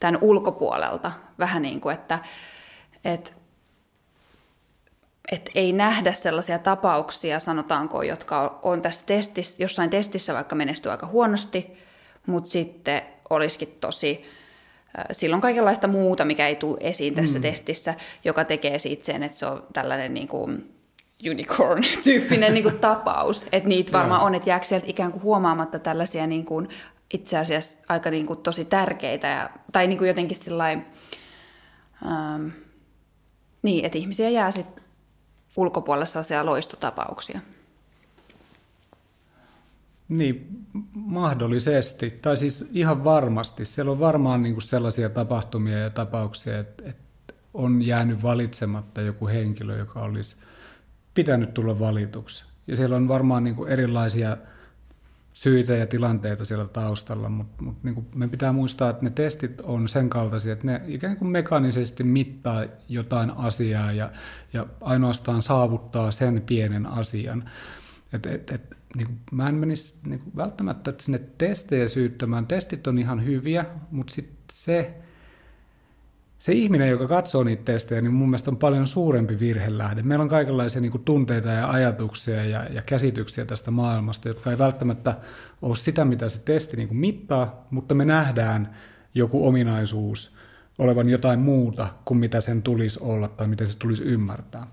tämän 0.00 0.18
ulkopuolelta. 0.20 1.12
Vähän 1.38 1.62
niin 1.62 1.80
kuin, 1.80 1.94
että 1.94 2.18
et, 3.04 3.36
et 5.32 5.50
ei 5.54 5.72
nähdä 5.72 6.12
sellaisia 6.12 6.58
tapauksia, 6.58 7.40
sanotaanko, 7.40 8.02
jotka 8.02 8.58
on 8.62 8.82
tässä 8.82 9.02
testissä, 9.06 9.62
jossain 9.62 9.90
testissä 9.90 10.34
vaikka 10.34 10.56
menestyy 10.56 10.92
aika 10.92 11.06
huonosti, 11.06 11.78
mutta 12.26 12.50
sitten 12.50 13.02
olisikin 13.30 13.76
tosi 13.80 14.37
silloin 15.12 15.42
kaikenlaista 15.42 15.88
muuta, 15.88 16.24
mikä 16.24 16.48
ei 16.48 16.56
tule 16.56 16.78
esiin 16.80 17.14
tässä 17.14 17.38
mm. 17.38 17.42
testissä, 17.42 17.94
joka 18.24 18.44
tekee 18.44 18.78
siitä 18.78 19.04
sen, 19.04 19.22
että 19.22 19.38
se 19.38 19.46
on 19.46 19.66
tällainen 19.72 20.14
niin 20.14 20.28
kuin 20.28 20.74
unicorn-tyyppinen 21.30 22.52
niin 22.54 22.62
kuin 22.64 22.78
tapaus. 22.78 23.46
Että 23.52 23.68
niitä 23.68 23.92
varmaan 23.92 24.22
on, 24.22 24.34
että 24.34 24.50
jääkö 24.50 24.64
sieltä 24.64 24.86
ikään 24.88 25.12
kuin 25.12 25.22
huomaamatta 25.22 25.78
tällaisia 25.78 26.26
niin 26.26 26.44
kuin, 26.44 26.68
itse 27.14 27.38
asiassa 27.38 27.78
aika 27.88 28.10
niin 28.10 28.26
kuin, 28.26 28.38
tosi 28.42 28.64
tärkeitä, 28.64 29.26
ja, 29.26 29.50
tai 29.72 29.86
niin 29.86 29.98
kuin 29.98 30.08
jotenkin 30.08 30.36
sellainen, 30.36 30.86
ähm, 32.06 32.48
niin, 33.62 33.84
että 33.84 33.98
ihmisiä 33.98 34.28
jää 34.28 34.50
sitten 34.50 34.84
ulkopuolella 35.56 36.06
sellaisia 36.06 36.46
loistotapauksia. 36.46 37.40
Niin, 40.08 40.66
mahdollisesti, 40.94 42.10
tai 42.10 42.36
siis 42.36 42.70
ihan 42.72 43.04
varmasti. 43.04 43.64
Siellä 43.64 43.92
on 43.92 44.00
varmaan 44.00 44.42
niin 44.42 44.54
kuin 44.54 44.62
sellaisia 44.62 45.08
tapahtumia 45.08 45.78
ja 45.78 45.90
tapauksia, 45.90 46.58
että, 46.58 46.82
että 46.86 47.34
on 47.54 47.82
jäänyt 47.82 48.22
valitsematta 48.22 49.00
joku 49.00 49.26
henkilö, 49.26 49.76
joka 49.76 50.00
olisi 50.00 50.36
pitänyt 51.14 51.54
tulla 51.54 51.78
valituksi. 51.78 52.44
Ja 52.66 52.76
siellä 52.76 52.96
on 52.96 53.08
varmaan 53.08 53.44
niin 53.44 53.56
kuin 53.56 53.70
erilaisia 53.70 54.36
syitä 55.32 55.72
ja 55.72 55.86
tilanteita 55.86 56.44
siellä 56.44 56.68
taustalla, 56.68 57.28
mutta, 57.28 57.62
mutta 57.62 57.80
niin 57.82 58.06
me 58.14 58.28
pitää 58.28 58.52
muistaa, 58.52 58.90
että 58.90 59.04
ne 59.04 59.10
testit 59.10 59.60
on 59.60 59.88
sen 59.88 60.10
kaltaisia, 60.10 60.52
että 60.52 60.66
ne 60.66 60.80
ikään 60.86 61.16
kuin 61.16 61.28
mekaanisesti 61.28 62.04
mittaa 62.04 62.64
jotain 62.88 63.30
asiaa 63.30 63.92
ja, 63.92 64.12
ja 64.52 64.66
ainoastaan 64.80 65.42
saavuttaa 65.42 66.10
sen 66.10 66.42
pienen 66.46 66.86
asian. 66.86 67.50
Et, 68.12 68.26
et, 68.26 68.50
et, 68.50 68.77
niin 68.96 69.06
kuin, 69.06 69.18
mä 69.32 69.48
en 69.48 69.54
menisi 69.54 69.94
niin 70.06 70.20
kuin, 70.20 70.36
välttämättä 70.36 70.94
sinne 70.98 71.20
testejä 71.38 71.88
syyttämään. 71.88 72.46
Testit 72.46 72.86
on 72.86 72.98
ihan 72.98 73.24
hyviä, 73.24 73.64
mutta 73.90 74.14
sitten 74.14 74.38
se, 74.52 74.94
se 76.38 76.52
ihminen, 76.52 76.88
joka 76.88 77.08
katsoo 77.08 77.44
niitä 77.44 77.62
testejä, 77.64 78.00
niin 78.00 78.14
mun 78.14 78.28
mielestä 78.28 78.50
on 78.50 78.56
paljon 78.56 78.86
suurempi 78.86 79.40
virhelähde. 79.40 80.02
Meillä 80.02 80.22
on 80.22 80.28
kaikenlaisia 80.28 80.80
niin 80.80 80.92
kuin, 80.92 81.04
tunteita 81.04 81.48
ja 81.48 81.70
ajatuksia 81.70 82.44
ja, 82.44 82.64
ja 82.64 82.82
käsityksiä 82.82 83.44
tästä 83.44 83.70
maailmasta, 83.70 84.28
jotka 84.28 84.50
ei 84.50 84.58
välttämättä 84.58 85.16
ole 85.62 85.76
sitä, 85.76 86.04
mitä 86.04 86.28
se 86.28 86.40
testi 86.40 86.76
niin 86.76 86.88
kuin, 86.88 86.98
mittaa, 86.98 87.66
mutta 87.70 87.94
me 87.94 88.04
nähdään 88.04 88.76
joku 89.14 89.46
ominaisuus 89.46 90.36
olevan 90.78 91.08
jotain 91.08 91.40
muuta 91.40 91.88
kuin 92.04 92.18
mitä 92.18 92.40
sen 92.40 92.62
tulisi 92.62 92.98
olla 93.02 93.28
tai 93.28 93.48
mitä 93.48 93.66
se 93.66 93.78
tulisi 93.78 94.02
ymmärtää. 94.02 94.66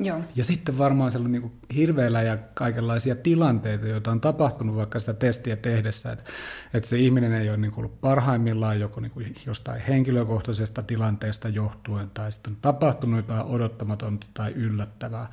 Joo. 0.00 0.20
Ja 0.36 0.44
sitten 0.44 0.78
varmaan 0.78 1.10
sellainen 1.10 1.42
niin 1.42 1.52
hirveillä 1.74 2.22
ja 2.22 2.36
kaikenlaisia 2.54 3.16
tilanteita, 3.16 3.86
joita 3.86 4.10
on 4.10 4.20
tapahtunut 4.20 4.76
vaikka 4.76 4.98
sitä 4.98 5.14
testiä 5.14 5.56
tehdessä, 5.56 6.12
että, 6.12 6.24
että 6.74 6.88
se 6.88 6.98
ihminen 6.98 7.32
ei 7.32 7.48
ole 7.48 7.56
niin 7.56 7.72
ollut 7.76 8.00
parhaimmillaan 8.00 8.80
joko 8.80 9.00
niin 9.00 9.36
jostain 9.46 9.80
henkilökohtaisesta 9.80 10.82
tilanteesta 10.82 11.48
johtuen 11.48 12.10
tai 12.10 12.32
sitten 12.32 12.52
on 12.52 12.58
tapahtunut 12.62 13.16
jotain 13.16 13.46
odottamatonta 13.46 14.26
tai 14.34 14.52
yllättävää. 14.52 15.28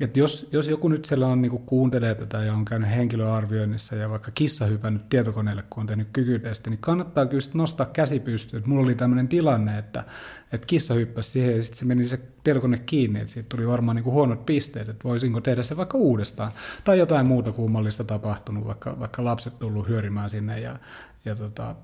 Et 0.00 0.16
jos, 0.16 0.48
jos 0.52 0.68
joku 0.68 0.88
nyt 0.88 1.08
on, 1.26 1.42
niin 1.42 1.58
kuuntelee 1.58 2.14
tätä 2.14 2.42
ja 2.42 2.52
on 2.52 2.64
käynyt 2.64 2.90
henkilöarvioinnissa 2.90 3.96
ja 3.96 4.10
vaikka 4.10 4.30
kissa 4.30 4.66
hypännyt 4.66 5.08
tietokoneelle, 5.08 5.64
kun 5.70 5.80
on 5.80 5.86
tehnyt 5.86 6.08
kykytesti, 6.12 6.70
niin 6.70 6.80
kannattaa 6.80 7.26
kyllä 7.26 7.50
nostaa 7.54 7.86
käsi 7.86 8.20
pystyyn. 8.20 8.62
Mulla 8.66 8.82
oli 8.82 8.94
tämmöinen 8.94 9.28
tilanne, 9.28 9.78
että, 9.78 10.04
että 10.52 10.66
kissa 10.66 10.94
hyppäsi 10.94 11.30
siihen 11.30 11.56
ja 11.56 11.62
sitten 11.62 11.78
se 11.78 11.84
meni 11.84 12.06
se 12.06 12.20
tietokone 12.44 12.78
kiinni, 12.78 13.20
että 13.20 13.32
siitä 13.32 13.48
tuli 13.48 13.66
varmaan 13.66 13.96
niin 13.96 14.04
kuin 14.04 14.14
huonot 14.14 14.46
pisteet, 14.46 14.88
että 14.88 15.04
voisinko 15.04 15.40
tehdä 15.40 15.62
se 15.62 15.76
vaikka 15.76 15.98
uudestaan. 15.98 16.52
Tai 16.84 16.98
jotain 16.98 17.26
muuta 17.26 17.52
kummallista 17.52 18.04
tapahtunut, 18.04 18.66
vaikka, 18.66 19.00
vaikka 19.00 19.24
lapset 19.24 19.58
tullut 19.58 19.88
hyörimään 19.88 20.30
sinne 20.30 20.60
ja, 20.60 20.78
ja 21.24 21.36
tota, 21.36 21.74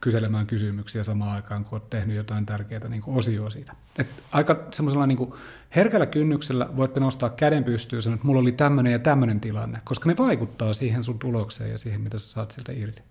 kyselemään 0.00 0.46
kysymyksiä 0.46 1.02
samaan 1.02 1.36
aikaan, 1.36 1.64
kun 1.64 1.78
olet 1.78 1.90
tehnyt 1.90 2.16
jotain 2.16 2.46
tärkeää 2.46 2.88
niin 2.88 3.02
osioa 3.06 3.50
siitä. 3.50 3.72
Et 3.98 4.22
aika 4.32 4.66
semmoisella 4.72 5.06
niin 5.06 5.34
herkällä 5.76 6.06
kynnyksellä 6.06 6.76
voitte 6.76 7.00
nostaa 7.00 7.30
käden 7.30 7.64
pystyyn 7.64 7.98
ja 7.98 8.02
sanoa, 8.02 8.14
että 8.14 8.26
mulla 8.26 8.40
oli 8.40 8.52
tämmöinen 8.52 8.92
ja 8.92 8.98
tämmöinen 8.98 9.40
tilanne, 9.40 9.80
koska 9.84 10.08
ne 10.08 10.16
vaikuttaa 10.18 10.72
siihen 10.72 11.04
sun 11.04 11.18
tulokseen 11.18 11.70
ja 11.70 11.78
siihen, 11.78 12.00
mitä 12.00 12.18
sä 12.18 12.30
saat 12.30 12.50
sieltä 12.50 12.72
irti. 12.72 13.02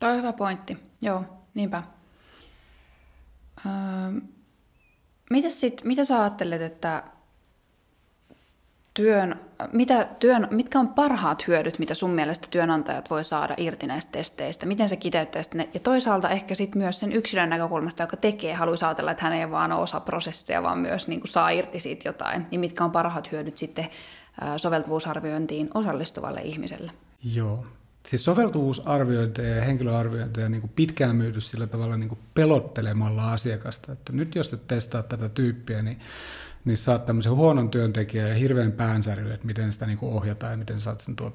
Toi 0.00 0.10
on 0.10 0.16
hyvä 0.18 0.32
pointti. 0.32 0.76
Joo, 1.02 1.24
niinpä. 1.54 1.82
Öö, 3.66 4.20
mitäs 5.30 5.60
sit, 5.60 5.80
mitä 5.84 6.04
sä 6.04 6.20
ajattelet, 6.20 6.62
että 6.62 7.02
työn, 8.94 9.40
mitä 9.72 10.08
työn, 10.18 10.48
mitkä 10.50 10.78
on 10.78 10.88
parhaat 10.88 11.46
hyödyt, 11.46 11.78
mitä 11.78 11.94
sun 11.94 12.10
mielestä 12.10 12.48
työnantajat 12.50 13.10
voi 13.10 13.24
saada 13.24 13.54
irti 13.56 13.86
näistä 13.86 14.12
testeistä? 14.12 14.66
Miten 14.66 14.88
se 14.88 14.96
kiteyttäisi 14.96 15.50
ne? 15.54 15.68
Ja 15.74 15.80
toisaalta 15.80 16.28
ehkä 16.28 16.54
sit 16.54 16.74
myös 16.74 17.00
sen 17.00 17.12
yksilön 17.12 17.50
näkökulmasta, 17.50 18.02
joka 18.02 18.16
tekee, 18.16 18.54
haluaisi 18.54 18.84
ajatella, 18.84 19.10
että 19.10 19.24
hän 19.24 19.32
ei 19.32 19.50
vaan 19.50 19.72
ole 19.72 19.82
osa 19.82 20.00
prosessia, 20.00 20.62
vaan 20.62 20.78
myös 20.78 21.08
niin 21.08 21.20
kuin 21.20 21.30
saa 21.30 21.50
irti 21.50 21.80
siitä 21.80 22.08
jotain. 22.08 22.46
Niin 22.50 22.60
mitkä 22.60 22.84
on 22.84 22.90
parhaat 22.90 23.32
hyödyt 23.32 23.56
sitten 23.56 23.88
soveltuvuusarviointiin 24.56 25.70
osallistuvalle 25.74 26.40
ihmiselle? 26.40 26.92
Joo. 27.34 27.66
Siis 28.06 28.24
soveltuvuusarviointeja 28.24 29.56
ja 29.56 29.62
henkilöarviointeja 29.62 30.48
niin 30.48 30.60
kuin 30.60 30.72
pitkään 30.76 31.16
myyty 31.16 31.40
sillä 31.40 31.66
tavalla 31.66 31.96
niin 31.96 32.08
kuin 32.08 32.18
pelottelemalla 32.34 33.32
asiakasta, 33.32 33.92
että 33.92 34.12
nyt 34.12 34.34
jos 34.34 34.52
et 34.52 34.66
testaa 34.66 35.02
tätä 35.02 35.28
tyyppiä, 35.28 35.82
niin 35.82 36.00
niin 36.64 36.76
saat 36.76 37.06
tämmöisen 37.06 37.34
huonon 37.34 37.70
työntekijän 37.70 38.28
ja 38.28 38.34
hirveän 38.34 38.72
päänsäry, 38.72 39.32
että 39.32 39.46
miten 39.46 39.72
sitä 39.72 39.86
niin 39.86 39.98
ohjataan 40.02 40.52
ja 40.52 40.56
miten 40.56 40.80
saat 40.80 41.00
sen 41.00 41.16
tuot, 41.16 41.34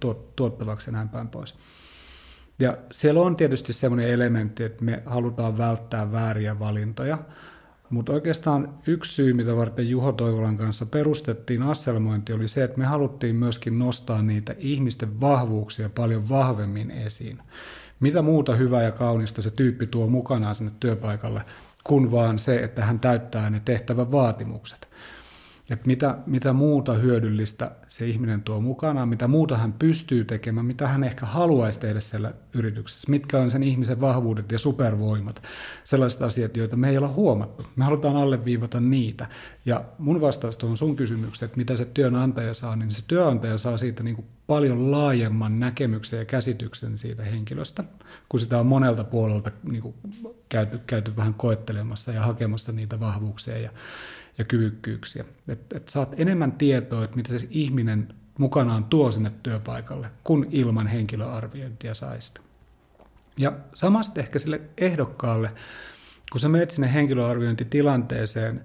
tuot, 0.00 0.36
tuottavaksi 0.36 0.88
ja 0.88 0.92
näin 0.92 1.08
päin 1.08 1.28
pois. 1.28 1.54
Ja 2.58 2.78
siellä 2.92 3.20
on 3.20 3.36
tietysti 3.36 3.72
semmoinen 3.72 4.10
elementti, 4.10 4.64
että 4.64 4.84
me 4.84 5.02
halutaan 5.06 5.58
välttää 5.58 6.12
vääriä 6.12 6.58
valintoja, 6.58 7.18
mutta 7.90 8.12
oikeastaan 8.12 8.78
yksi 8.86 9.14
syy, 9.14 9.32
mitä 9.32 9.56
varten 9.56 9.88
Juho 9.90 10.12
Toivolan 10.12 10.56
kanssa 10.56 10.86
perustettiin 10.86 11.62
asselmointi, 11.62 12.32
oli 12.32 12.48
se, 12.48 12.64
että 12.64 12.78
me 12.78 12.84
haluttiin 12.84 13.36
myöskin 13.36 13.78
nostaa 13.78 14.22
niitä 14.22 14.54
ihmisten 14.58 15.20
vahvuuksia 15.20 15.90
paljon 15.90 16.28
vahvemmin 16.28 16.90
esiin. 16.90 17.38
Mitä 18.00 18.22
muuta 18.22 18.54
hyvää 18.54 18.82
ja 18.82 18.92
kaunista 18.92 19.42
se 19.42 19.50
tyyppi 19.50 19.86
tuo 19.86 20.06
mukanaan 20.06 20.54
sinne 20.54 20.72
työpaikalle, 20.80 21.44
kuin 21.84 22.10
vaan 22.10 22.38
se, 22.38 22.56
että 22.56 22.84
hän 22.84 23.00
täyttää 23.00 23.50
ne 23.50 23.62
tehtävän 23.64 24.12
vaatimukset. 24.12 24.88
Että 25.72 25.86
mitä, 25.86 26.18
mitä 26.26 26.52
muuta 26.52 26.94
hyödyllistä 26.94 27.70
se 27.88 28.06
ihminen 28.06 28.42
tuo 28.42 28.60
mukanaan, 28.60 29.08
mitä 29.08 29.28
muuta 29.28 29.56
hän 29.56 29.72
pystyy 29.72 30.24
tekemään, 30.24 30.66
mitä 30.66 30.88
hän 30.88 31.04
ehkä 31.04 31.26
haluaisi 31.26 31.80
tehdä 31.80 32.00
siellä 32.00 32.32
yrityksessä, 32.54 33.10
mitkä 33.10 33.38
on 33.38 33.50
sen 33.50 33.62
ihmisen 33.62 34.00
vahvuudet 34.00 34.52
ja 34.52 34.58
supervoimat, 34.58 35.42
sellaiset 35.84 36.22
asiat, 36.22 36.56
joita 36.56 36.76
me 36.76 36.90
ei 36.90 36.98
olla 36.98 37.08
huomattu. 37.08 37.66
Me 37.76 37.84
halutaan 37.84 38.16
alleviivata 38.16 38.80
niitä. 38.80 39.28
Ja 39.66 39.84
mun 39.98 40.20
vastaus 40.20 40.56
tuohon 40.56 40.76
sun 40.76 40.96
kysymykseen, 40.96 41.46
että 41.46 41.58
mitä 41.58 41.76
se 41.76 41.84
työnantaja 41.84 42.54
saa, 42.54 42.76
niin 42.76 42.90
se 42.90 43.04
työnantaja 43.06 43.58
saa 43.58 43.76
siitä 43.76 44.02
niin 44.02 44.16
kuin 44.16 44.26
paljon 44.46 44.90
laajemman 44.90 45.60
näkemyksen 45.60 46.18
ja 46.18 46.24
käsityksen 46.24 46.98
siitä 46.98 47.22
henkilöstä, 47.22 47.84
kun 48.28 48.40
sitä 48.40 48.58
on 48.58 48.66
monelta 48.66 49.04
puolelta 49.04 49.50
niin 49.62 49.82
kuin 49.82 49.94
käyty, 50.48 50.80
käyty 50.86 51.16
vähän 51.16 51.34
koettelemassa 51.34 52.12
ja 52.12 52.22
hakemassa 52.22 52.72
niitä 52.72 53.00
vahvuuksia 53.00 53.58
ja 53.58 53.70
ja 54.38 54.44
kyvykkyyksiä. 54.44 55.24
Että 55.48 55.76
et 55.76 55.88
saat 55.88 56.20
enemmän 56.20 56.52
tietoa, 56.52 57.04
että 57.04 57.16
mitä 57.16 57.38
se 57.38 57.46
ihminen 57.50 58.08
mukanaan 58.38 58.84
tuo 58.84 59.10
sinne 59.10 59.32
työpaikalle, 59.42 60.10
kun 60.24 60.46
ilman 60.50 60.86
henkilöarviointia 60.86 61.94
saista. 61.94 62.40
Ja 63.36 63.52
samasta 63.74 64.20
ehkä 64.20 64.38
sille 64.38 64.60
ehdokkaalle, 64.78 65.50
kun 66.32 66.40
sä 66.40 66.48
menet 66.48 66.70
sinne 66.70 66.94
henkilöarviointitilanteeseen, 66.94 68.62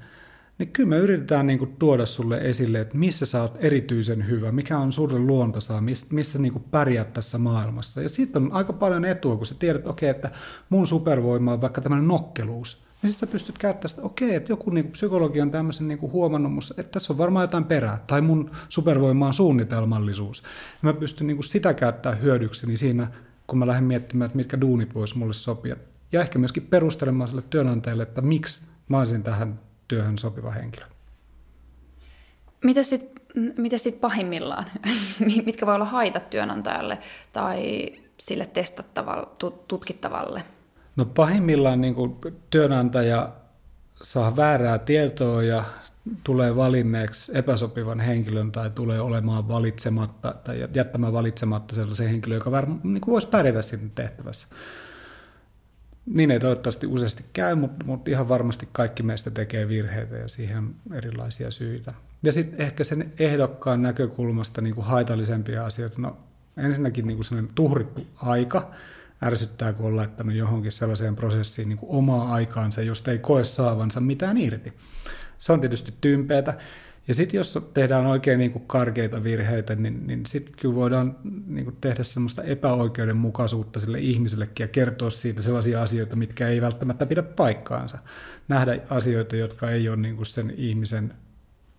niin 0.57 0.71
kyllä 0.71 0.89
me 0.89 0.97
yritetään 0.97 1.47
niin 1.47 1.59
kuin 1.59 1.75
tuoda 1.79 2.05
sulle 2.05 2.37
esille, 2.37 2.79
että 2.79 2.97
missä 2.97 3.25
sä 3.25 3.41
oot 3.41 3.55
erityisen 3.59 4.27
hyvä, 4.27 4.51
mikä 4.51 4.77
on 4.77 4.91
sulle 4.91 5.19
luontosaa, 5.19 5.81
missä, 6.11 6.39
niin 6.39 6.53
kuin 6.53 6.63
pärjät 6.71 7.13
tässä 7.13 7.37
maailmassa. 7.37 8.01
Ja 8.01 8.09
siitä 8.09 8.39
on 8.39 8.51
aika 8.51 8.73
paljon 8.73 9.05
etua, 9.05 9.37
kun 9.37 9.45
sä 9.45 9.55
tiedät, 9.59 9.87
okei, 9.87 10.09
että 10.09 10.31
mun 10.69 10.87
supervoima 10.87 11.53
on 11.53 11.61
vaikka 11.61 11.81
tämmöinen 11.81 12.07
nokkeluus 12.07 12.86
niin 13.01 13.09
sitten 13.09 13.29
sä 13.29 13.31
pystyt 13.31 13.57
käyttämään 13.57 13.89
sitä, 13.89 14.01
okei, 14.01 14.35
että 14.35 14.51
joku 14.51 14.69
niin 14.69 14.91
psykologi 14.91 15.41
on 15.41 15.51
tämmöisen 15.51 15.87
niin 15.87 16.01
huomannut 16.01 16.53
musta, 16.53 16.73
että 16.77 16.91
tässä 16.91 17.13
on 17.13 17.17
varmaan 17.17 17.43
jotain 17.43 17.63
perää, 17.63 18.03
tai 18.07 18.21
mun 18.21 18.51
supervoima 18.69 19.27
on 19.27 19.33
suunnitelmallisuus. 19.33 20.43
Ja 20.43 20.79
mä 20.81 20.93
pystyn 20.93 21.27
niin 21.27 21.43
sitä 21.43 21.73
käyttämään 21.73 22.21
hyödykseni 22.21 22.77
siinä, 22.77 23.07
kun 23.47 23.59
mä 23.59 23.67
lähden 23.67 23.83
miettimään, 23.83 24.25
että 24.25 24.37
mitkä 24.37 24.61
duunit 24.61 24.95
vois 24.95 25.15
mulle 25.15 25.33
sopia. 25.33 25.75
Ja 26.11 26.21
ehkä 26.21 26.39
myöskin 26.39 26.63
perustelemaan 26.63 27.27
sille 27.27 27.43
työnantajalle, 27.49 28.03
että 28.03 28.21
miksi 28.21 28.61
mä 28.89 28.99
olisin 28.99 29.23
tähän 29.23 29.59
työhön 29.87 30.17
sopiva 30.17 30.51
henkilö. 30.51 30.85
Mitä 32.63 32.83
sitten 32.83 33.79
sit 33.79 34.01
pahimmillaan? 34.01 34.65
Mitkä 35.45 35.65
voi 35.65 35.75
olla 35.75 35.85
haitat 35.85 36.29
työnantajalle 36.29 36.97
tai 37.33 37.91
sille 38.19 38.45
testattavalle, 38.45 39.27
tutkittavalle? 39.67 40.43
No 40.97 41.05
pahimmillaan 41.05 41.81
niin 41.81 41.95
kuin 41.95 42.15
työnantaja 42.49 43.33
saa 44.01 44.35
väärää 44.35 44.77
tietoa 44.77 45.43
ja 45.43 45.63
tulee 46.23 46.55
valinneeksi 46.55 47.31
epäsopivan 47.35 47.99
henkilön 47.99 48.51
tai 48.51 48.69
tulee 48.69 49.01
olemaan 49.01 49.47
valitsematta 49.47 50.35
tai 50.43 50.67
jättämään 50.73 51.13
valitsematta 51.13 51.75
sellaisen 51.75 52.09
henkilön, 52.09 52.37
joka 52.37 52.51
varmaan 52.51 52.79
niin 52.83 53.01
kuin 53.01 53.13
voisi 53.13 53.27
pärjätä 53.27 53.61
siinä 53.61 53.89
tehtävässä. 53.95 54.47
Niin 56.05 56.31
ei 56.31 56.39
toivottavasti 56.39 56.87
useasti 56.87 57.25
käy, 57.33 57.55
mutta, 57.55 57.85
mutta 57.85 58.11
ihan 58.11 58.27
varmasti 58.27 58.69
kaikki 58.71 59.03
meistä 59.03 59.31
tekee 59.31 59.67
virheitä 59.67 60.15
ja 60.15 60.27
siihen 60.27 60.75
erilaisia 60.93 61.51
syitä. 61.51 61.93
Ja 62.23 62.31
sitten 62.31 62.61
ehkä 62.61 62.83
sen 62.83 63.13
ehdokkaan 63.19 63.81
näkökulmasta 63.81 64.61
niin 64.61 64.75
kuin 64.75 64.85
haitallisempia 64.85 65.65
asioita. 65.65 66.01
No 66.01 66.17
ensinnäkin 66.57 67.07
niin 67.07 67.17
kuin 67.17 67.25
sellainen 67.25 67.51
tuhrittu 67.55 68.07
aika, 68.15 68.71
ärsyttää, 69.23 69.73
kun 69.73 69.85
on 69.85 69.95
laittanut 69.95 70.35
johonkin 70.35 70.71
sellaiseen 70.71 71.15
prosessiin 71.15 71.69
niin 71.69 71.79
kuin 71.79 71.91
omaa 71.91 72.33
aikaansa, 72.33 72.81
josta 72.81 73.11
ei 73.11 73.19
koe 73.19 73.43
saavansa 73.43 73.99
mitään 73.99 74.37
irti. 74.37 74.73
Se 75.37 75.53
on 75.53 75.59
tietysti 75.61 75.93
tympeätä. 76.01 76.57
Ja 77.07 77.13
sitten 77.13 77.37
jos 77.37 77.69
tehdään 77.73 78.05
oikein 78.05 78.39
niin 78.39 78.51
kuin 78.51 78.67
karkeita 78.67 79.23
virheitä, 79.23 79.75
niin, 79.75 80.07
niin 80.07 80.25
sitten 80.25 80.55
kyllä 80.59 80.75
voidaan 80.75 81.15
niin 81.47 81.63
kuin 81.63 81.77
tehdä 81.81 82.03
semmoista 82.03 82.43
epäoikeudenmukaisuutta 82.43 83.79
sille 83.79 83.99
ihmisellekin 83.99 84.63
ja 84.63 84.67
kertoa 84.67 85.09
siitä 85.09 85.41
sellaisia 85.41 85.81
asioita, 85.81 86.15
mitkä 86.15 86.47
ei 86.47 86.61
välttämättä 86.61 87.05
pidä 87.05 87.23
paikkaansa. 87.23 87.97
Nähdä 88.47 88.79
asioita, 88.89 89.35
jotka 89.35 89.71
ei 89.71 89.89
ole 89.89 89.97
niin 89.97 90.15
kuin 90.15 90.25
sen 90.25 90.53
ihmisen 90.57 91.13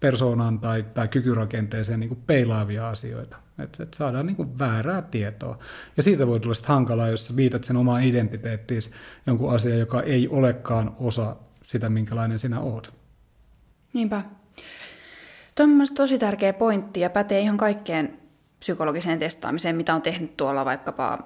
persoonaan 0.00 0.58
tai, 0.58 0.84
tai 0.94 1.08
kykyrakenteeseen 1.08 2.00
niin 2.00 2.08
kuin 2.08 2.22
peilaavia 2.26 2.88
asioita. 2.88 3.36
Että 3.58 3.82
et 3.82 3.94
saadaan 3.94 4.26
niin 4.26 4.36
kuin 4.36 4.58
väärää 4.58 5.02
tietoa. 5.02 5.58
Ja 5.96 6.02
siitä 6.02 6.26
voi 6.26 6.40
tulla 6.40 6.54
sitten 6.54 6.74
hankalaa, 6.74 7.08
jos 7.08 7.36
viitat 7.36 7.64
sen 7.64 7.76
omaan 7.76 8.02
identiteettiin 8.02 8.82
jonkun 9.26 9.54
asian, 9.54 9.78
joka 9.78 10.02
ei 10.02 10.28
olekaan 10.28 10.96
osa 11.00 11.36
sitä, 11.62 11.88
minkälainen 11.88 12.38
sinä 12.38 12.60
oot. 12.60 12.94
Niinpä. 13.92 14.22
Tuo 15.54 15.66
on 15.66 15.86
tosi 15.94 16.18
tärkeä 16.18 16.52
pointti 16.52 17.00
ja 17.00 17.10
pätee 17.10 17.40
ihan 17.40 17.56
kaikkeen 17.56 18.18
psykologiseen 18.58 19.18
testaamiseen, 19.18 19.76
mitä 19.76 19.94
on 19.94 20.02
tehnyt 20.02 20.36
tuolla 20.36 20.64
vaikkapa 20.64 21.18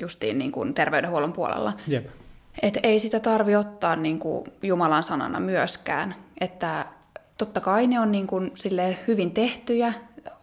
justiin 0.00 0.38
niin 0.38 0.52
kuin 0.52 0.74
terveydenhuollon 0.74 1.32
puolella. 1.32 1.72
Jep. 1.86 2.06
Et 2.62 2.78
ei 2.82 3.00
sitä 3.00 3.20
tarvi 3.20 3.56
ottaa 3.56 3.96
niin 3.96 4.18
kuin 4.18 4.44
Jumalan 4.62 5.02
sanana 5.02 5.40
myöskään. 5.40 6.14
Että 6.40 6.86
totta 7.38 7.60
kai 7.60 7.86
ne 7.86 8.00
on 8.00 8.12
niin 8.12 8.26
kuin 8.26 8.52
hyvin 9.08 9.30
tehtyjä, 9.30 9.92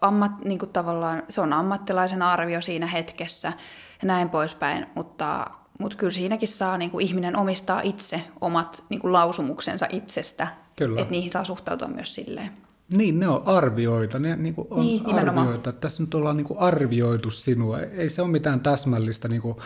ammat, 0.07 0.45
niin 0.45 0.59
kuin 0.59 0.69
tavallaan, 0.69 1.23
se 1.29 1.41
on 1.41 1.53
ammattilaisen 1.53 2.21
arvio 2.21 2.61
siinä 2.61 2.87
hetkessä 2.87 3.53
ja 4.01 4.07
näin 4.07 4.29
poispäin, 4.29 4.85
mutta, 4.95 5.47
mutta 5.79 5.97
kyllä 5.97 6.11
siinäkin 6.11 6.47
saa 6.47 6.77
niin 6.77 6.91
kuin 6.91 7.05
ihminen 7.05 7.37
omistaa 7.37 7.81
itse 7.81 8.21
omat 8.41 8.83
niin 8.89 8.99
kuin 8.99 9.13
lausumuksensa 9.13 9.87
itsestä, 9.89 10.47
kyllä. 10.75 11.01
että 11.01 11.11
niihin 11.11 11.31
saa 11.31 11.43
suhtautua 11.43 11.87
myös 11.87 12.15
silleen. 12.15 12.51
Niin, 12.97 13.19
ne 13.19 13.27
on 13.27 13.43
arvioita. 13.45 14.19
Ne 14.19 14.35
niin 14.35 14.55
kuin 14.55 14.67
on 14.71 14.81
niin, 14.81 15.15
arvioita. 15.15 15.71
Tässä 15.71 16.03
nyt 16.03 16.13
ollaan 16.13 16.37
niin 16.37 16.47
kuin 16.47 16.59
arvioitu 16.59 17.31
sinua. 17.31 17.79
Ei 17.79 18.09
se 18.09 18.21
ole 18.21 18.31
mitään 18.31 18.59
täsmällistä 18.59 19.27
niin 19.27 19.41
kuin 19.41 19.57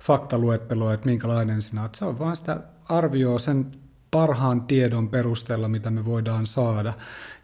faktaluettelua, 0.00 0.94
että 0.94 1.06
minkälainen 1.06 1.62
sinä 1.62 1.80
olet. 1.80 1.94
Se 1.94 2.04
on 2.04 2.18
vaan 2.18 2.36
sitä 2.36 2.60
arvioa 2.88 3.38
sen 3.38 3.66
parhaan 4.16 4.60
tiedon 4.60 5.08
perusteella, 5.08 5.68
mitä 5.68 5.90
me 5.90 6.04
voidaan 6.04 6.46
saada. 6.46 6.92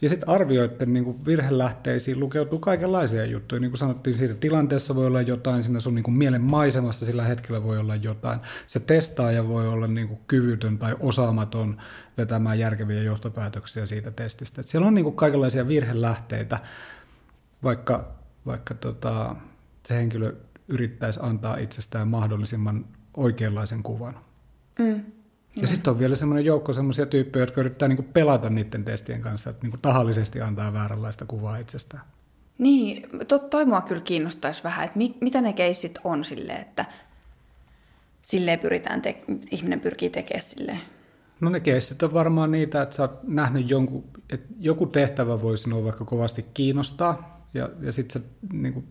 Ja 0.03 0.09
sitten 0.09 0.29
arvioiden 0.29 0.93
niin 0.93 1.27
virhelähteisiin 1.27 2.21
lukeutuu 2.21 2.59
kaikenlaisia 2.59 3.25
juttuja. 3.25 3.61
Niin 3.61 3.71
kuin 3.71 3.79
sanottiin, 3.79 4.15
siitä 4.15 4.35
tilanteessa 4.35 4.95
voi 4.95 5.07
olla 5.07 5.23
jotain, 5.23 5.63
siinä 5.63 5.81
sun 5.81 5.95
niin 5.95 6.03
kuin 6.03 6.15
mielen 6.15 6.41
maisemassa 6.41 7.07
sillä 7.07 7.25
hetkellä 7.25 7.63
voi 7.63 7.79
olla 7.79 7.97
jotain. 7.97 8.41
Se 8.67 8.81
testaaja 8.81 9.49
voi 9.49 9.69
olla 9.69 9.87
niin 9.87 10.09
kuin 10.09 10.21
kyvytön 10.27 10.79
tai 10.79 10.97
osaamaton 11.01 11.77
vetämään 12.19 12.59
järkeviä 12.59 13.03
johtopäätöksiä 13.03 13.87
siitä 13.87 14.11
testistä. 14.11 14.61
Et 14.61 14.69
siellä 14.69 14.87
on 14.87 14.95
niin 14.95 15.05
kuin 15.05 15.17
kaikenlaisia 15.17 15.69
virhelähteitä, 15.69 16.59
vaikka, 17.63 18.09
vaikka 18.47 18.75
tota, 18.75 19.37
se 19.87 19.95
henkilö 19.95 20.35
yrittäisi 20.69 21.21
antaa 21.23 21.57
itsestään 21.57 22.09
mahdollisimman 22.09 22.85
oikeanlaisen 23.17 23.83
kuvan. 23.83 24.15
Mm. 24.79 25.22
Ja 25.57 25.67
sitten 25.67 25.91
on 25.91 25.99
vielä 25.99 26.17
semmoinen 26.17 26.45
joukko 26.45 26.73
semmoisia 26.73 27.07
tyyppejä, 27.07 27.43
jotka 27.43 27.61
yrittää 27.61 27.89
niinku 27.89 28.07
pelata 28.13 28.51
niiden 28.51 28.85
testien 28.85 29.23
kanssa, 29.23 29.51
että 29.51 29.63
niinku 29.63 29.79
tahallisesti 29.83 30.41
antaa 30.41 30.73
vääränlaista 30.73 31.25
kuvaa 31.25 31.57
itsestään. 31.57 32.03
Niin, 32.59 33.09
to, 33.29 33.39
toi 33.39 33.65
mua 33.65 33.81
kyllä 33.81 34.01
kiinnostaisi 34.01 34.65
vähän, 34.65 34.85
että 34.85 34.99
mi, 34.99 35.17
mitä 35.21 35.41
ne 35.41 35.53
keissit 35.53 35.99
on 36.05 36.25
sille, 36.25 36.53
että 36.53 36.85
silleen 38.23 38.59
pyritään, 38.59 39.03
te, 39.03 39.23
ihminen 39.51 39.81
pyrkii 39.81 40.11
tekemään 40.11 40.43
silleen. 40.43 40.81
No 41.41 41.51
ne 41.51 41.61
keissit 41.61 42.03
on 42.03 42.15
varmaan 42.15 42.51
niitä, 42.51 42.83
että 42.83 42.95
sä 42.95 43.03
oot 43.03 43.23
nähnyt 43.23 43.71
jonkun, 43.71 44.05
että 44.31 44.55
joku 44.61 44.87
tehtävä 44.87 45.43
voi 45.43 45.59
sinua 45.59 45.85
vaikka 45.85 46.05
kovasti 46.05 46.47
kiinnostaa, 46.55 47.43
ja, 47.55 47.71
ja 47.81 47.93
sitten 47.93 48.23
sä 48.23 48.29
niin 48.53 48.89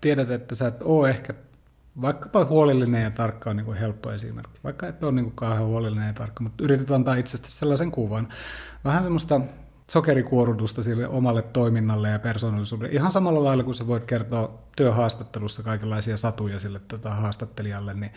tiedät, 0.00 0.30
että 0.30 0.54
sä 0.54 0.68
et 0.68 0.82
ole 0.82 1.10
ehkä 1.10 1.34
vaikkapa 2.00 2.44
huolellinen 2.44 3.02
ja 3.02 3.10
tarkka 3.10 3.50
on 3.50 3.56
niin 3.56 3.64
kuin 3.64 3.78
helppo 3.78 4.12
esimerkki. 4.12 4.60
Vaikka 4.64 4.86
et 4.86 5.04
ole 5.04 5.12
niin 5.12 5.24
kuin 5.24 5.36
kauhean 5.36 5.66
huolellinen 5.66 6.06
ja 6.06 6.12
tarkka, 6.12 6.42
mutta 6.42 6.64
yrität 6.64 6.90
antaa 6.90 7.14
itsestä 7.14 7.48
sellaisen 7.50 7.90
kuvan. 7.90 8.28
Vähän 8.84 9.02
semmoista 9.02 9.40
sokerikuorutusta 9.90 10.82
sille 10.82 11.08
omalle 11.08 11.42
toiminnalle 11.42 12.10
ja 12.10 12.18
persoonallisuudelle. 12.18 12.94
Ihan 12.94 13.10
samalla 13.10 13.44
lailla 13.44 13.64
kuin 13.64 13.74
sä 13.74 13.86
voit 13.86 14.04
kertoa 14.04 14.58
työhaastattelussa 14.76 15.62
kaikenlaisia 15.62 16.16
satuja 16.16 16.58
sille 16.58 16.78
tota, 16.78 17.14
haastattelijalle, 17.14 17.94
niin, 17.94 18.12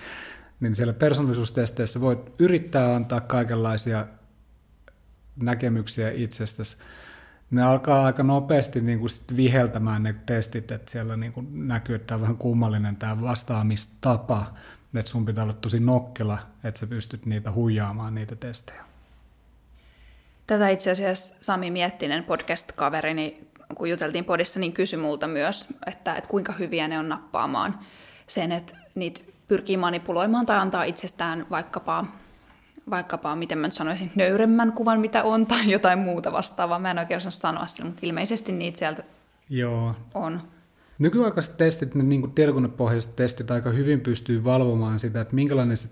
niin 0.59 0.75
siellä 0.75 0.93
persoonallisuustesteissä 0.93 2.01
voit 2.01 2.19
yrittää 2.39 2.95
antaa 2.95 3.21
kaikenlaisia 3.21 4.07
näkemyksiä 5.35 6.11
itsestäsi. 6.11 6.77
Ne 7.51 7.63
alkaa 7.63 8.05
aika 8.05 8.23
nopeasti 8.23 8.81
niin 8.81 8.99
kuin 8.99 9.09
sit 9.09 9.35
viheltämään 9.35 10.03
ne 10.03 10.15
testit, 10.25 10.71
että 10.71 10.91
siellä 10.91 11.17
niin 11.17 11.33
kuin 11.33 11.67
näkyy, 11.67 11.95
että 11.95 12.07
tämä 12.07 12.15
on 12.15 12.21
vähän 12.21 12.37
kummallinen 12.37 12.95
tämä 12.95 13.21
vastaamistapa, 13.21 14.45
että 14.95 15.11
sun 15.11 15.25
pitää 15.25 15.43
olla 15.43 15.53
tosi 15.53 15.79
nokkela, 15.79 16.37
että 16.63 16.79
sä 16.79 16.87
pystyt 16.87 17.25
niitä 17.25 17.51
huijaamaan 17.51 18.15
niitä 18.15 18.35
testejä. 18.35 18.83
Tätä 20.47 20.69
itse 20.69 20.91
asiassa 20.91 21.35
Sami 21.41 21.71
Miettinen, 21.71 22.23
podcast-kaverini, 22.23 23.47
kun 23.75 23.89
juteltiin 23.89 24.25
podissa, 24.25 24.59
niin 24.59 24.73
kysyi 24.73 24.99
multa 24.99 25.27
myös, 25.27 25.67
että, 25.87 26.15
että 26.15 26.29
kuinka 26.29 26.53
hyviä 26.53 26.87
ne 26.87 26.99
on 26.99 27.09
nappaamaan 27.09 27.79
sen, 28.27 28.51
että 28.51 28.77
niitä 28.95 29.21
pyrkii 29.47 29.77
manipuloimaan 29.77 30.45
tai 30.45 30.57
antaa 30.57 30.83
itsestään 30.83 31.45
vaikkapa, 31.49 32.05
vaikkapa 32.89 33.35
miten 33.35 33.57
mä 33.57 33.67
nyt 33.67 33.73
sanoisin, 33.73 34.11
nöyremmän 34.15 34.73
kuvan, 34.73 34.99
mitä 34.99 35.23
on, 35.23 35.45
tai 35.45 35.71
jotain 35.71 35.99
muuta 35.99 36.31
vastaavaa. 36.31 36.79
Mä 36.79 36.91
en 36.91 36.99
oikein 36.99 37.17
osaa 37.17 37.31
sanoa 37.31 37.67
sille, 37.67 37.89
mutta 37.89 38.05
ilmeisesti 38.05 38.51
niitä 38.51 38.79
sieltä 38.79 39.03
Joo. 39.49 39.95
on. 40.13 40.41
Nykyaikaiset 40.99 41.57
testit, 41.57 41.95
ne 41.95 42.03
niin 42.03 42.31
tietokonepohjaiset 42.31 43.15
testit 43.15 43.51
aika 43.51 43.69
hyvin 43.69 44.01
pystyy 44.01 44.43
valvomaan 44.43 44.99
sitä, 44.99 45.21
että 45.21 45.35
minkälainen 45.35 45.77
se 45.77 45.89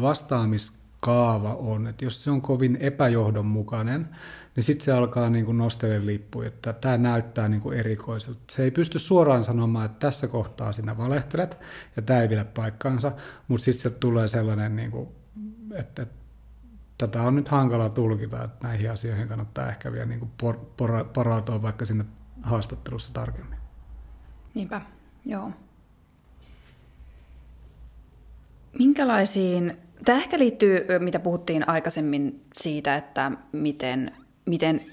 vastaamis 0.00 0.72
kaava 1.00 1.54
on. 1.54 1.86
Että 1.86 2.04
jos 2.04 2.24
se 2.24 2.30
on 2.30 2.42
kovin 2.42 2.76
epäjohdonmukainen, 2.80 4.08
niin 4.56 4.64
sitten 4.64 4.84
se 4.84 4.92
alkaa 4.92 5.30
niin 5.30 5.44
kuin 5.44 5.58
nostele 5.58 6.06
lippu, 6.06 6.42
että 6.42 6.72
tämä 6.72 6.98
näyttää 6.98 7.48
niin 7.48 7.60
kuin 7.60 7.78
erikoiselta. 7.78 8.40
Se 8.50 8.64
ei 8.64 8.70
pysty 8.70 8.98
suoraan 8.98 9.44
sanomaan, 9.44 9.86
että 9.86 10.06
tässä 10.06 10.28
kohtaa 10.28 10.72
sinä 10.72 10.98
valehtelet, 10.98 11.58
ja 11.96 12.02
tämä 12.02 12.22
ei 12.22 12.28
pidä 12.28 12.44
paikkaansa, 12.44 13.12
mutta 13.48 13.64
sitten 13.64 13.82
se 13.82 13.90
tulee 13.90 14.28
sellainen, 14.28 14.76
niin 14.76 14.90
kuin, 14.90 15.08
että, 15.74 16.06
tätä 16.98 17.22
on 17.22 17.36
nyt 17.36 17.48
hankala 17.48 17.88
tulkita, 17.88 18.44
että 18.44 18.68
näihin 18.68 18.90
asioihin 18.90 19.28
kannattaa 19.28 19.68
ehkä 19.68 19.92
vielä 19.92 20.06
niin 20.06 20.30
por, 20.38 20.56
por, 20.76 21.04
porautua 21.12 21.62
vaikka 21.62 21.84
sinne 21.84 22.04
haastattelussa 22.42 23.12
tarkemmin. 23.12 23.58
Niinpä, 24.54 24.80
joo. 25.24 25.50
Minkälaisiin 28.78 29.78
Tämä 30.04 30.18
ehkä 30.18 30.38
liittyy, 30.38 30.86
mitä 30.98 31.18
puhuttiin 31.18 31.68
aikaisemmin 31.68 32.42
siitä, 32.54 32.96
että 32.96 33.32
miten, 33.52 34.12
miten 34.46 34.86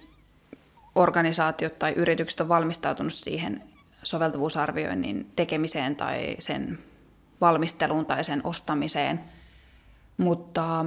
organisaatiot 0.96 1.80
tai 1.80 1.94
yritykset 1.94 2.42
on 2.42 2.50
valmistautunut 2.50 3.14
siihen 3.14 3.64
soveltuvuusarvioinnin 4.04 5.32
tekemiseen 5.36 5.96
tai 5.96 6.36
sen 6.40 6.80
valmisteluun 7.42 8.06
tai 8.06 8.24
sen 8.24 8.42
ostamiseen. 8.44 9.20
Mutta 10.18 10.86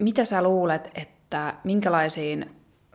mitä 0.00 0.24
sä 0.24 0.42
luulet, 0.42 0.90
että 0.94 1.54
minkälaisiin, 1.64 2.50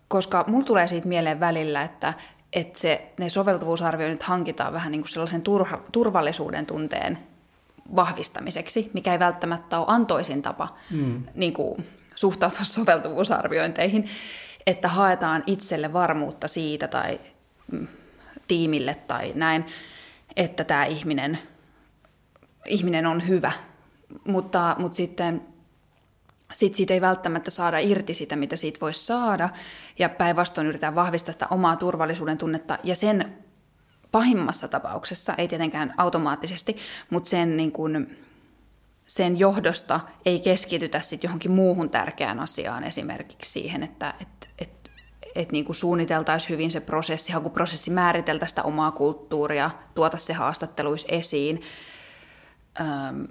koska 0.08 0.44
mulla 0.48 0.66
tulee 0.66 0.88
siitä 0.88 1.08
mieleen 1.08 1.40
välillä, 1.40 1.82
että, 1.82 2.14
että 2.54 2.80
se, 2.80 3.14
ne 3.20 3.30
soveltuvuusarvioinnit 3.30 4.24
hankitaan 4.24 4.74
vähän 4.74 4.92
niin 4.92 5.02
kuin 5.02 5.10
sellaisen 5.10 5.42
turha, 5.42 5.82
turvallisuuden 5.92 6.66
tunteen 6.66 7.20
vahvistamiseksi, 7.96 8.92
mikä 8.94 9.12
ei 9.12 9.20
välttämättä 9.20 9.80
ole 9.80 9.86
antoisin 9.90 10.42
tapa 10.42 10.78
mm. 10.92 11.24
niin 11.36 11.54
kuin, 11.54 11.86
suhtautua 12.16 12.64
soveltuvuusarviointeihin, 12.78 14.10
että 14.68 14.88
haetaan 14.88 15.44
itselle 15.48 15.94
varmuutta 15.94 16.48
siitä 16.48 16.88
tai 16.88 17.20
mm, 17.72 17.88
tiimille 18.48 18.96
tai 18.96 19.32
näin, 19.36 19.66
että 20.36 20.64
tämä 20.64 20.86
ihminen, 20.86 21.40
ihminen 22.66 23.06
on 23.06 23.28
hyvä. 23.28 23.52
Mutta, 24.28 24.76
mutta 24.80 24.96
sitten 24.96 25.42
sit 26.54 26.76
siitä 26.76 26.94
ei 26.94 27.02
välttämättä 27.02 27.52
saada 27.52 27.80
irti 27.80 28.14
sitä, 28.14 28.36
mitä 28.36 28.56
siitä 28.56 28.80
voisi 28.82 29.06
saada, 29.06 29.50
ja 30.00 30.10
päinvastoin 30.10 30.68
yritetään 30.68 30.96
vahvistaa 30.96 31.34
sitä 31.34 31.48
omaa 31.50 31.76
turvallisuuden 31.76 32.38
tunnetta, 32.38 32.78
ja 32.84 32.96
sen 32.96 33.38
pahimmassa 34.12 34.68
tapauksessa, 34.68 35.34
ei 35.38 35.48
tietenkään 35.48 35.94
automaattisesti, 35.98 36.78
mutta 37.10 37.30
sen, 37.30 37.58
niin 37.58 37.72
kuin, 37.72 38.18
sen 39.08 39.40
johdosta 39.40 40.00
ei 40.26 40.40
keskitytä 40.40 41.02
sit 41.02 41.24
johonkin 41.24 41.52
muuhun 41.52 41.90
tärkeään 41.90 42.40
asiaan, 42.40 42.84
esimerkiksi 42.84 43.52
siihen, 43.52 43.84
että 43.84 44.14
et, 44.22 44.50
et, 44.60 44.92
et 45.36 45.52
niin 45.52 45.66
kuin 45.66 45.76
suunniteltaisiin 45.76 46.50
hyvin 46.50 46.72
se 46.72 46.80
prosessi, 46.80 47.32
hakuprosessi 47.32 47.92
määriteltäisiin 47.92 48.52
sitä 48.52 48.64
omaa 48.64 48.92
kulttuuria, 48.92 49.72
tuota 49.96 50.18
se 50.18 50.34
haastatteluissa 50.34 51.08
esiin. 51.12 51.62
Öm, 52.80 53.28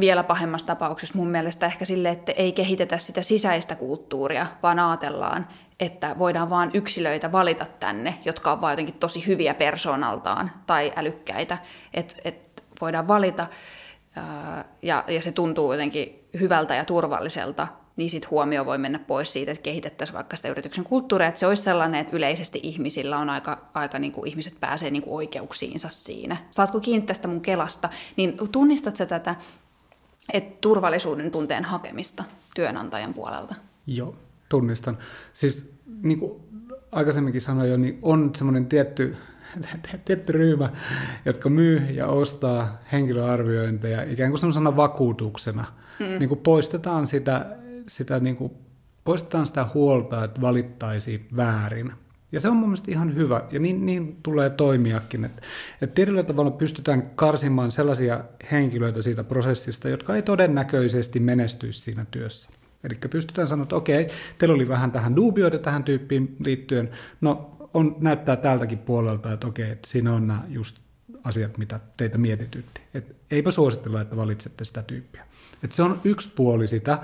vielä 0.00 0.24
pahemmassa 0.24 0.66
tapauksessa. 0.66 1.18
Mun 1.18 1.28
mielestä 1.30 1.66
ehkä 1.66 1.84
sille, 1.84 2.08
että 2.08 2.32
ei 2.32 2.52
kehitetä 2.52 2.98
sitä 2.98 3.22
sisäistä 3.22 3.74
kulttuuria, 3.74 4.46
vaan 4.62 4.78
ajatellaan, 4.78 5.48
että 5.80 6.16
voidaan 6.18 6.50
vain 6.50 6.70
yksilöitä 6.74 7.32
valita 7.32 7.66
tänne, 7.80 8.18
jotka 8.24 8.52
ovat 8.52 8.70
jotenkin 8.70 8.94
tosi 8.94 9.26
hyviä 9.26 9.54
persoonaltaan 9.54 10.50
tai 10.66 10.92
älykkäitä, 10.96 11.58
että 11.94 12.14
et 12.24 12.64
voidaan 12.80 13.08
valita 13.08 13.46
ja, 14.82 15.04
ja 15.08 15.22
se 15.22 15.32
tuntuu 15.32 15.72
jotenkin 15.72 16.28
hyvältä 16.40 16.74
ja 16.74 16.84
turvalliselta, 16.84 17.68
niin 17.96 18.10
sitten 18.10 18.30
huomio 18.30 18.66
voi 18.66 18.78
mennä 18.78 18.98
pois 18.98 19.32
siitä, 19.32 19.52
että 19.52 19.62
kehitettäisiin 19.62 20.14
vaikka 20.14 20.36
sitä 20.36 20.48
yrityksen 20.48 20.84
kulttuuria, 20.84 21.28
että 21.28 21.40
se 21.40 21.46
olisi 21.46 21.62
sellainen, 21.62 22.00
että 22.00 22.16
yleisesti 22.16 22.60
ihmisillä 22.62 23.18
on 23.18 23.30
aika, 23.30 23.58
aika 23.74 23.98
niin 23.98 24.12
kuin 24.12 24.28
ihmiset 24.28 24.60
pääsee 24.60 24.90
niin 24.90 25.02
kuin 25.02 25.14
oikeuksiinsa 25.14 25.88
siinä. 25.88 26.36
Saatko 26.50 26.80
kiinni 26.80 27.06
tästä 27.06 27.28
mun 27.28 27.40
kelasta, 27.40 27.88
niin 28.16 28.36
tunnistat 28.52 28.96
sä 28.96 29.06
tätä, 29.06 29.34
että 30.32 30.58
turvallisuuden 30.60 31.30
tunteen 31.30 31.64
hakemista 31.64 32.24
työnantajan 32.54 33.14
puolelta? 33.14 33.54
Joo, 33.86 34.14
tunnistan. 34.48 34.98
Siis 35.32 35.74
niin 36.02 36.18
kuin 36.18 36.40
aikaisemminkin 36.92 37.40
sanoin 37.40 37.70
jo, 37.70 37.76
niin 37.76 37.98
on 38.02 38.30
semmoinen 38.36 38.66
tietty, 38.66 39.16
tietty 40.04 40.32
ryhmä, 40.32 40.70
jotka 41.24 41.48
myy 41.48 41.78
ja 41.78 42.06
ostaa 42.06 42.78
henkilöarviointeja 42.92 44.02
ikään 44.02 44.30
kuin 44.30 44.38
semmoisena 44.38 44.76
vakuutuksena. 44.76 45.64
Mm. 46.00 46.18
Niin 46.18 46.28
kuin 46.28 46.40
poistetaan 46.40 47.06
sitä, 47.06 47.56
sitä 47.88 48.20
niin 48.20 48.36
kuin, 48.36 48.52
poistetaan 49.04 49.46
sitä 49.46 49.66
huolta, 49.74 50.24
että 50.24 50.40
valittaisiin 50.40 51.28
väärin. 51.36 51.92
Ja 52.34 52.40
se 52.40 52.48
on 52.48 52.56
mun 52.56 52.68
mielestä 52.68 52.90
ihan 52.90 53.14
hyvä, 53.14 53.42
ja 53.50 53.60
niin, 53.60 53.86
niin 53.86 54.18
tulee 54.22 54.50
toimiakin. 54.50 55.24
Että, 55.24 55.42
että 55.82 55.94
tietyllä 55.94 56.22
tavalla 56.22 56.50
pystytään 56.50 57.10
karsimaan 57.14 57.72
sellaisia 57.72 58.24
henkilöitä 58.52 59.02
siitä 59.02 59.24
prosessista, 59.24 59.88
jotka 59.88 60.16
ei 60.16 60.22
todennäköisesti 60.22 61.20
menestyisi 61.20 61.80
siinä 61.80 62.06
työssä. 62.10 62.50
Eli 62.84 62.94
pystytään 63.10 63.48
sanoa, 63.48 63.62
että 63.62 63.76
okei, 63.76 64.08
teillä 64.38 64.54
oli 64.54 64.68
vähän 64.68 64.92
tähän 64.92 65.16
dubioita 65.16 65.58
tähän 65.58 65.84
tyyppiin 65.84 66.36
liittyen, 66.44 66.90
no 67.20 67.56
on, 67.74 67.96
näyttää 68.00 68.36
tältäkin 68.36 68.78
puolelta, 68.78 69.32
että 69.32 69.46
okei, 69.46 69.70
että 69.70 69.88
siinä 69.88 70.12
on 70.12 70.26
nämä 70.26 70.42
just 70.48 70.78
asiat, 71.24 71.58
mitä 71.58 71.80
teitä 71.96 72.18
mietitytti. 72.18 72.80
Et 72.94 73.16
eipä 73.30 73.50
suositella, 73.50 74.00
että 74.00 74.16
valitsette 74.16 74.64
sitä 74.64 74.82
tyyppiä. 74.82 75.26
Et 75.64 75.72
se 75.72 75.82
on 75.82 76.00
yksi 76.04 76.32
puoli 76.36 76.66
sitä, 76.66 76.98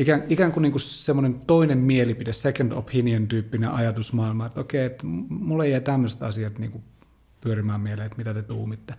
ikään, 0.00 0.24
ikään 0.28 0.52
kuin, 0.52 0.62
niin 0.62 0.72
kuin 0.72 0.80
semmoinen 0.80 1.40
toinen 1.46 1.78
mielipide, 1.78 2.32
second 2.32 2.72
opinion 2.72 3.28
tyyppinen 3.28 3.70
ajatusmaailma, 3.70 4.46
että 4.46 4.60
okei, 4.60 4.84
että 4.84 5.06
mulle 5.28 5.68
jää 5.68 5.80
tämmöiset 5.80 6.22
asiat 6.22 6.58
niin 6.58 6.70
kuin 6.70 6.84
pyörimään 7.40 7.80
mieleen, 7.80 8.06
että 8.06 8.18
mitä 8.18 8.34
te 8.34 8.42
tuumitte. 8.42 8.94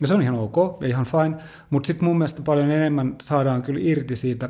Ja 0.00 0.06
se 0.06 0.14
on 0.14 0.22
ihan 0.22 0.34
ok 0.34 0.82
ja 0.82 0.88
ihan 0.88 1.06
fine, 1.06 1.42
mutta 1.70 1.86
sitten 1.86 2.04
mun 2.04 2.18
mielestä 2.18 2.42
paljon 2.42 2.70
enemmän 2.70 3.16
saadaan 3.22 3.62
kyllä 3.62 3.80
irti 3.82 4.16
siitä 4.16 4.48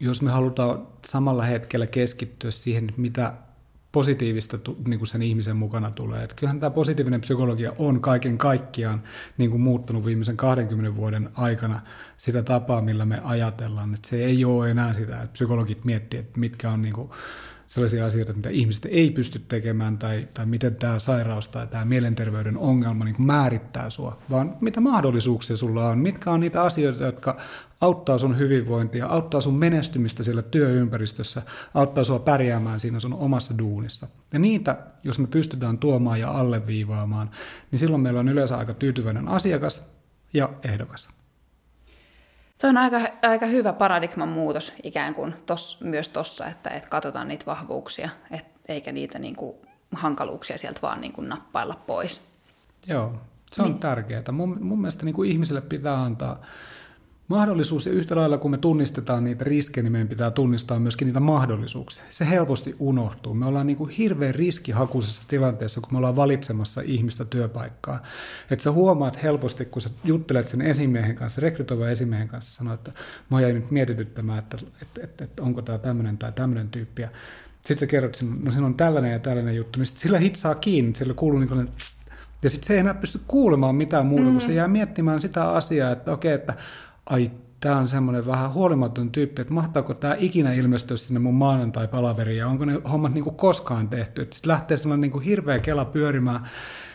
jos 0.00 0.22
me 0.22 0.30
halutaan 0.30 0.86
samalla 1.06 1.42
hetkellä 1.42 1.86
keskittyä 1.86 2.50
siihen, 2.50 2.94
mitä 2.96 3.32
positiivista 3.96 4.58
niin 4.86 4.98
kuin 4.98 5.08
sen 5.08 5.22
ihmisen 5.22 5.56
mukana 5.56 5.90
tulee. 5.90 6.24
Että 6.24 6.36
kyllähän 6.36 6.60
tämä 6.60 6.70
positiivinen 6.70 7.20
psykologia 7.20 7.72
on 7.78 8.00
kaiken 8.00 8.38
kaikkiaan 8.38 9.02
niin 9.38 9.50
kuin 9.50 9.60
muuttunut 9.60 10.04
viimeisen 10.04 10.36
20 10.36 10.96
vuoden 10.96 11.28
aikana 11.34 11.80
sitä 12.16 12.42
tapaa, 12.42 12.80
millä 12.80 13.04
me 13.04 13.20
ajatellaan. 13.24 13.94
Että 13.94 14.08
se 14.08 14.24
ei 14.24 14.44
ole 14.44 14.70
enää 14.70 14.92
sitä, 14.92 15.16
että 15.16 15.32
psykologit 15.32 15.84
miettii, 15.84 16.20
että 16.20 16.40
mitkä 16.40 16.70
on 16.70 16.82
niin 16.82 16.94
kuin 16.94 17.10
sellaisia 17.66 18.06
asioita, 18.06 18.32
mitä 18.32 18.48
ihmiset 18.48 18.86
ei 18.90 19.10
pysty 19.10 19.38
tekemään 19.38 19.98
tai, 19.98 20.28
tai 20.34 20.46
miten 20.46 20.74
tämä 20.74 20.98
sairaus 20.98 21.48
tai 21.48 21.66
tämä 21.66 21.84
mielenterveyden 21.84 22.58
ongelma 22.58 23.04
niin 23.04 23.14
kuin 23.14 23.26
määrittää 23.26 23.90
sua, 23.90 24.18
vaan 24.30 24.56
mitä 24.60 24.80
mahdollisuuksia 24.80 25.56
sulla 25.56 25.88
on, 25.88 25.98
mitkä 25.98 26.30
on 26.30 26.40
niitä 26.40 26.62
asioita, 26.62 27.04
jotka 27.04 27.36
auttaa 27.80 28.18
sun 28.18 28.38
hyvinvointia, 28.38 29.06
auttaa 29.06 29.40
sun 29.40 29.54
menestymistä 29.54 30.22
siellä 30.22 30.42
työympäristössä, 30.42 31.42
auttaa 31.74 32.04
sua 32.04 32.18
pärjäämään 32.18 32.80
siinä 32.80 33.00
sun 33.00 33.14
omassa 33.14 33.58
duunissa. 33.58 34.06
Ja 34.32 34.38
niitä, 34.38 34.78
jos 35.04 35.18
me 35.18 35.26
pystytään 35.26 35.78
tuomaan 35.78 36.20
ja 36.20 36.30
alleviivaamaan, 36.30 37.30
niin 37.70 37.78
silloin 37.78 38.02
meillä 38.02 38.20
on 38.20 38.28
yleensä 38.28 38.56
aika 38.56 38.74
tyytyväinen 38.74 39.28
asiakas 39.28 39.90
ja 40.32 40.50
ehdokas. 40.64 41.08
Tuo 42.60 42.70
on 42.70 42.76
aika, 42.76 43.00
aika 43.22 43.46
hyvä 43.46 43.72
paradigman 43.72 44.28
muutos 44.28 44.72
ikään 44.82 45.14
kuin 45.14 45.34
tos, 45.46 45.80
myös 45.80 46.08
tuossa, 46.08 46.46
että, 46.46 46.70
että 46.70 46.88
katsotaan 46.88 47.28
niitä 47.28 47.46
vahvuuksia, 47.46 48.08
et, 48.30 48.44
eikä 48.68 48.92
niitä 48.92 49.18
niin 49.18 49.36
kuin, 49.36 49.56
hankaluuksia 49.92 50.58
sieltä 50.58 50.80
vaan 50.82 51.00
niin 51.00 51.12
kuin, 51.12 51.28
nappailla 51.28 51.80
pois. 51.86 52.28
Joo, 52.86 53.14
se 53.50 53.62
on 53.62 53.68
niin. 53.68 53.78
tärkeää. 53.78 54.32
Mun, 54.32 54.58
mun 54.60 54.80
mielestä 54.80 55.04
niin 55.04 55.14
kuin 55.14 55.30
ihmiselle 55.30 55.60
pitää 55.60 56.02
antaa 56.02 56.42
mahdollisuus, 57.28 57.86
ja 57.86 57.92
yhtä 57.92 58.16
lailla 58.16 58.38
kun 58.38 58.50
me 58.50 58.58
tunnistetaan 58.58 59.24
niitä 59.24 59.44
riskejä, 59.44 59.82
niin 59.82 59.92
meidän 59.92 60.08
pitää 60.08 60.30
tunnistaa 60.30 60.78
myöskin 60.78 61.06
niitä 61.06 61.20
mahdollisuuksia. 61.20 62.04
Se 62.10 62.30
helposti 62.30 62.76
unohtuu. 62.78 63.34
Me 63.34 63.46
ollaan 63.46 63.66
niin 63.66 63.76
kuin 63.76 63.90
hirveän 63.90 64.34
riskihakuisessa 64.34 65.22
tilanteessa, 65.28 65.80
kun 65.80 65.92
me 65.92 65.98
ollaan 65.98 66.16
valitsemassa 66.16 66.80
ihmistä 66.84 67.24
työpaikkaa. 67.24 68.02
Että 68.50 68.62
sä 68.62 68.72
huomaat 68.72 69.22
helposti, 69.22 69.64
kun 69.64 69.82
sä 69.82 69.90
juttelet 70.04 70.48
sen 70.48 70.60
esimiehen 70.62 71.16
kanssa, 71.16 71.40
rekrytoivan 71.40 71.90
esimiehen 71.90 72.28
kanssa, 72.28 72.54
sanoo, 72.54 72.74
että 72.74 72.92
mä 73.30 73.40
jäin 73.40 73.54
nyt 73.54 73.70
mietityttämään, 73.70 74.38
että, 74.38 74.58
että, 74.82 75.00
että, 75.04 75.24
että 75.24 75.42
onko 75.42 75.62
tämä 75.62 75.78
tämmöinen 75.78 76.18
tai 76.18 76.32
tämmöinen 76.32 76.68
tyyppi. 76.68 77.02
Sitten 77.56 77.78
sä 77.78 77.86
kerrot, 77.86 78.14
että 78.14 78.34
no 78.42 78.50
siinä 78.50 78.66
on 78.66 78.74
tällainen 78.74 79.12
ja 79.12 79.18
tällainen 79.18 79.56
juttu, 79.56 79.78
niin 79.78 79.86
sillä 79.86 80.18
hitsaa 80.18 80.54
kiinni, 80.54 80.94
sillä 80.94 81.14
kuuluu 81.14 81.38
niin 81.38 81.48
kuin, 81.48 81.68
ja 82.42 82.50
sitten 82.50 82.66
se 82.66 82.74
ei 82.74 82.80
enää 82.80 82.94
pysty 82.94 83.20
kuulemaan 83.26 83.74
mitään 83.74 84.06
muuta, 84.06 84.24
mm. 84.24 84.30
kun 84.30 84.40
se 84.40 84.54
jää 84.54 84.68
miettimään 84.68 85.20
sitä 85.20 85.50
asiaa, 85.50 85.92
että 85.92 86.12
okei, 86.12 86.34
okay, 86.34 86.40
että 86.40 86.54
ai 87.06 87.30
tämä 87.60 87.76
on 87.76 87.88
semmoinen 87.88 88.26
vähän 88.26 88.52
huolimaton 88.52 89.10
tyyppi, 89.10 89.42
että 89.42 89.54
mahtaako 89.54 89.94
tämä 89.94 90.16
ikinä 90.18 90.52
ilmestyä 90.52 90.96
sinne 90.96 91.20
mun 91.20 91.34
maanantai-palaveriin 91.34 92.38
ja 92.38 92.48
onko 92.48 92.64
ne 92.64 92.80
hommat 92.90 93.14
niin 93.14 93.24
kuin 93.24 93.36
koskaan 93.36 93.88
tehty. 93.88 94.28
Sitten 94.30 94.50
lähtee 94.50 94.76
sellainen 94.76 95.00
niin 95.00 95.10
kuin 95.10 95.24
hirveä 95.24 95.58
kela 95.58 95.84
pyörimään 95.84 96.40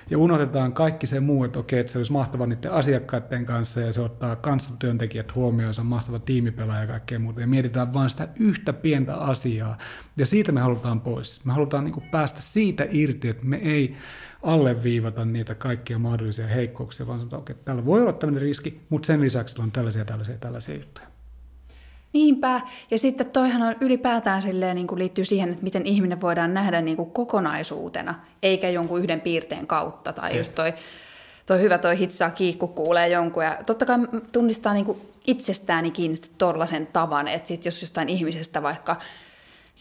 ja 0.09 0.18
unohdetaan 0.18 0.74
kaikki 0.74 1.07
se 1.07 1.20
muu, 1.20 1.43
että 1.43 1.59
okei, 1.59 1.80
että 1.80 1.91
se 1.91 1.99
olisi 1.99 2.12
mahtava 2.12 2.45
niiden 2.45 2.72
asiakkaiden 2.72 3.45
kanssa 3.45 3.82
ja 3.82 3.93
se 3.93 4.01
ottaa 4.01 4.36
kanssatyöntekijät 4.36 5.36
huomioon, 5.36 5.74
se 5.74 5.82
on 5.82 5.88
mahtava 5.88 6.20
tiimipelaaja 6.20 6.82
ja 6.82 6.88
kaikkea 6.88 7.20
muuta. 7.20 7.41
Ja 7.41 7.47
mietitään 7.47 7.93
vain 7.93 8.09
sitä 8.09 8.28
yhtä 8.39 8.74
pientä 8.74 9.16
asiaa 9.16 9.78
ja 10.18 10.26
siitä 10.26 10.51
me 10.51 10.62
halutaan 10.62 11.01
pois. 11.01 11.45
Me 11.45 11.53
halutaan 11.53 11.84
niin 11.84 11.93
kuin 11.93 12.09
päästä 12.12 12.41
siitä 12.41 12.88
irti, 12.91 13.30
että 13.30 13.45
me 13.45 13.55
ei 13.55 13.95
alleviivata 14.43 15.25
niitä 15.25 15.55
kaikkia 15.55 15.99
mahdollisia 15.99 16.47
heikkouksia, 16.47 17.07
vaan 17.07 17.19
sanotaan, 17.19 17.39
että 17.41 17.53
okay, 17.53 17.63
täällä 17.65 17.85
voi 17.85 18.01
olla 18.01 18.13
tämmöinen 18.13 18.41
riski, 18.41 18.81
mutta 18.89 19.05
sen 19.05 19.21
lisäksi 19.21 19.61
on 19.61 19.71
tällaisia, 19.71 20.05
tällaisia, 20.05 20.37
tällaisia 20.37 20.75
juttuja. 20.75 21.07
Niinpä. 22.13 22.61
Ja 22.91 22.97
sitten 22.97 23.29
toihan 23.29 23.61
on 23.61 23.75
ylipäätään 23.81 24.41
silleen, 24.41 24.75
niin 24.75 24.87
kuin 24.87 24.99
liittyy 24.99 25.25
siihen, 25.25 25.49
että 25.49 25.63
miten 25.63 25.85
ihminen 25.85 26.21
voidaan 26.21 26.53
nähdä 26.53 26.81
niin 26.81 26.97
kuin 26.97 27.11
kokonaisuutena, 27.11 28.15
eikä 28.43 28.69
jonkun 28.69 28.99
yhden 28.99 29.21
piirteen 29.21 29.67
kautta. 29.67 30.13
Tai 30.13 30.31
Ei. 30.31 30.37
just 30.37 30.55
toi, 30.55 30.73
toi 31.45 31.61
hyvä 31.61 31.77
toi 31.77 31.97
hitsaa 31.97 32.31
kiikku 32.31 32.67
kuulee 32.67 33.09
jonkun. 33.09 33.43
Ja 33.43 33.57
totta 33.65 33.85
kai 33.85 33.97
tunnistaa 34.31 34.73
niin 34.73 34.85
kuin 34.85 35.01
itsestäänikin 35.27 36.15
tollaisen 36.37 36.87
tavan, 36.87 37.27
että 37.27 37.47
sit 37.47 37.65
jos 37.65 37.81
jostain 37.81 38.09
ihmisestä 38.09 38.63
vaikka 38.63 38.95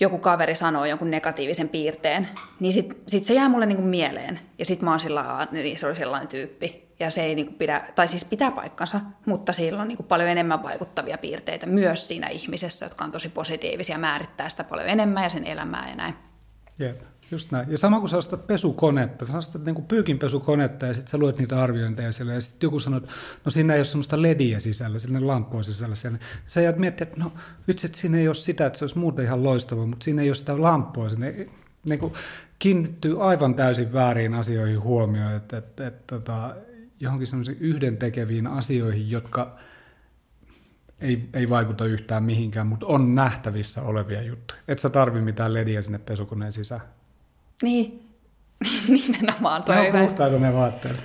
joku 0.01 0.19
kaveri 0.19 0.57
sanoo 0.57 0.85
jonkun 0.85 1.11
negatiivisen 1.11 1.69
piirteen, 1.69 2.29
niin 2.61 2.73
sit, 2.73 3.03
sit 3.07 3.25
se 3.25 3.35
jää 3.35 3.49
mulle 3.49 3.67
niinku 3.67 3.83
mieleen. 3.83 4.41
Ja 4.59 4.65
sit 4.65 4.83
mä 4.83 4.91
oon 4.91 5.01
sillä 5.01 5.49
niin 5.53 5.79
se 5.79 5.87
oli 5.87 5.97
sellainen 5.97 6.29
tyyppi. 6.29 6.91
Ja 7.01 7.11
se 7.11 7.23
ei 7.23 7.35
niinku 7.35 7.53
pidä, 7.53 7.85
tai 7.95 8.09
siis 8.09 8.25
pitää 8.25 8.51
paikkansa, 8.51 9.01
mutta 9.27 9.53
sillä 9.53 9.83
on 9.83 9.89
niinku 9.89 10.03
paljon 10.03 10.29
enemmän 10.29 10.63
vaikuttavia 10.63 11.19
piirteitä 11.19 11.67
myös 11.67 12.09
siinä 12.09 12.29
ihmisessä, 12.29 12.87
jotka 12.87 13.05
on 13.05 13.13
tosi 13.13 13.29
positiivisia, 13.29 13.99
määrittää 13.99 14.49
sitä 14.49 14.65
paljon 14.65 14.89
enemmän 14.89 15.23
ja 15.23 15.29
sen 15.29 15.45
elämää 15.45 15.89
ja 15.89 15.97
näin. 15.97 16.15
Jep. 16.79 17.10
Just 17.31 17.51
näin. 17.51 17.71
Ja 17.71 17.79
sama 17.79 18.01
kuin 18.01 18.09
sä 18.09 18.17
ostat 18.17 18.47
pesukonetta, 18.47 19.27
sä 19.27 19.39
ostat 19.39 19.65
niin 19.65 19.85
pyykinpesukonetta 19.85 20.87
ja 20.87 20.95
sitten 20.95 21.11
sä 21.11 21.19
luet 21.19 21.39
niitä 21.39 21.63
arviointeja 21.63 22.13
siellä 22.13 22.33
ja 22.33 22.41
sitten 22.41 22.67
joku 22.67 22.81
sanoo, 22.81 22.99
että 22.99 23.11
no 23.45 23.51
siinä 23.51 23.75
ei 23.75 23.79
ole 23.79 23.85
semmoista 23.85 24.23
lediä 24.23 24.61
sisällä, 24.61 24.99
sinne 24.99 25.21
lamppua 25.21 25.63
sisällä 25.63 25.95
siellä. 25.95 26.19
Sä 26.47 26.61
jäät 26.61 26.79
miettiä, 26.79 27.07
että 27.07 27.21
no 27.21 27.33
vitsi, 27.69 27.87
että 27.87 27.99
siinä 27.99 28.19
ei 28.19 28.29
ole 28.29 28.35
sitä, 28.35 28.67
että 28.67 28.79
se 28.79 28.85
olisi 28.85 28.99
muuten 28.99 29.25
ihan 29.25 29.45
loistava, 29.45 29.87
mutta 29.87 30.05
siinä 30.05 30.23
ei 30.23 30.29
ole 30.29 30.35
sitä 30.35 30.63
lamppua. 30.63 31.09
Sinne 31.09 31.47
niin 31.85 31.99
kuin 31.99 32.13
kiinnittyy 32.59 33.25
aivan 33.29 33.55
täysin 33.55 33.93
väärin 33.93 34.35
asioihin 34.35 34.83
huomioon, 34.83 35.35
että, 35.35 35.59
että, 35.59 35.87
että, 35.87 35.87
että 35.87 36.15
tota, 36.15 36.57
johonkin 37.01 37.27
semmoisiin 37.27 37.59
yhdentekeviin 37.61 38.47
asioihin, 38.47 39.11
jotka 39.11 39.57
ei, 41.01 41.29
ei 41.35 41.49
vaikuta 41.49 41.85
yhtään 41.85 42.23
mihinkään, 42.23 42.67
mutta 42.67 42.87
on 42.87 43.15
nähtävissä 43.15 43.83
olevia 43.83 44.23
juttuja. 44.23 44.61
Et 44.69 44.79
sä 44.79 44.91
tarvi 44.91 45.21
mitään 45.21 45.55
lediä 45.55 45.83
sinne 45.83 45.99
pesukoneen 45.99 46.53
sisään. 46.53 46.81
Niin, 47.63 48.09
nimenomaan. 48.89 49.63
Toi 49.63 49.75
ne 49.75 50.01
on 50.01 50.07
puhtaita 50.07 50.39
ne 50.39 50.55
vaatteet. 50.55 50.97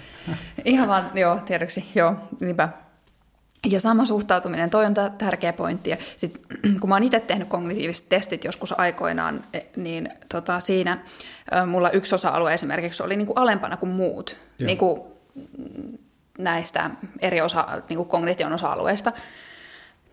Ihan 0.66 0.88
vaan, 0.88 1.12
joo, 1.14 1.40
tiedoksi, 1.46 1.92
joo, 1.96 2.16
niinpä. 2.42 2.70
Ja 3.70 3.80
sama 3.80 4.06
suhtautuminen, 4.06 4.70
toi 4.70 4.86
on 4.86 4.94
tärkeä 5.18 5.54
pointti. 5.54 5.90
Ja 5.90 5.98
sit, 6.18 6.42
kun 6.80 6.90
mä 6.90 6.96
oon 6.96 7.04
itse 7.04 7.20
tehnyt 7.20 7.48
kognitiiviset 7.48 8.10
testit 8.10 8.44
joskus 8.44 8.80
aikoinaan, 8.80 9.44
e, 9.54 9.60
niin 9.76 10.10
tota, 10.30 10.60
siinä 10.60 10.98
mulla 11.68 11.90
yksi 11.90 12.16
osa-alue 12.16 12.54
esimerkiksi 12.54 13.04
oli 13.04 13.16
niin 13.16 13.28
kuin 13.28 13.38
alempana 13.38 13.78
kuin 13.78 13.90
muut 13.90 14.36
niin 14.60 14.78
kuin 14.78 15.02
näistä 16.38 16.90
eri 17.20 17.42
osa, 17.42 17.68
niin 17.90 17.98
kuin 17.98 18.10
kognition 18.10 18.54
osa-alueista. 18.54 19.12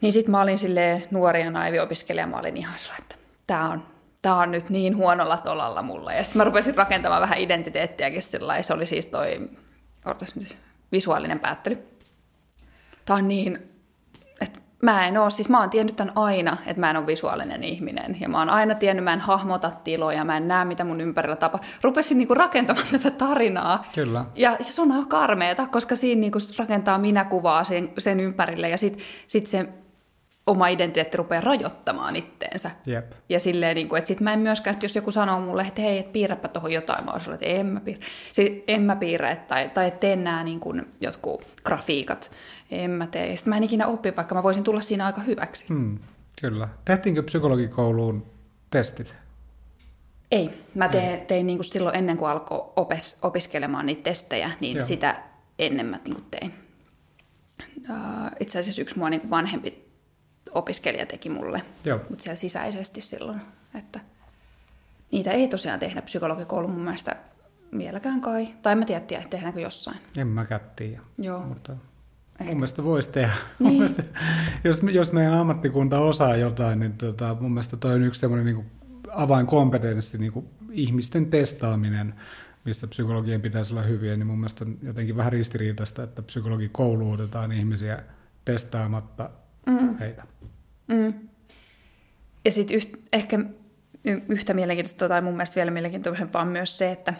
Niin 0.00 0.12
sitten 0.12 0.30
mä 0.30 0.40
olin 0.40 0.58
sille 0.58 1.02
nuori 1.10 1.40
ja 1.40 1.50
naivi 1.50 1.78
opiskelija, 1.78 2.26
mä 2.26 2.38
olin 2.38 2.56
ihan 2.56 2.78
sellainen, 2.78 3.02
että 3.02 3.16
tämä 3.46 3.70
on 3.70 3.82
tämä 4.22 4.36
on 4.36 4.50
nyt 4.50 4.70
niin 4.70 4.96
huonolla 4.96 5.36
tolalla 5.36 5.82
mulla. 5.82 6.12
Ja 6.12 6.24
sitten 6.24 6.40
mä 6.40 6.44
rupesin 6.44 6.76
rakentamaan 6.76 7.22
vähän 7.22 7.38
identiteettiäkin 7.38 8.22
sillä 8.22 8.62
Se 8.62 8.74
oli 8.74 8.86
siis 8.86 9.06
toi 9.06 9.50
nyt, 10.34 10.58
visuaalinen 10.92 11.40
päättely. 11.40 11.78
Tämä 13.04 13.18
on 13.18 13.28
niin, 13.28 13.58
että 14.40 14.60
mä 14.82 15.06
en 15.06 15.18
oo, 15.18 15.30
siis 15.30 15.48
mä 15.48 15.60
oon 15.60 15.70
tiennyt 15.70 15.96
tämän 15.96 16.12
aina, 16.16 16.56
että 16.66 16.80
mä 16.80 16.90
en 16.90 16.96
ole 16.96 17.06
visuaalinen 17.06 17.64
ihminen. 17.64 18.16
Ja 18.20 18.28
mä 18.28 18.38
oon 18.38 18.50
aina 18.50 18.74
tiennyt, 18.74 19.04
mä 19.04 19.12
en 19.12 19.20
hahmota 19.20 19.70
tiloja, 19.70 20.24
mä 20.24 20.36
en 20.36 20.48
näe, 20.48 20.64
mitä 20.64 20.84
mun 20.84 21.00
ympärillä 21.00 21.36
tapa. 21.36 21.58
Rupesin 21.82 22.18
niinku 22.18 22.34
rakentamaan 22.34 22.86
tätä 22.92 23.10
tarinaa. 23.10 23.84
Kyllä. 23.94 24.24
Ja, 24.34 24.56
ja 24.58 24.64
se 24.64 24.82
on 24.82 24.92
aivan 24.92 25.08
karmeeta, 25.08 25.66
koska 25.66 25.96
siinä 25.96 26.20
niinku 26.20 26.38
rakentaa 26.58 26.98
minäkuvaa 26.98 27.64
sen, 27.64 27.92
sen 27.98 28.20
ympärille. 28.20 28.68
Ja 28.68 28.78
sitten 28.78 29.04
sit 29.26 29.46
se 29.46 29.68
oma 30.46 30.68
identiteetti 30.68 31.16
rupeaa 31.16 31.40
rajoittamaan 31.40 32.16
itteensä. 32.16 32.70
Jep. 32.86 33.12
Ja 33.28 33.40
silleen, 33.40 33.74
niin 33.74 33.88
kuin, 33.88 33.98
että 33.98 34.08
sit 34.08 34.20
mä 34.20 34.32
en 34.32 34.38
myöskään, 34.38 34.76
jos 34.82 34.96
joku 34.96 35.10
sanoo 35.10 35.40
mulle, 35.40 35.62
että 35.62 35.82
hei, 35.82 35.98
et 35.98 36.12
piirräpä 36.12 36.48
tuohon 36.48 36.72
jotain, 36.72 37.04
mä 37.04 37.10
olisin, 37.10 37.34
että 37.34 37.46
en 37.46 37.66
mä 37.66 37.80
piirrä. 37.80 38.06
Sitten 38.32 38.62
en 38.68 38.82
mä 38.82 38.96
piirrä, 38.96 39.36
tai, 39.36 39.70
tai 39.74 39.88
et 39.88 40.00
tee 40.00 40.16
nämä 40.16 40.44
niin 40.44 40.60
kuin, 40.60 40.86
jotkut 41.00 41.46
grafiikat, 41.64 42.30
en 42.70 42.90
mä 42.90 43.06
tee. 43.06 43.36
Sitten 43.36 43.50
mä 43.50 43.56
en 43.56 43.64
ikinä 43.64 43.86
oppi, 43.86 44.16
vaikka 44.16 44.34
mä 44.34 44.42
voisin 44.42 44.64
tulla 44.64 44.80
siinä 44.80 45.06
aika 45.06 45.20
hyväksi. 45.20 45.68
Hmm, 45.68 45.98
kyllä. 46.40 46.68
Tehtiinkö 46.84 47.22
psykologikouluun 47.22 48.26
testit? 48.70 49.16
Ei. 50.30 50.50
Mä 50.74 50.88
tein, 50.88 51.20
tein 51.20 51.46
niin 51.46 51.58
kuin 51.58 51.64
silloin 51.64 51.96
ennen 51.96 52.16
kuin 52.16 52.30
alkoi 52.30 52.72
opes, 52.76 53.18
opiskelemaan 53.22 53.86
niitä 53.86 54.02
testejä, 54.02 54.50
niin 54.60 54.76
Joo. 54.76 54.86
sitä 54.86 55.22
ennen 55.58 55.86
mä 55.86 56.00
niin 56.04 56.14
kuin 56.14 56.26
tein. 56.30 56.54
Uh, 57.90 58.30
itse 58.40 58.58
asiassa 58.58 58.82
yksi 58.82 58.98
mua 58.98 59.10
niin 59.10 59.30
vanhempi 59.30 59.81
opiskelija 60.54 61.06
teki 61.06 61.30
mulle, 61.30 61.62
mutta 62.08 62.22
siellä 62.22 62.36
sisäisesti 62.36 63.00
silloin, 63.00 63.40
että 63.74 64.00
niitä 65.12 65.30
ei 65.32 65.48
tosiaan 65.48 65.80
tehdä 65.80 66.02
psykologikoulu 66.02 66.68
mun 66.68 66.84
mielestä 66.84 67.16
vieläkään 67.78 68.20
kai. 68.20 68.48
Tai 68.62 68.76
mä 68.76 68.84
tiedä, 68.84 69.24
tehdäänkö 69.30 69.60
jossain. 69.60 69.98
En 70.18 70.26
mä 70.26 70.46
tiedä. 70.76 71.00
Joo. 71.18 71.40
Mutta 71.40 71.72
Ehkä. 71.72 72.44
mun 72.44 72.56
mielestä 72.56 72.84
voisi 72.84 73.12
tehdä. 73.12 73.32
Niin. 73.32 73.68
Mun 73.68 73.72
mielestä, 73.72 74.02
jos, 74.64 74.82
jos 74.92 75.12
meidän 75.12 75.34
ammattikunta 75.34 75.98
osaa 75.98 76.36
jotain, 76.36 76.80
niin 76.80 76.92
tota, 76.92 77.36
mun 77.40 77.52
mielestä 77.52 77.76
toi 77.76 77.94
on 77.94 78.02
yksi 78.02 78.20
semmoinen 78.20 78.54
niin 78.54 78.70
avainkompetenssi, 79.10 80.18
niin 80.18 80.32
kuin 80.32 80.48
ihmisten 80.70 81.26
testaaminen, 81.26 82.14
missä 82.64 82.86
psykologien 82.86 83.42
pitäisi 83.42 83.72
olla 83.72 83.82
hyviä, 83.82 84.16
niin 84.16 84.26
mun 84.26 84.38
mielestä 84.38 84.64
on 84.64 84.78
jotenkin 84.82 85.16
vähän 85.16 85.32
ristiriitaista, 85.32 86.02
että 86.02 86.22
psykologi 86.22 86.68
kouluutetaan 86.68 87.52
ihmisiä 87.52 88.02
testaamatta 88.44 89.30
mm. 89.66 89.98
heitä. 89.98 90.22
Mm. 90.86 91.14
Ja 92.44 92.52
sitten 92.52 92.80
ehkä 93.12 93.38
yhtä 94.28 94.54
mielenkiintoista 94.54 95.08
tai 95.08 95.22
mun 95.22 95.32
mielestä 95.32 95.56
vielä 95.56 95.70
mielenkiintoisempaa 95.70 96.42
on 96.42 96.48
myös 96.48 96.78
se, 96.78 96.92
että 96.92 97.14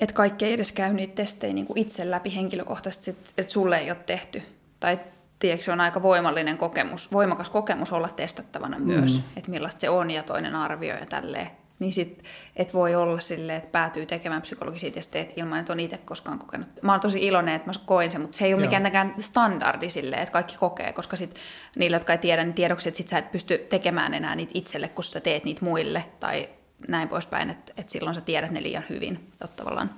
että 0.00 0.14
kaikki 0.14 0.44
ei 0.44 0.52
edes 0.52 0.72
käy 0.72 0.92
niitä 0.92 1.14
testejä 1.14 1.52
niin 1.52 1.66
kuin 1.66 1.78
itse 1.78 2.10
läpi 2.10 2.34
henkilökohtaisesti, 2.34 3.10
että, 3.10 3.30
että 3.38 3.52
sulle 3.52 3.78
ei 3.78 3.90
ole 3.90 3.98
tehty. 4.06 4.42
Tai 4.80 5.00
tiedätkö, 5.38 5.64
se 5.64 5.72
on 5.72 5.80
aika 5.80 6.02
voimallinen 6.02 6.58
kokemus, 6.58 7.12
voimakas 7.12 7.50
kokemus 7.50 7.92
olla 7.92 8.08
testattavana 8.08 8.78
myös, 8.78 9.16
mm. 9.16 9.24
että 9.36 9.50
millaista 9.50 9.80
se 9.80 9.88
on 9.88 10.10
ja 10.10 10.22
toinen 10.22 10.54
arvio 10.54 10.96
ja 10.96 11.06
tälleen. 11.06 11.50
Niin 11.78 11.92
sit, 11.92 12.22
et 12.56 12.74
voi 12.74 12.94
olla 12.94 13.20
silleen, 13.20 13.58
että 13.58 13.70
päätyy 13.70 14.06
tekemään 14.06 14.42
psykologisia 14.42 14.90
testejä 14.90 15.26
ilman, 15.36 15.60
että 15.60 15.72
on 15.72 15.80
itse 15.80 15.98
koskaan 15.98 16.38
kokenut. 16.38 16.68
Mä 16.82 16.92
oon 16.92 17.00
tosi 17.00 17.26
iloinen, 17.26 17.54
että 17.54 17.68
mä 17.68 17.72
koin 17.86 18.10
sen, 18.10 18.20
mutta 18.20 18.36
se 18.36 18.44
ei 18.44 18.54
ole 18.54 18.62
mikään 18.62 19.14
standardi 19.20 19.90
silleen, 19.90 20.22
että 20.22 20.32
kaikki 20.32 20.56
kokee, 20.56 20.92
koska 20.92 21.16
sit 21.16 21.34
niille, 21.76 21.96
jotka 21.96 22.12
ei 22.12 22.18
tiedä, 22.18 22.44
niin 22.44 22.54
tiedoksi, 22.54 22.88
että 22.88 22.98
sit 22.98 23.08
sä 23.08 23.18
et 23.18 23.32
pysty 23.32 23.58
tekemään 23.58 24.14
enää 24.14 24.34
niitä 24.34 24.52
itselle, 24.54 24.88
kun 24.88 25.04
sä 25.04 25.20
teet 25.20 25.44
niitä 25.44 25.64
muille 25.64 26.04
tai 26.20 26.48
näin 26.88 27.08
poispäin, 27.08 27.50
että, 27.50 27.72
että 27.76 27.92
silloin 27.92 28.14
sä 28.14 28.20
tiedät 28.20 28.50
ne 28.50 28.62
liian 28.62 28.84
hyvin 28.90 29.32
tavallaan. 29.56 29.90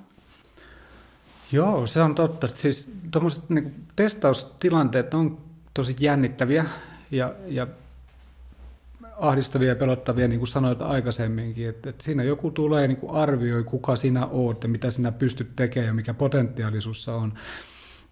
Joo, 1.53 1.87
se 1.87 2.03
on 2.03 2.15
totta. 2.15 2.49
Siis 2.49 2.95
tuommoiset 3.11 3.51
niin 3.51 3.87
testaustilanteet 3.97 5.15
on 5.15 5.39
tosi 5.75 5.97
jännittäviä 6.01 6.65
ja, 7.11 7.35
ja 7.47 7.67
ahdistavia 9.21 9.69
ja 9.69 9.77
pelottavia, 9.77 10.29
niin 10.29 10.41
kuin 10.41 10.49
sanoit 10.49 10.83
aikaisemminkin, 10.83 11.69
että, 11.69 11.91
että 11.91 12.05
siinä 12.05 12.23
joku 12.23 12.51
tulee 12.51 12.89
niin 12.89 12.99
kuin 12.99 13.15
arvioi, 13.15 13.65
kuka 13.65 13.97
sinä 13.97 14.27
oot 14.27 14.63
ja 14.63 14.69
mitä 14.69 14.91
sinä 14.91 15.13
pystyt 15.13 15.57
tekemään 15.57 15.87
ja 15.87 15.95
mikä 15.95 16.15
potentiaalisuus 16.15 17.09
on. 17.09 17.33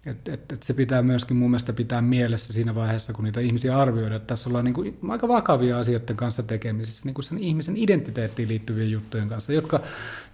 Et, 0.07 0.29
et, 0.29 0.53
et 0.53 0.63
se 0.63 0.75
pitää 0.75 1.03
myöskin 1.03 1.37
mun 1.37 1.51
mielestä 1.51 1.73
pitää 1.73 2.03
mielessä 2.03 2.53
siinä 2.53 2.75
vaiheessa, 2.75 3.13
kun 3.13 3.25
niitä 3.25 3.41
ihmisiä 3.41 3.79
arvioidaan. 3.79 4.21
Tässä 4.21 4.49
ollaan 4.49 4.65
niin 4.65 4.75
kuin 4.75 4.99
aika 5.09 5.29
vakavia 5.29 5.79
asioiden 5.79 6.17
kanssa 6.17 6.43
tekemisissä, 6.43 7.03
niin 7.05 7.15
kuin 7.15 7.25
sen 7.25 7.39
ihmisen 7.39 7.77
identiteettiin 7.77 8.49
liittyvien 8.49 8.91
juttujen 8.91 9.29
kanssa, 9.29 9.53
jotka 9.53 9.81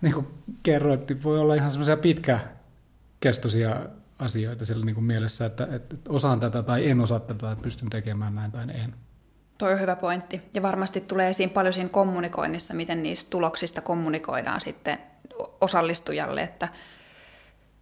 niin 0.02 0.14
kuin 0.14 0.26
kerroit, 0.62 1.08
niin 1.08 1.22
voi 1.22 1.38
olla 1.38 1.54
ihan 1.54 1.70
semmoisia 1.70 1.96
pitkäkestoisia 1.96 3.76
asioita 4.18 4.64
sillä 4.64 4.84
niin 4.84 4.94
kuin 4.94 5.04
mielessä, 5.04 5.46
että, 5.46 5.68
että 5.70 5.96
osaan 6.08 6.40
tätä 6.40 6.62
tai 6.62 6.88
en 6.88 7.00
osaa 7.00 7.20
tätä, 7.20 7.52
että 7.52 7.62
pystyn 7.62 7.90
tekemään 7.90 8.34
näin 8.34 8.52
tai 8.52 8.64
en. 8.70 8.94
Toi 9.62 9.72
on 9.72 9.80
hyvä 9.80 9.96
pointti. 9.96 10.42
Ja 10.54 10.62
varmasti 10.62 11.00
tulee 11.00 11.28
esiin 11.28 11.50
paljon 11.50 11.74
siinä 11.74 11.88
kommunikoinnissa, 11.88 12.74
miten 12.74 13.02
niistä 13.02 13.30
tuloksista 13.30 13.80
kommunikoidaan 13.80 14.60
sitten 14.60 14.98
osallistujalle, 15.60 16.42
että 16.42 16.68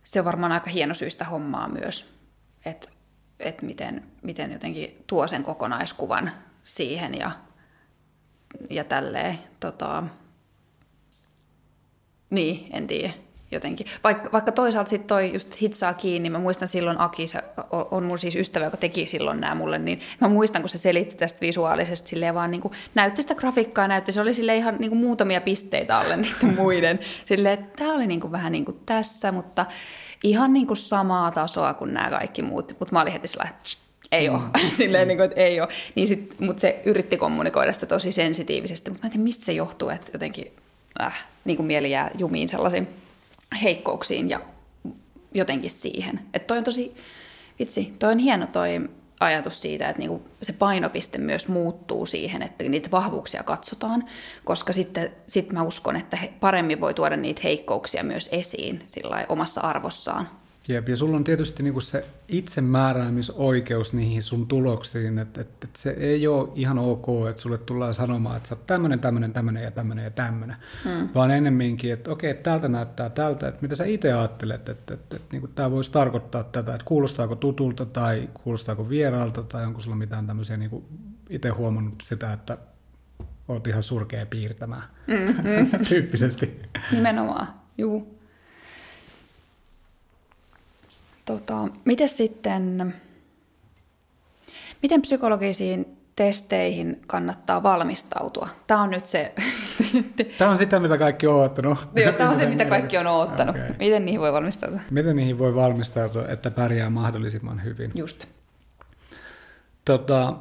se 0.04 0.18
on 0.18 0.24
varmaan 0.24 0.52
aika 0.52 0.70
hieno 0.70 0.94
syystä 0.94 1.24
hommaa 1.24 1.68
myös, 1.68 2.14
että, 2.64 2.88
että 3.38 3.66
miten, 3.66 4.02
miten 4.22 4.52
jotenkin 4.52 5.04
tuo 5.06 5.26
sen 5.26 5.42
kokonaiskuvan 5.42 6.32
siihen 6.64 7.14
ja, 7.14 7.30
ja 8.70 8.84
tälleen. 8.84 9.38
Tota, 9.60 10.02
niin, 12.30 12.68
en 12.72 12.86
tiedä 12.86 13.12
jotenkin. 13.52 13.86
Vaikka, 14.04 14.32
vaikka 14.32 14.52
toisaalta 14.52 14.90
sitten 14.90 15.08
toi 15.08 15.32
just 15.32 15.60
hitsaa 15.62 15.94
kiinni, 15.94 16.30
mä 16.30 16.38
muistan 16.38 16.68
silloin 16.68 17.00
Aki, 17.00 17.26
se 17.26 17.42
on 17.70 18.04
mun 18.04 18.18
siis 18.18 18.36
ystävä, 18.36 18.64
joka 18.64 18.76
teki 18.76 19.06
silloin 19.06 19.40
nämä 19.40 19.54
mulle, 19.54 19.78
niin 19.78 20.00
mä 20.20 20.28
muistan, 20.28 20.62
kun 20.62 20.68
se 20.68 20.78
selitti 20.78 21.16
tästä 21.16 21.40
visuaalisesti 21.40 22.08
silleen 22.08 22.34
vaan 22.34 22.50
niin 22.50 22.60
kuin, 22.60 22.74
näytti 22.94 23.22
sitä 23.22 23.34
grafiikkaa, 23.34 23.88
näytti, 23.88 24.12
se 24.12 24.20
oli 24.20 24.34
sille 24.34 24.56
ihan 24.56 24.76
niin 24.78 24.90
kuin 24.90 25.00
muutamia 25.00 25.40
pisteitä 25.40 25.98
alle 25.98 26.16
niiden 26.16 26.54
muiden. 26.56 26.98
Silleen, 27.26 27.54
että 27.54 27.76
tämä 27.76 27.94
oli 27.94 28.06
niin 28.06 28.20
kuin 28.20 28.32
vähän 28.32 28.52
niin 28.52 28.64
kuin 28.64 28.80
tässä, 28.86 29.32
mutta 29.32 29.66
ihan 30.22 30.52
niin 30.52 30.66
kuin 30.66 30.76
samaa 30.76 31.30
tasoa 31.30 31.74
kuin 31.74 31.94
nämä 31.94 32.10
kaikki 32.10 32.42
muut. 32.42 32.76
Mutta 32.78 32.92
mä 32.94 33.00
olin 33.00 33.12
heti 33.12 33.28
sellainen, 33.28 33.56
ei 34.12 34.28
ole. 34.28 34.38
Mm. 34.38 34.68
Silleen, 34.78 35.08
niin 35.08 35.18
kuin, 35.18 35.24
että 35.24 35.40
ei 35.40 35.60
ole. 35.60 35.68
Niin 35.94 36.06
sit, 36.08 36.34
mutta 36.40 36.60
se 36.60 36.82
yritti 36.84 37.16
kommunikoida 37.16 37.72
sitä 37.72 37.86
tosi 37.86 38.12
sensitiivisesti. 38.12 38.90
Mutta 38.90 39.04
mä 39.04 39.06
en 39.06 39.12
tiedä, 39.12 39.24
mistä 39.24 39.44
se 39.44 39.52
johtuu, 39.52 39.88
että 39.88 40.10
jotenkin 40.12 40.52
äh, 41.00 41.26
niin 41.44 41.56
kuin 41.56 41.66
mieli 41.66 41.90
jää 41.90 42.10
jumiin 42.18 42.48
sellaisiin 42.48 42.88
heikkouksiin 43.62 44.30
ja 44.30 44.40
jotenkin 45.34 45.70
siihen. 45.70 46.20
Että 46.34 46.46
toi 46.46 46.58
on 46.58 46.64
tosi, 46.64 46.94
vitsi, 47.58 47.94
toi 47.98 48.12
on 48.12 48.18
hieno 48.18 48.46
toi 48.46 48.80
ajatus 49.20 49.62
siitä, 49.62 49.88
että 49.88 49.98
niinku 50.00 50.28
se 50.42 50.52
painopiste 50.52 51.18
myös 51.18 51.48
muuttuu 51.48 52.06
siihen, 52.06 52.42
että 52.42 52.64
niitä 52.64 52.90
vahvuuksia 52.90 53.42
katsotaan, 53.42 54.04
koska 54.44 54.72
sitten 54.72 55.12
sit 55.26 55.52
mä 55.52 55.62
uskon, 55.62 55.96
että 55.96 56.18
paremmin 56.40 56.80
voi 56.80 56.94
tuoda 56.94 57.16
niitä 57.16 57.40
heikkouksia 57.44 58.04
myös 58.04 58.28
esiin 58.32 58.82
sillä 58.86 59.26
omassa 59.28 59.60
arvossaan. 59.60 60.39
Jep, 60.68 60.88
ja 60.88 60.96
sulla 60.96 61.16
on 61.16 61.24
tietysti 61.24 61.62
niinku 61.62 61.80
se 61.80 62.04
itsemääräämisoikeus 62.28 63.94
niihin 63.94 64.22
sun 64.22 64.46
tuloksiin, 64.46 65.18
että, 65.18 65.40
että, 65.40 65.66
että 65.66 65.78
se 65.78 65.90
ei 65.90 66.26
ole 66.26 66.48
ihan 66.54 66.78
ok, 66.78 67.06
että 67.30 67.42
sulle 67.42 67.58
tullaan 67.58 67.94
sanomaan, 67.94 68.36
että 68.36 68.48
sä 68.48 68.54
oot 68.54 68.66
tämmöinen, 68.66 69.00
tämmöinen, 69.00 69.32
tämmöinen 69.32 69.62
ja 69.62 69.70
tämmöinen 69.70 70.04
ja 70.04 70.10
tämmöinen, 70.10 70.56
hmm. 70.84 71.08
vaan 71.14 71.30
ennemminkin, 71.30 71.92
että 71.92 72.10
okei, 72.10 72.30
että 72.30 72.50
tältä 72.50 72.68
näyttää 72.68 73.10
tältä, 73.10 73.48
että 73.48 73.62
mitä 73.62 73.74
sä 73.74 73.84
itse 73.84 74.12
ajattelet, 74.12 74.68
että, 74.68 74.72
että, 74.72 74.94
että, 74.94 75.16
että 75.16 75.36
niin 75.36 75.50
tämä 75.54 75.70
voisi 75.70 75.92
tarkoittaa 75.92 76.44
tätä, 76.44 76.74
että 76.74 76.84
kuulostaako 76.84 77.34
tutulta 77.36 77.86
tai 77.86 78.28
kuulostaako 78.34 78.88
vieraalta 78.88 79.42
tai 79.42 79.66
onko 79.66 79.80
sulla 79.80 79.96
mitään 79.96 80.26
tämmöisiä 80.26 80.56
niin 80.56 80.84
itse 81.30 81.48
huomannut 81.48 82.00
sitä, 82.02 82.32
että 82.32 82.58
oot 83.48 83.66
ihan 83.66 83.82
surkea 83.82 84.26
piirtämään 84.26 84.82
mm-hmm. 85.06 85.84
tyyppisesti. 85.88 86.62
Nimenomaan, 86.92 87.48
juu. 87.78 88.19
Tota, 91.30 91.68
miten 91.84 92.08
sitten, 92.08 92.94
miten 94.82 95.02
psykologisiin 95.02 95.96
testeihin 96.16 97.02
kannattaa 97.06 97.62
valmistautua? 97.62 98.48
Tämä 98.66 98.82
on 98.82 98.90
nyt 98.90 99.06
se... 99.06 99.34
Tämä 100.38 100.50
on 100.50 100.58
sitä, 100.58 100.80
mitä 100.80 100.98
kaikki 100.98 101.26
on 101.26 101.34
oottanut. 101.34 101.88
Joo, 101.96 102.12
tämä 102.12 102.30
on 102.30 102.36
se, 102.36 102.46
mitä 102.46 102.64
kaikki 102.64 102.98
on 102.98 103.06
oottanut. 103.06 103.56
Okay. 103.56 103.74
Miten 103.78 104.04
niihin 104.04 104.20
voi 104.20 104.32
valmistautua? 104.32 104.80
Miten 104.90 105.16
niihin 105.16 105.38
voi 105.38 105.54
valmistautua, 105.54 106.28
että 106.28 106.50
pärjää 106.50 106.90
mahdollisimman 106.90 107.64
hyvin? 107.64 107.92
Just. 107.94 108.26
Tota, 109.84 110.36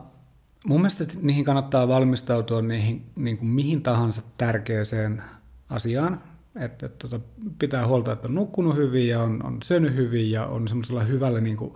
mun 0.65 0.81
mielestä 0.81 1.03
niihin 1.21 1.45
kannattaa 1.45 1.87
valmistautua 1.87 2.61
niihin, 2.61 3.11
niin 3.15 3.37
kuin 3.37 3.49
mihin 3.49 3.83
tahansa 3.83 4.21
tärkeäseen 4.37 5.23
asiaan, 5.69 6.21
että, 6.55 6.85
että 6.85 7.07
tota, 7.07 7.19
pitää 7.59 7.87
huolta, 7.87 8.11
että 8.11 8.27
on 8.27 8.35
nukkunut 8.35 8.75
hyvin 8.75 9.07
ja 9.07 9.23
on, 9.23 9.45
on 9.45 9.57
syönyt 9.63 9.95
hyvin 9.95 10.31
ja 10.31 10.45
on 10.45 10.67
semmoisella 10.67 11.03
hyvällä 11.03 11.41
niin 11.41 11.57
kuin 11.57 11.73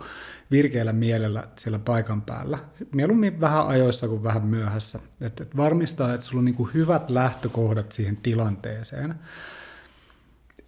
virkeällä 0.50 0.92
mielellä 0.92 1.48
siellä 1.58 1.78
paikan 1.78 2.22
päällä. 2.22 2.58
Mieluummin 2.94 3.40
vähän 3.40 3.66
ajoissa 3.66 4.08
kuin 4.08 4.22
vähän 4.22 4.46
myöhässä. 4.46 4.98
Että, 5.20 5.42
että 5.42 5.56
varmistaa, 5.56 6.14
että 6.14 6.26
sulla 6.26 6.40
on 6.40 6.44
niin 6.44 6.54
kuin 6.54 6.74
hyvät 6.74 7.10
lähtökohdat 7.10 7.92
siihen 7.92 8.16
tilanteeseen. 8.16 9.14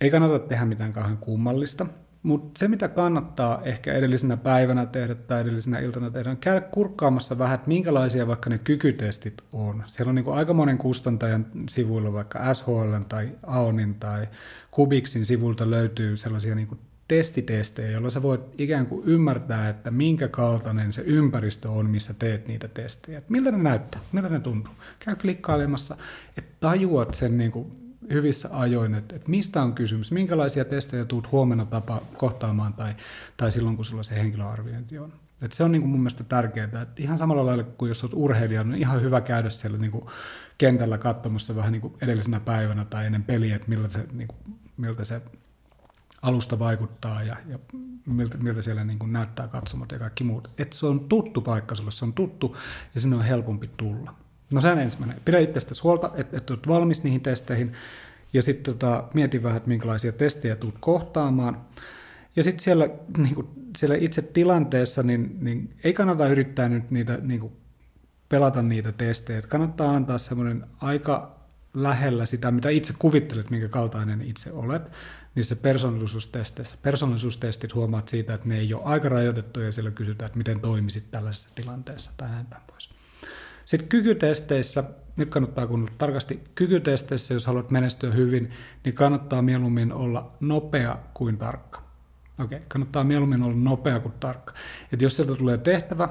Ei 0.01 0.11
kannata 0.11 0.39
tehdä 0.39 0.65
mitään 0.65 0.93
kauhean 0.93 1.19
kummallista. 1.19 1.87
Mutta 2.27 2.59
se, 2.59 2.69
mitä 2.69 2.89
kannattaa 2.89 3.63
ehkä 3.63 3.93
edellisenä 3.93 4.37
päivänä 4.37 4.87
tehdä 4.87 5.15
tai 5.15 5.41
edellisenä 5.41 5.79
iltana 5.79 6.11
tehdä, 6.11 6.31
on 6.31 6.37
käydä 6.37 6.61
kurkkaamassa 6.61 7.39
vähän, 7.39 7.55
että 7.55 7.69
minkälaisia 7.69 8.27
vaikka 8.27 8.51
ne 8.51 8.59
kykytestit 8.59 9.43
on. 9.53 9.83
Siellä 9.87 10.09
on 10.09 10.15
niin 10.15 10.29
aika 10.29 10.55
monen 10.55 10.79
kustantajan 10.79 11.47
sivuilla, 11.69 12.13
vaikka 12.13 12.55
SHL 12.55 12.95
tai 13.09 13.29
AONin 13.47 13.95
tai 13.95 14.29
Kubiksin 14.71 15.27
sivulta 15.27 15.71
löytyy 15.71 16.17
sellaisia 16.17 16.55
niin 16.55 16.79
testitestejä, 17.09 17.91
joilla 17.91 18.11
sä 18.11 18.23
voit 18.23 18.41
ikään 18.59 18.87
kuin 18.87 19.07
ymmärtää, 19.07 19.69
että 19.69 19.91
minkä 19.91 20.29
kaltainen 20.29 20.93
se 20.93 21.03
ympäristö 21.03 21.71
on, 21.71 21.91
missä 21.91 22.15
teet 22.15 22.49
niitä 22.49 22.69
testejä. 22.69 23.23
Miltä 23.29 23.51
ne 23.51 23.59
näyttää, 23.59 24.01
miltä 24.13 24.29
ne 24.29 24.41
tuntuu. 24.41 24.75
Käy 24.99 25.17
klikkailemassa, 25.17 25.97
että 26.39 26.57
tajuat 26.61 27.15
sen 27.15 27.39
niin 27.39 27.53
kuin 27.53 27.86
hyvissä 28.13 28.49
ajoin, 28.53 28.95
että, 28.95 29.17
että 29.17 29.31
mistä 29.31 29.63
on 29.63 29.73
kysymys, 29.73 30.13
minkälaisia 30.13 30.65
testejä 30.65 31.05
tuut 31.05 31.33
huomenna 31.33 31.65
tapa 31.65 32.03
kohtaamaan 32.17 32.75
tai, 32.75 32.95
tai 33.37 33.53
silloin, 33.53 33.77
kun 33.77 33.85
sulla 33.85 34.03
se 34.03 34.15
henkilöarviointi 34.15 34.99
on. 34.99 35.13
Et 35.43 35.53
se 35.53 35.65
on 35.65 35.73
niin 35.73 35.83
kuin 35.83 35.91
mun 35.91 36.01
mielestä 36.01 36.25
tärkeää, 36.25 36.65
että 36.65 36.87
ihan 36.97 37.19
samalla 37.19 37.47
lailla 37.47 37.65
kuin 37.65 37.89
jos 37.89 38.05
olet 38.05 38.15
urheilija, 38.17 38.65
niin 38.65 38.81
ihan 38.81 39.03
hyvä 39.03 39.21
käydä 39.21 39.51
siellä 39.51 39.79
niin 39.79 39.91
kuin 39.91 40.05
kentällä 40.59 40.99
katsomassa 40.99 41.57
vähän 41.57 41.73
niin 41.73 41.83
kuin 41.83 41.95
edellisenä 42.01 42.41
päivänä 42.41 42.85
tai 42.85 43.07
ennen 43.07 43.25
peliä, 43.25 43.57
että 43.57 43.69
miltä 43.69 43.89
se, 43.89 44.07
niin 44.13 44.29
kuin, 44.29 44.39
miltä 44.77 45.05
se 45.05 45.23
alusta 46.23 46.59
vaikuttaa 46.59 47.23
ja, 47.23 47.37
ja 47.47 47.59
miltä, 48.07 48.39
miltä 48.39 48.63
siellä 48.63 48.85
niin 48.85 48.99
kuin 48.99 49.13
näyttää 49.13 49.49
katsomat 49.49 49.93
ja 49.93 49.99
kaikki 49.99 50.25
muut. 50.25 50.51
Että 50.59 50.77
se 50.77 50.87
on 50.87 51.01
tuttu 51.01 51.41
paikka 51.41 51.75
sulle, 51.75 51.91
se 51.91 52.05
on 52.05 52.13
tuttu 52.13 52.57
ja 52.95 53.01
sinne 53.01 53.17
on 53.17 53.25
helpompi 53.25 53.71
tulla. 53.77 54.15
No 54.51 54.61
se 54.61 54.69
on 54.69 54.79
ensimmäinen. 54.79 55.21
Pidä 55.25 55.39
itsestäsi 55.39 55.83
huolta, 55.83 56.11
että, 56.15 56.37
että 56.37 56.53
olet 56.53 56.69
valmis 56.69 57.05
niihin 57.05 57.21
testeihin 57.21 57.73
ja 58.33 58.43
sitten 58.43 58.75
tota, 58.75 59.05
mieti 59.15 59.43
vähän, 59.43 59.57
että 59.57 59.69
minkälaisia 59.69 60.13
testejä 60.13 60.57
tulet 60.57 60.75
kohtaamaan. 60.81 61.61
Ja 62.37 62.43
sitten 62.43 62.65
siellä, 62.65 62.89
niin 63.19 63.35
kuin, 63.35 63.49
siellä 63.77 63.97
itse 63.97 64.23
tilanteessa, 64.23 65.03
niin, 65.03 65.39
niin 65.41 65.77
ei 65.85 65.93
kannata 65.93 66.29
yrittää 66.29 66.69
nyt 66.69 66.91
niitä, 66.91 67.19
niin 67.23 67.41
kuin, 67.41 67.53
pelata 68.29 68.63
niitä 68.63 68.93
testejä. 68.93 69.43
Kannattaa 69.43 69.97
antaa 69.97 70.19
semmoinen 70.19 70.67
aika 70.81 71.37
lähellä 71.75 72.27
sitä, 72.27 72.51
mitä 72.51 72.69
itse 72.69 72.95
kuvittelet, 72.99 73.51
minkä 73.51 73.69
kaltainen 73.69 74.23
itse 74.23 74.53
olet, 74.53 74.83
niissä 75.35 75.57
persoonallisuustesteissä. 75.57 76.79
Persoonallisuustestit 76.83 77.75
huomaat 77.75 78.09
siitä, 78.09 78.35
että 78.35 78.49
ne 78.49 78.59
ei 78.59 78.75
ole 78.75 78.83
aika 78.85 79.09
rajoitettuja 79.09 79.67
ja 79.67 79.73
siellä 79.73 79.91
kysytään, 79.91 80.27
että 80.27 80.39
miten 80.39 80.61
toimisit 80.61 81.11
tällaisessa 81.11 81.49
tilanteessa 81.55 82.13
tai 82.17 82.29
näin 82.29 82.47
päin 82.47 82.63
pois. 82.67 82.96
Sitten 83.67 83.89
kykytesteissä 83.89 84.85
nyt 85.17 85.29
kannattaa 85.29 85.67
kun 85.67 85.89
tarkasti 85.99 86.45
kykytesteissä, 86.55 87.35
jos 87.35 87.47
haluat 87.47 87.71
menestyä 87.71 88.11
hyvin, 88.11 88.51
niin 88.85 88.95
kannattaa 88.95 89.43
mieluummin 89.43 89.93
olla 89.93 90.33
nopea 90.41 90.99
kuin 91.15 91.39
tarkka. 91.39 91.83
Okei, 92.39 92.57
okay, 92.57 92.67
kannattaa 92.69 93.05
mieluummin 93.05 93.43
olla 93.43 93.57
nopea 93.57 94.01
kuin 94.01 94.15
tarkka. 94.21 94.53
Et 94.93 95.03
jos 95.03 95.17
sieltä 95.17 95.35
tulee 95.35 95.59
tehtävä, 95.59 96.09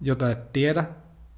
jota 0.00 0.30
et 0.30 0.52
tiedä, 0.52 0.84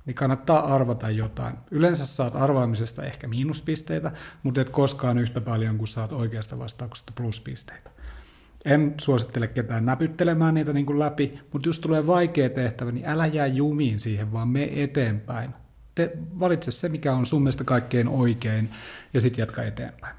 niin 0.07 0.15
kannattaa 0.15 0.75
arvata 0.75 1.11
jotain. 1.11 1.55
Yleensä 1.71 2.07
saat 2.07 2.37
arvaamisesta 2.37 3.03
ehkä 3.03 3.29
miinuspisteitä, 3.29 4.13
mutta 4.43 4.61
et 4.61 4.71
koskaan 4.71 5.19
yhtä 5.19 5.41
paljon 5.41 5.79
kuin 5.79 5.89
saat 5.89 6.13
oikeasta 6.13 6.59
vastauksesta 6.59 7.13
pluspisteitä. 7.17 7.91
En 8.65 8.95
suosittele 9.01 9.49
ketään 9.49 9.87
näpyttelemään 9.87 10.55
niitä 10.55 10.73
niin 10.73 10.87
kuin 10.87 10.99
läpi, 10.99 11.41
mutta 11.53 11.69
jos 11.69 11.81
tulee 11.81 12.07
vaikea 12.07 12.51
tehtävä, 12.51 12.93
niin 12.93 13.07
älä 13.07 13.27
jää 13.27 13.47
jumiin 13.47 14.01
siihen, 14.01 14.33
vaan 14.33 14.49
me 14.49 14.83
eteenpäin. 14.83 15.55
Valitse 16.41 16.71
se, 16.71 16.89
mikä 16.89 17.13
on 17.13 17.27
sun 17.27 17.43
mielestä 17.43 17.65
kaikkein 17.65 18.09
oikein, 18.09 18.71
ja 19.15 19.21
sitten 19.21 19.43
jatka 19.43 19.63
eteenpäin. 19.63 20.17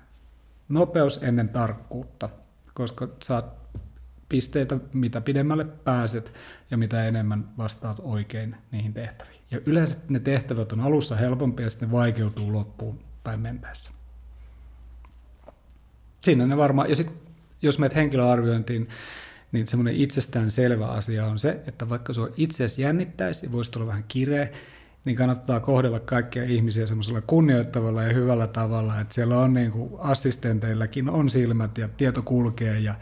Nopeus 0.70 1.20
ennen 1.24 1.50
tarkkuutta, 1.50 2.30
koska 2.74 3.08
saat 3.24 3.62
pisteitä, 4.30 4.78
mitä 4.94 5.22
pidemmälle 5.22 5.66
pääset 5.66 6.34
ja 6.72 6.78
mitä 6.78 7.08
enemmän 7.08 7.50
vastaat 7.58 7.98
oikein 8.02 8.56
niihin 8.72 8.94
tehtäviin. 8.94 9.42
Ja 9.52 9.60
yleensä 9.66 9.98
ne 10.10 10.20
tehtävät 10.20 10.72
on 10.72 10.82
alussa 10.82 11.16
helpompia 11.16 11.66
ja 11.66 11.70
sitten 11.70 11.90
ne 11.90 11.94
vaikeutuu 11.94 12.54
loppuun 12.54 13.00
päin 13.24 13.40
mentäessä. 13.40 13.92
Siinä 16.22 16.46
ne 16.46 16.58
varmaan, 16.58 16.90
ja 16.90 16.96
sitten 16.96 17.16
jos 17.62 17.80
menet 17.80 17.96
henkilöarviointiin, 17.96 18.90
niin 19.52 19.68
semmoinen 19.68 19.96
itsestään 19.96 20.52
selvä 20.52 20.88
asia 20.88 21.26
on 21.26 21.40
se, 21.40 21.62
että 21.68 21.90
vaikka 21.90 22.14
se 22.14 22.22
itseäsi 22.38 22.82
jännittäisi 22.82 23.46
ja 23.46 23.52
voisi 23.52 23.72
olla 23.76 23.88
vähän 23.88 24.06
kireä, 24.08 24.50
niin 25.06 25.16
kannattaa 25.18 25.60
kohdella 25.60 26.00
kaikkia 26.00 26.44
ihmisiä 26.44 26.88
semmoisella 26.88 27.22
kunnioittavalla 27.22 28.04
ja 28.04 28.14
hyvällä 28.14 28.48
tavalla, 28.48 29.00
että 29.00 29.14
siellä 29.14 29.40
on 29.40 29.54
niin 29.54 29.72
kuin 29.72 29.92
assistenteilläkin 30.00 31.10
on 31.10 31.30
silmät 31.30 31.78
ja 31.78 31.90
tieto 31.98 32.22
kulkee 32.22 32.80
ja, 32.80 32.96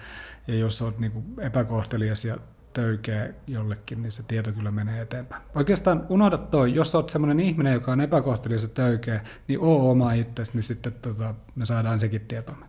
ja 0.47 0.55
jos 0.55 0.81
olet 0.81 0.99
niin 0.99 1.11
kuin 1.11 1.25
epäkohtelias 1.41 2.25
ja 2.25 2.37
töykeä 2.73 3.33
jollekin, 3.47 4.01
niin 4.01 4.11
se 4.11 4.23
tieto 4.23 4.51
kyllä 4.51 4.71
menee 4.71 5.01
eteenpäin. 5.01 5.41
Oikeastaan 5.55 6.05
unohda 6.09 6.37
toi, 6.37 6.73
jos 6.73 6.95
olet 6.95 7.09
semmoinen 7.09 7.39
ihminen, 7.39 7.73
joka 7.73 7.91
on 7.91 8.01
epäkohtelias 8.01 8.63
ja 8.63 8.69
töykeä, 8.69 9.21
niin 9.47 9.59
oo 9.59 9.91
oma 9.91 10.13
itsesi, 10.13 10.51
niin 10.53 10.63
sitten 10.63 10.93
tota, 10.93 11.35
me 11.55 11.65
saadaan 11.65 11.99
sekin 11.99 12.21
tietomme. 12.21 12.65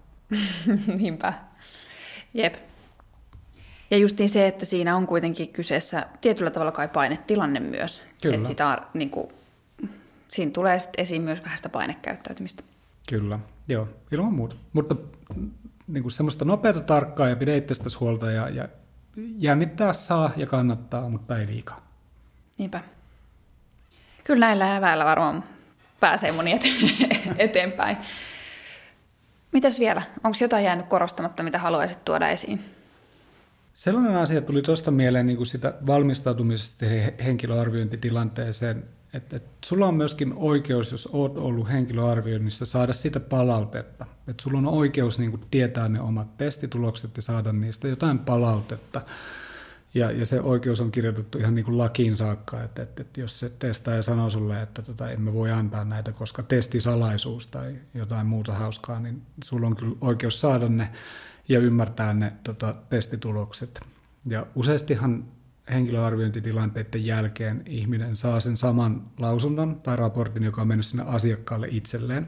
Niinpä. 0.98 1.34
Jep. 2.34 2.54
Ja 3.90 3.96
justiin 3.96 4.28
se, 4.28 4.46
että 4.46 4.64
siinä 4.64 4.96
on 4.96 5.06
kuitenkin 5.06 5.48
kyseessä 5.48 6.06
tietyllä 6.20 6.50
tavalla 6.50 6.72
kai 6.72 6.88
painetilanne 6.88 7.60
myös. 7.60 8.09
Kyllä. 8.22 8.34
Että 8.34 8.48
sitä, 8.48 8.78
niin 8.94 9.10
kuin, 9.10 9.28
siinä 10.28 10.52
tulee 10.52 10.78
sitten 10.78 11.02
esiin 11.02 11.22
myös 11.22 11.42
vähän 11.42 11.56
sitä 11.56 11.68
painekäyttäytymistä. 11.68 12.62
Kyllä, 13.08 13.38
joo, 13.68 13.88
ilman 14.12 14.32
muuta. 14.32 14.56
Mutta 14.72 14.96
niin 15.88 16.02
kuin 16.02 16.12
semmoista 16.12 16.44
nopeata 16.44 16.80
tarkkaa 16.80 17.28
ja 17.28 17.36
pidä 17.36 17.56
itsestäsi 17.56 17.98
huolta 17.98 18.30
ja, 18.30 18.48
ja 18.48 18.68
jännittää 19.38 19.92
saa 19.92 20.30
ja 20.36 20.46
kannattaa, 20.46 21.08
mutta 21.08 21.38
ei 21.38 21.46
liikaa. 21.46 21.86
Niinpä. 22.58 22.80
Kyllä 24.24 24.46
näillä 24.46 24.76
eväillä 24.76 25.04
varmaan 25.04 25.44
pääsee 26.00 26.32
moni 26.32 26.60
eteenpäin. 27.38 27.96
Mitäs 29.52 29.80
vielä? 29.80 30.02
Onko 30.24 30.38
jotain 30.40 30.64
jäänyt 30.64 30.86
korostamatta, 30.86 31.42
mitä 31.42 31.58
haluaisit 31.58 32.04
tuoda 32.04 32.28
esiin? 32.28 32.64
Sellainen 33.72 34.16
asia 34.16 34.40
tuli 34.40 34.62
tuosta 34.62 34.90
mieleen 34.90 35.26
niin 35.26 35.36
kuin 35.36 35.46
sitä 35.46 35.74
valmistautumisesta 35.86 36.86
henkilöarviointitilanteeseen, 37.24 38.84
että, 39.12 39.36
että 39.36 39.50
sulla 39.64 39.86
on 39.86 39.94
myöskin 39.94 40.32
oikeus, 40.36 40.92
jos 40.92 41.08
oot 41.12 41.38
ollut 41.38 41.68
henkilöarvioinnissa, 41.68 42.66
saada 42.66 42.92
sitä 42.92 43.20
palautetta. 43.20 44.06
Että 44.28 44.42
sulla 44.42 44.58
on 44.58 44.66
oikeus 44.66 45.18
niin 45.18 45.30
kuin 45.30 45.42
tietää 45.50 45.88
ne 45.88 46.00
omat 46.00 46.36
testitulokset 46.38 47.16
ja 47.16 47.22
saada 47.22 47.52
niistä 47.52 47.88
jotain 47.88 48.18
palautetta. 48.18 49.00
Ja, 49.94 50.10
ja 50.10 50.26
se 50.26 50.40
oikeus 50.40 50.80
on 50.80 50.92
kirjoitettu 50.92 51.38
ihan 51.38 51.54
niin 51.54 51.64
kuin 51.64 51.78
lakiin 51.78 52.16
saakka, 52.16 52.62
että, 52.62 52.82
että, 52.82 53.02
että 53.02 53.20
jos 53.20 53.38
se 53.40 53.50
testaaja 53.50 54.02
sanoo 54.02 54.30
sulle, 54.30 54.62
että 54.62 54.82
tota, 54.82 55.10
emme 55.10 55.32
voi 55.32 55.50
antaa 55.50 55.84
näitä, 55.84 56.12
koska 56.12 56.42
testisalaisuus 56.42 57.46
tai 57.46 57.74
jotain 57.94 58.26
muuta 58.26 58.54
hauskaa, 58.54 59.00
niin 59.00 59.22
sulla 59.44 59.66
on 59.66 59.76
kyllä 59.76 59.96
oikeus 60.00 60.40
saada 60.40 60.68
ne 60.68 60.90
ja 61.50 61.58
ymmärtää 61.58 62.14
ne 62.14 62.32
tota, 62.44 62.74
testitulokset. 62.88 63.80
Ja 64.26 64.46
useastihan 64.54 65.24
henkilöarviointitilanteiden 65.70 67.06
jälkeen 67.06 67.62
ihminen 67.66 68.16
saa 68.16 68.40
sen 68.40 68.56
saman 68.56 69.10
lausunnon 69.18 69.80
tai 69.80 69.96
raportin, 69.96 70.42
joka 70.42 70.62
on 70.62 70.68
mennyt 70.68 70.86
sinne 70.86 71.04
asiakkaalle 71.06 71.68
itselleen. 71.70 72.26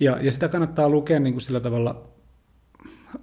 Ja, 0.00 0.18
ja 0.20 0.32
sitä 0.32 0.48
kannattaa 0.48 0.88
lukea 0.88 1.20
niin 1.20 1.34
kuin 1.34 1.42
sillä 1.42 1.60
tavalla 1.60 2.08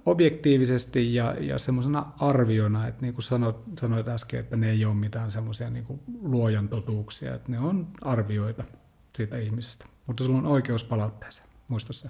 objektiivisesti 0.06 1.14
ja, 1.14 1.36
ja 1.40 1.58
semmoisena 1.58 2.12
arviona, 2.20 2.86
että 2.86 3.02
niin 3.02 3.14
kuin 3.14 3.24
sanoit, 3.24 3.56
sanoit 3.80 4.08
äsken, 4.08 4.40
että 4.40 4.56
ne 4.56 4.70
ei 4.70 4.84
ole 4.84 4.94
mitään 4.94 5.30
semmoisia 5.30 5.70
niin 5.70 6.00
luojan 6.22 6.68
totuuksia, 6.68 7.34
että 7.34 7.52
ne 7.52 7.58
on 7.58 7.88
arvioita 8.02 8.64
siitä 9.14 9.38
ihmisestä. 9.38 9.86
Mutta 10.06 10.24
sulla 10.24 10.38
on 10.38 10.46
oikeus 10.46 10.84
palautteeseen, 10.84 11.48
muista 11.68 11.92
se. 11.92 12.08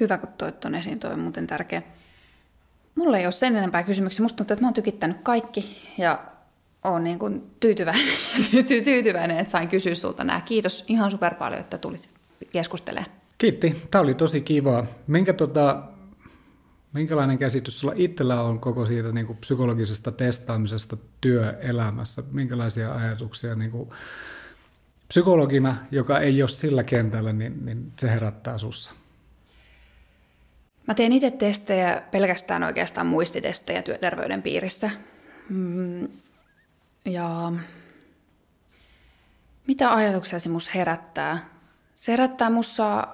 Hyvä, 0.00 0.18
kun 0.18 0.28
toit 0.38 0.60
tuon 0.60 0.74
esiin, 0.74 1.00
toi 1.00 1.12
on 1.12 1.18
muuten 1.20 1.46
tärkeä. 1.46 1.82
Mulla 2.94 3.18
ei 3.18 3.26
ole 3.26 3.32
sen 3.32 3.56
enempää 3.56 3.82
kysymyksiä. 3.82 4.22
Musta 4.22 4.36
tuntuu, 4.36 4.54
että 4.54 4.62
mä 4.62 4.66
oon 4.66 4.74
tykittänyt 4.74 5.16
kaikki 5.22 5.88
ja 5.98 6.24
oon 6.84 7.04
niin 7.04 7.18
kuin 7.18 7.50
tyytyväinen, 7.60 8.04
tyytyväinen, 8.84 9.38
että 9.38 9.50
sain 9.50 9.68
kysyä 9.68 9.94
sulta 9.94 10.24
nämä. 10.24 10.40
Kiitos 10.40 10.84
ihan 10.88 11.10
super 11.10 11.34
paljon, 11.34 11.60
että 11.60 11.78
tulit 11.78 12.08
keskustelemaan. 12.52 13.10
Kiitti. 13.38 13.82
Tämä 13.90 14.02
oli 14.02 14.14
tosi 14.14 14.40
kivaa. 14.40 14.86
Minkä 15.06 15.32
tota, 15.32 15.82
minkälainen 16.92 17.38
käsitys 17.38 17.80
sulla 17.80 17.94
itsellä 17.96 18.42
on 18.42 18.60
koko 18.60 18.86
siitä 18.86 19.12
niin 19.12 19.26
kuin 19.26 19.38
psykologisesta 19.38 20.12
testaamisesta 20.12 20.96
työelämässä? 21.20 22.22
Minkälaisia 22.30 22.94
ajatuksia 22.94 23.54
niin 23.54 23.70
kuin 23.70 23.90
psykologina, 25.08 25.76
joka 25.90 26.20
ei 26.20 26.42
ole 26.42 26.48
sillä 26.48 26.84
kentällä, 26.84 27.32
niin, 27.32 27.66
niin 27.66 27.92
se 27.98 28.10
herättää 28.10 28.58
sussa? 28.58 28.92
Mä 30.90 30.94
teen 30.94 31.12
itse 31.12 31.30
testejä 31.30 32.02
pelkästään 32.10 32.62
oikeastaan 32.62 33.06
muistitestejä 33.06 33.82
työterveyden 33.82 34.42
piirissä. 34.42 34.90
Mm, 35.48 36.08
ja 37.04 37.52
mitä 39.66 39.94
ajatuksia 39.94 40.40
se 40.40 40.48
mus 40.48 40.74
herättää? 40.74 41.38
Se 41.96 42.12
herättää 42.12 42.50
mussa 42.50 43.08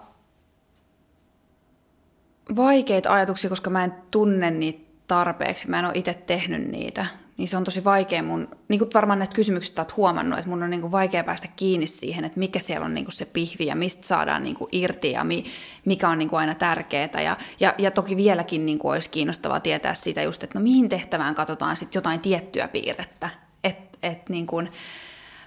vaikeita 2.57 3.13
ajatuksia, 3.13 3.51
koska 3.51 3.71
mä 3.71 3.85
en 3.85 3.95
tunne 4.11 4.51
niitä 4.51 4.91
tarpeeksi. 5.07 5.69
Mä 5.69 5.79
en 5.79 5.85
ole 5.85 5.95
itse 5.97 6.15
tehnyt 6.15 6.69
niitä 6.69 7.07
niin 7.37 7.49
se 7.49 7.57
on 7.57 7.65
tosi 7.65 7.85
vaikea 7.85 8.23
mun, 8.23 8.49
niin 8.69 8.79
kuin 8.79 8.91
varmaan 8.95 9.19
näistä 9.19 9.35
kysymyksistä 9.35 9.83
olet 9.83 9.97
huomannut, 9.97 10.39
että 10.39 10.51
mun 10.51 10.63
on 10.63 10.71
niin 10.71 10.81
kuin 10.81 10.93
vaikea 10.93 11.25
päästä 11.25 11.49
kiinni 11.57 11.87
siihen, 11.87 12.25
että 12.25 12.39
mikä 12.39 12.59
siellä 12.59 12.85
on 12.87 12.95
niin 12.95 13.05
kuin 13.05 13.15
se 13.15 13.25
pihvi 13.25 13.67
ja 13.67 13.77
mistä 13.77 14.07
saadaan 14.07 14.43
niin 14.43 14.57
kuin 14.57 14.69
irti 14.73 15.11
ja 15.13 15.25
mi, 15.25 15.45
mikä 15.85 16.09
on 16.09 16.19
niin 16.19 16.29
kuin 16.29 16.41
aina 16.41 16.55
tärkeää. 16.55 17.23
Ja, 17.23 17.37
ja, 17.61 17.75
ja 17.79 17.91
toki 17.91 18.17
vieläkin 18.17 18.67
niin 18.67 18.79
kuin 18.79 18.93
olisi 18.93 19.11
kiinnostavaa 19.11 19.61
tietää 19.61 19.95
siitä 19.95 20.23
just, 20.23 20.45
että 20.45 20.59
no 20.59 20.63
mihin 20.63 20.89
tehtävään 20.89 21.35
katsotaan 21.35 21.77
sitten 21.77 21.99
jotain 21.99 22.21
tiettyä 22.21 22.69
piirrettä. 22.69 23.31
Että 23.65 23.99
et 24.03 24.29
niin 24.29 24.47
kuin, 24.47 24.73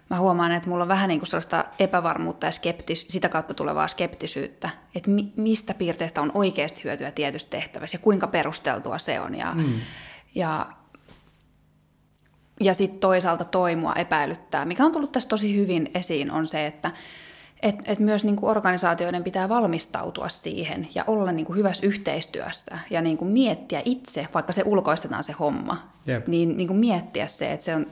mä 0.09 0.19
huomaan, 0.19 0.51
että 0.51 0.69
mulla 0.69 0.83
on 0.83 0.87
vähän 0.87 1.07
niin 1.07 1.19
kuin 1.19 1.27
sellaista 1.27 1.65
epävarmuutta 1.79 2.45
ja 2.45 2.51
skeptis, 2.51 3.05
sitä 3.09 3.29
kautta 3.29 3.53
tulevaa 3.53 3.87
skeptisyyttä, 3.87 4.69
että 4.95 5.09
mi, 5.09 5.33
mistä 5.35 5.73
piirteestä 5.73 6.21
on 6.21 6.31
oikeasti 6.33 6.83
hyötyä 6.83 7.11
tietystä 7.11 7.49
tehtävässä 7.49 7.95
ja 7.95 7.99
kuinka 7.99 8.27
perusteltua 8.27 8.97
se 8.97 9.19
on. 9.19 9.35
Ja, 9.35 9.53
mm. 9.53 9.73
ja 10.35 10.65
ja 12.59 12.73
sitten 12.73 12.99
toisaalta 12.99 13.45
toimua 13.45 13.93
epäilyttää, 13.93 14.65
mikä 14.65 14.85
on 14.85 14.91
tullut 14.91 15.11
tässä 15.11 15.29
tosi 15.29 15.55
hyvin 15.55 15.91
esiin, 15.93 16.31
on 16.31 16.47
se, 16.47 16.65
että 16.65 16.91
et, 17.61 17.75
et 17.85 17.99
myös 17.99 18.23
niin 18.23 18.35
kuin 18.35 18.49
organisaatioiden 18.49 19.23
pitää 19.23 19.49
valmistautua 19.49 20.29
siihen 20.29 20.87
ja 20.95 21.03
olla 21.07 21.31
niin 21.31 21.45
kuin 21.45 21.57
hyvässä 21.57 21.87
yhteistyössä 21.87 22.77
ja 22.89 23.01
niin 23.01 23.17
kuin 23.17 23.31
miettiä 23.31 23.81
itse, 23.85 24.27
vaikka 24.33 24.53
se 24.53 24.63
ulkoistetaan 24.65 25.23
se 25.23 25.33
homma, 25.33 25.89
yep. 26.07 26.27
niin, 26.27 26.57
niin 26.57 26.67
kuin 26.67 26.79
miettiä 26.79 27.27
se, 27.27 27.51
että 27.51 27.63
se 27.65 27.75
on 27.75 27.87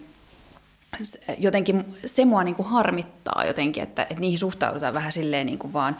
jotenkin, 1.38 1.86
se 2.06 2.26
mua 2.26 2.44
niin 2.44 2.56
kuin 2.56 2.68
harmittaa 2.68 3.46
jotenkin, 3.46 3.84
että, 3.84 4.02
että 4.02 4.20
niihin 4.20 4.40
suhtaudutaan 4.40 4.94
vähän 4.94 5.12
silleen 5.12 5.46
niin 5.46 5.60
kuin 5.60 5.74
vaan 5.74 5.98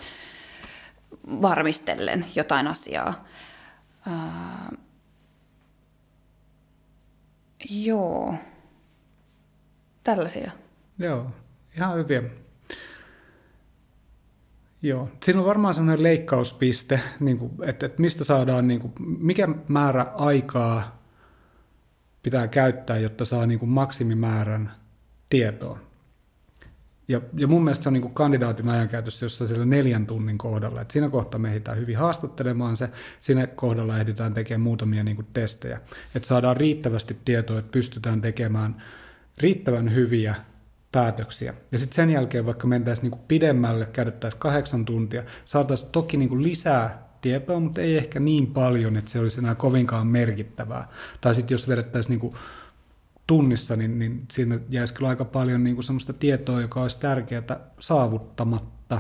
varmistellen 1.26 2.26
jotain 2.36 2.68
asiaa. 2.68 3.26
Uh, 4.08 4.78
joo 7.70 8.36
tällaisia. 10.08 10.52
Joo, 11.00 11.32
ihan 11.78 11.98
hyviä. 11.98 12.24
Joo, 14.82 15.10
siinä 15.24 15.40
on 15.40 15.46
varmaan 15.46 15.74
sellainen 15.74 16.04
leikkauspiste, 16.04 17.00
niin 17.20 17.38
kuin, 17.38 17.52
että, 17.62 17.86
että 17.86 18.02
mistä 18.02 18.24
saadaan, 18.24 18.68
niin 18.68 18.80
kuin, 18.80 18.94
mikä 19.00 19.48
määrä 19.68 20.06
aikaa 20.18 21.02
pitää 22.24 22.48
käyttää, 22.48 22.98
jotta 22.98 23.26
saa 23.26 23.46
niin 23.46 23.60
kuin 23.60 23.70
maksimimäärän 23.70 24.72
tietoa. 25.30 25.80
Ja, 27.08 27.22
ja 27.34 27.48
mun 27.48 27.64
mielestä 27.64 27.84
se 27.84 27.90
on 27.90 27.94
niin 27.94 28.02
kuin 28.02 28.14
kandidaatin 28.14 28.70
ajankäytössä 28.70 29.26
jossain 29.26 29.48
siellä 29.48 29.66
neljän 29.66 30.08
tunnin 30.08 30.38
kohdalla. 30.38 30.82
Et 30.82 30.92
siinä 30.92 31.10
kohtaa 31.10 31.40
me 31.40 31.50
ehditään 31.50 31.78
hyvin 31.78 31.98
haastattelemaan 31.98 32.78
se, 32.78 32.90
siinä 33.20 33.48
kohdalla 33.48 34.00
ehditään 34.00 34.34
tekemään 34.34 34.62
muutamia 34.62 35.04
niin 35.04 35.16
kuin 35.16 35.28
testejä. 35.34 35.82
Että 36.16 36.28
saadaan 36.28 36.58
riittävästi 36.58 37.18
tietoa, 37.26 37.60
että 37.60 37.72
pystytään 37.72 38.22
tekemään 38.22 38.82
riittävän 39.38 39.94
hyviä 39.94 40.36
päätöksiä. 40.92 41.54
Ja 41.72 41.78
sitten 41.78 41.96
sen 41.96 42.10
jälkeen, 42.10 42.46
vaikka 42.46 42.68
mentäisiin 42.68 43.04
niin 43.04 43.12
kuin 43.12 43.22
pidemmälle, 43.28 43.86
käytettäisiin 43.86 44.40
kahdeksan 44.40 44.86
tuntia, 44.86 45.24
saataisiin 45.46 45.92
toki 45.92 46.18
niin 46.18 46.30
kuin 46.30 46.44
lisää 46.44 47.08
tietoa, 47.22 47.60
mutta 47.60 47.82
ei 47.82 47.98
ehkä 47.98 48.20
niin 48.20 48.48
paljon, 48.48 48.98
että 48.98 49.12
se 49.12 49.20
olisi 49.20 49.40
enää 49.40 49.56
kovinkaan 49.56 50.08
merkittävää. 50.08 50.88
Tai 51.22 51.36
sitten 51.36 51.54
jos 51.54 51.68
vedettäisiin 51.68 52.10
niin 52.10 52.20
kuin 52.20 52.34
tunnissa, 53.28 53.76
niin, 53.76 54.00
niin 54.00 54.26
siinä 54.32 54.60
jäisi 54.70 54.94
kyllä 54.94 55.10
aika 55.10 55.26
paljon 55.26 55.64
niin 55.64 55.76
kuin 55.76 55.84
sellaista 55.84 56.14
tietoa, 56.14 56.62
joka 56.62 56.82
olisi 56.82 57.00
tärkeää 57.00 57.60
saavuttamatta. 57.80 59.00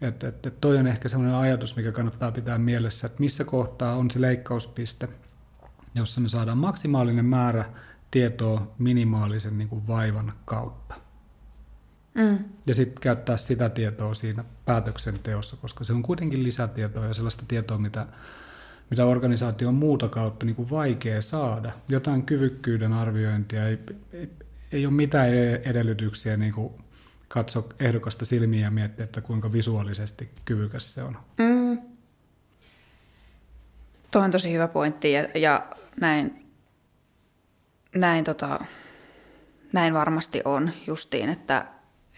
Että 0.00 0.28
et, 0.28 0.46
et 0.46 0.60
toi 0.60 0.78
on 0.78 0.86
ehkä 0.86 1.08
sellainen 1.08 1.36
ajatus, 1.36 1.76
mikä 1.76 1.92
kannattaa 1.92 2.32
pitää 2.32 2.58
mielessä, 2.58 3.06
että 3.06 3.20
missä 3.20 3.44
kohtaa 3.44 3.96
on 3.96 4.10
se 4.10 4.20
leikkauspiste, 4.20 5.08
jossa 5.94 6.20
me 6.20 6.28
saadaan 6.28 6.58
maksimaalinen 6.58 7.24
määrä 7.24 7.64
tietoa 8.10 8.74
minimaalisen 8.78 9.58
niin 9.58 9.68
kuin 9.68 9.86
vaivan 9.86 10.32
kautta. 10.44 10.94
Mm. 12.14 12.38
Ja 12.66 12.74
sitten 12.74 13.00
käyttää 13.00 13.36
sitä 13.36 13.68
tietoa 13.68 14.14
siinä 14.14 14.44
päätöksenteossa, 14.64 15.56
koska 15.56 15.84
se 15.84 15.92
on 15.92 16.02
kuitenkin 16.02 16.42
lisätietoa 16.42 17.06
ja 17.06 17.14
sellaista 17.14 17.44
tietoa, 17.48 17.78
mitä 17.78 18.06
mitä 18.90 19.04
organisaation 19.04 19.74
muuta 19.74 20.08
kautta 20.08 20.46
niin 20.46 20.56
kuin 20.56 20.70
vaikea 20.70 21.22
saada. 21.22 21.72
Jotain 21.88 22.22
kyvykkyyden 22.22 22.92
arviointia, 22.92 23.68
ei, 23.68 23.78
ei, 24.12 24.30
ei 24.72 24.86
ole 24.86 24.94
mitään 24.94 25.28
edellytyksiä 25.64 26.36
niin 26.36 26.52
kuin 26.52 26.72
katsoa 27.28 27.64
ehdokasta 27.80 28.24
silmiä 28.24 28.60
ja 28.60 28.70
miettiä, 28.70 29.04
että 29.04 29.20
kuinka 29.20 29.52
visuaalisesti 29.52 30.30
kyvykäs 30.44 30.94
se 30.94 31.02
on. 31.02 31.16
Mm. 31.38 31.78
Tuo 34.10 34.22
on 34.22 34.30
tosi 34.30 34.52
hyvä 34.52 34.68
pointti 34.68 35.12
ja, 35.12 35.28
ja 35.34 35.66
näin, 36.00 36.46
näin, 37.94 38.24
tota, 38.24 38.64
näin 39.72 39.94
varmasti 39.94 40.42
on 40.44 40.70
justiin, 40.86 41.30
että, 41.30 41.66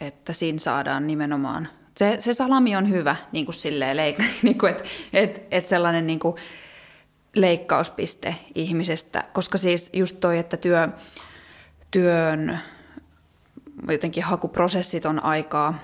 että 0.00 0.32
siinä 0.32 0.58
saadaan 0.58 1.06
nimenomaan 1.06 1.68
se, 1.96 2.16
se 2.18 2.32
salami 2.32 2.76
on 2.76 2.90
hyvä, 2.90 3.16
niin 3.32 3.44
kuin 3.44 3.54
silleen, 3.54 3.96
niin 4.42 4.58
kuin, 4.58 4.70
että 4.70 4.84
et, 5.12 5.46
et 5.50 5.66
sellainen 5.66 6.06
niin 6.06 6.18
kuin, 6.18 6.36
leikkauspiste 7.34 8.36
ihmisestä, 8.54 9.24
koska 9.32 9.58
siis 9.58 9.90
just 9.92 10.16
toi, 10.20 10.38
että 10.38 10.56
työ, 10.56 10.88
työn 11.90 12.58
jotenkin 13.88 14.22
hakuprosessit 14.22 15.06
on 15.06 15.24
aikaa, 15.24 15.78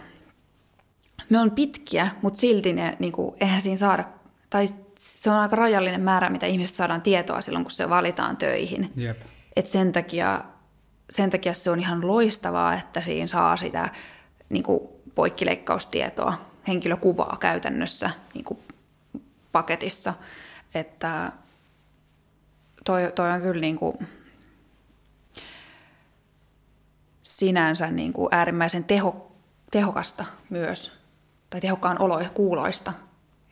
ne 1.30 1.39
on 1.39 1.51
pitkiä, 1.51 2.09
mutta 2.22 2.41
silti 2.41 2.72
ne, 2.72 2.97
niin 2.99 3.12
kuin, 3.12 3.36
eihän 3.41 3.61
siinä 3.61 3.76
saada, 3.76 4.05
tai 4.51 4.66
se 4.97 5.30
on 5.30 5.36
aika 5.36 5.57
rajallinen 5.57 6.01
määrä, 6.01 6.30
mitä 6.30 6.47
ihmiset 6.47 6.74
saadaan 6.74 7.03
tietoa 7.03 7.41
silloin, 7.41 7.64
kun 7.64 7.70
se 7.70 7.89
valitaan 7.89 8.36
töihin. 8.36 8.93
Yep. 9.01 9.16
Et 9.59 9.67
sen, 9.67 9.93
takia, 9.93 10.45
sen 11.11 11.31
takia 11.31 11.55
se 11.55 11.71
on 11.71 11.81
ihan 11.81 12.07
loistavaa, 12.07 12.75
että 12.75 13.01
siinä 13.01 13.27
saa 13.27 13.57
sitä 13.57 13.89
niin 14.51 14.63
kuin 14.63 14.89
poikkileikkaustietoa, 15.15 16.35
henkilökuvaa 16.69 17.37
käytännössä 17.41 18.11
niin 18.35 18.45
kuin 18.45 18.59
paketissa– 19.53 20.15
että 20.75 21.33
toi, 22.85 23.13
toi 23.15 23.31
on 23.31 23.41
kyllä 23.41 23.61
niin 23.61 23.77
kuin 23.77 24.09
sinänsä 27.23 27.91
niin 27.91 28.13
kuin 28.13 28.29
äärimmäisen 28.31 28.85
teho, 28.85 29.33
tehokasta 29.71 30.25
myös, 30.51 30.93
tai 31.51 31.61
tehokkaan 31.61 32.01
olo, 32.01 32.21
kuuloista, 32.35 32.93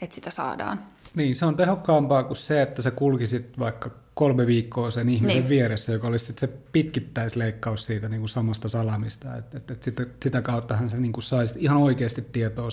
että 0.00 0.14
sitä 0.14 0.30
saadaan. 0.30 0.86
Niin, 1.14 1.36
se 1.36 1.46
on 1.46 1.56
tehokkaampaa 1.56 2.24
kuin 2.24 2.36
se, 2.36 2.62
että 2.62 2.82
sä 2.82 2.90
kulkisit 2.90 3.58
vaikka 3.58 3.90
kolme 4.16 4.46
viikkoa 4.46 4.90
sen 4.90 5.08
ihmisen 5.08 5.38
niin. 5.38 5.48
vieressä, 5.48 5.92
joka 5.92 6.08
olisi 6.08 6.34
se 6.36 6.46
pitkittäisleikkaus 6.46 7.86
siitä 7.86 8.08
niin 8.08 8.20
kuin 8.20 8.28
samasta 8.28 8.68
salamista. 8.68 9.36
Et, 9.36 9.54
et, 9.54 9.70
et 9.70 9.82
sitä, 9.82 10.06
sitä 10.22 10.42
kauttahan 10.42 10.90
sä 10.90 10.96
niin 10.96 11.12
kuin 11.12 11.24
saisit 11.24 11.56
ihan 11.62 11.76
oikeasti 11.76 12.22
tietoa, 12.32 12.68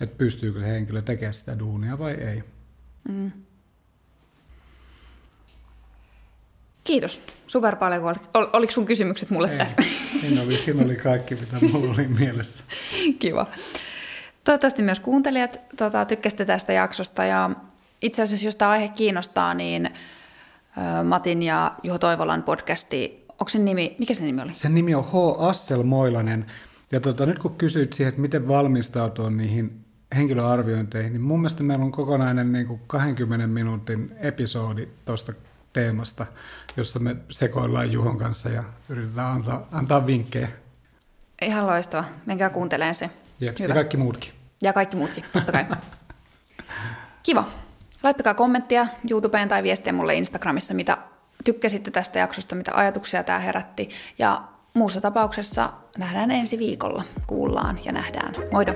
että 0.00 0.18
pystyykö 0.18 0.60
se 0.60 0.66
henkilö 0.66 1.02
tekemään 1.02 1.32
sitä 1.32 1.58
duunia 1.58 1.98
vai 1.98 2.12
ei. 2.12 2.42
Mm. 3.08 3.32
Kiitos 6.84 7.22
super 7.46 7.76
paljon. 7.76 8.16
Ol, 8.34 8.46
oliko 8.52 8.72
sun 8.72 8.86
kysymykset 8.86 9.30
mulle 9.30 9.52
Ei, 9.52 9.58
tässä? 9.58 9.82
Siinä 10.20 10.42
oli, 10.42 10.56
siinä 10.56 10.84
oli 10.84 10.96
kaikki, 10.96 11.34
mitä 11.34 11.56
mulla 11.72 11.94
oli 11.94 12.08
mielessä. 12.08 12.64
Kiva. 13.18 13.46
Toivottavasti 14.44 14.82
myös 14.82 15.00
kuuntelijat 15.00 15.60
tota, 15.76 16.04
tykkäsitte 16.04 16.44
tästä 16.44 16.72
jaksosta 16.72 17.24
ja 17.24 17.50
itse 18.02 18.22
asiassa 18.22 18.46
jos 18.46 18.56
tämä 18.56 18.70
aihe 18.70 18.88
kiinnostaa, 18.88 19.54
niin 19.54 19.90
Matin 21.04 21.42
ja 21.42 21.74
Juho 21.82 21.98
Toivolan 21.98 22.42
podcasti, 22.42 23.24
onko 23.28 23.48
sen 23.48 23.64
nimi, 23.64 23.96
mikä 23.98 24.14
se 24.14 24.24
nimi 24.24 24.42
oli? 24.42 24.54
Sen 24.54 24.74
nimi 24.74 24.94
on 24.94 25.04
H. 25.04 25.42
Asselmoilanen. 25.48 26.46
Ja 26.92 27.00
tota, 27.00 27.26
nyt 27.26 27.38
kun 27.38 27.54
kysyit 27.56 27.92
siihen, 27.92 28.08
että 28.08 28.20
miten 28.20 28.48
valmistautua 28.48 29.30
niihin 29.30 29.84
henkilöarviointeihin, 30.16 31.12
niin 31.12 31.22
mun 31.22 31.40
mielestä 31.40 31.62
meillä 31.62 31.84
on 31.84 31.92
kokonainen 31.92 32.52
niin 32.52 32.66
kuin 32.66 32.80
20 32.86 33.46
minuutin 33.46 34.12
episodi 34.20 34.88
tuosta 35.04 35.32
teemasta, 35.72 36.26
jossa 36.76 36.98
me 36.98 37.16
sekoillaan 37.30 37.92
Juhon 37.92 38.18
kanssa 38.18 38.48
ja 38.48 38.64
yritetään 38.88 39.26
antaa, 39.26 39.68
antaa 39.72 40.06
vinkkejä. 40.06 40.48
Ihan 41.42 41.66
loistava. 41.66 42.04
Menkää 42.26 42.50
kuuntelemaan 42.50 42.94
se. 42.94 43.10
Jeps, 43.40 43.60
ja 43.60 43.74
kaikki 43.74 43.96
muutkin. 43.96 44.32
Ja 44.62 44.72
kaikki 44.72 44.96
muutkin, 44.96 45.24
totta 45.32 45.52
kai. 45.52 45.66
Kiva. 47.22 47.48
Laittakaa 48.02 48.34
kommenttia 48.34 48.86
YouTubeen 49.10 49.48
tai 49.48 49.62
viestiä 49.62 49.92
mulle 49.92 50.14
Instagramissa, 50.14 50.74
mitä 50.74 50.98
tykkäsitte 51.44 51.90
tästä 51.90 52.18
jaksosta, 52.18 52.54
mitä 52.54 52.74
ajatuksia 52.74 53.24
tämä 53.24 53.38
herätti. 53.38 53.88
Ja 54.18 54.42
muussa 54.74 55.00
tapauksessa 55.00 55.72
nähdään 55.98 56.30
ensi 56.30 56.58
viikolla. 56.58 57.02
Kuullaan 57.26 57.80
ja 57.84 57.92
nähdään. 57.92 58.34
Moido! 58.52 58.72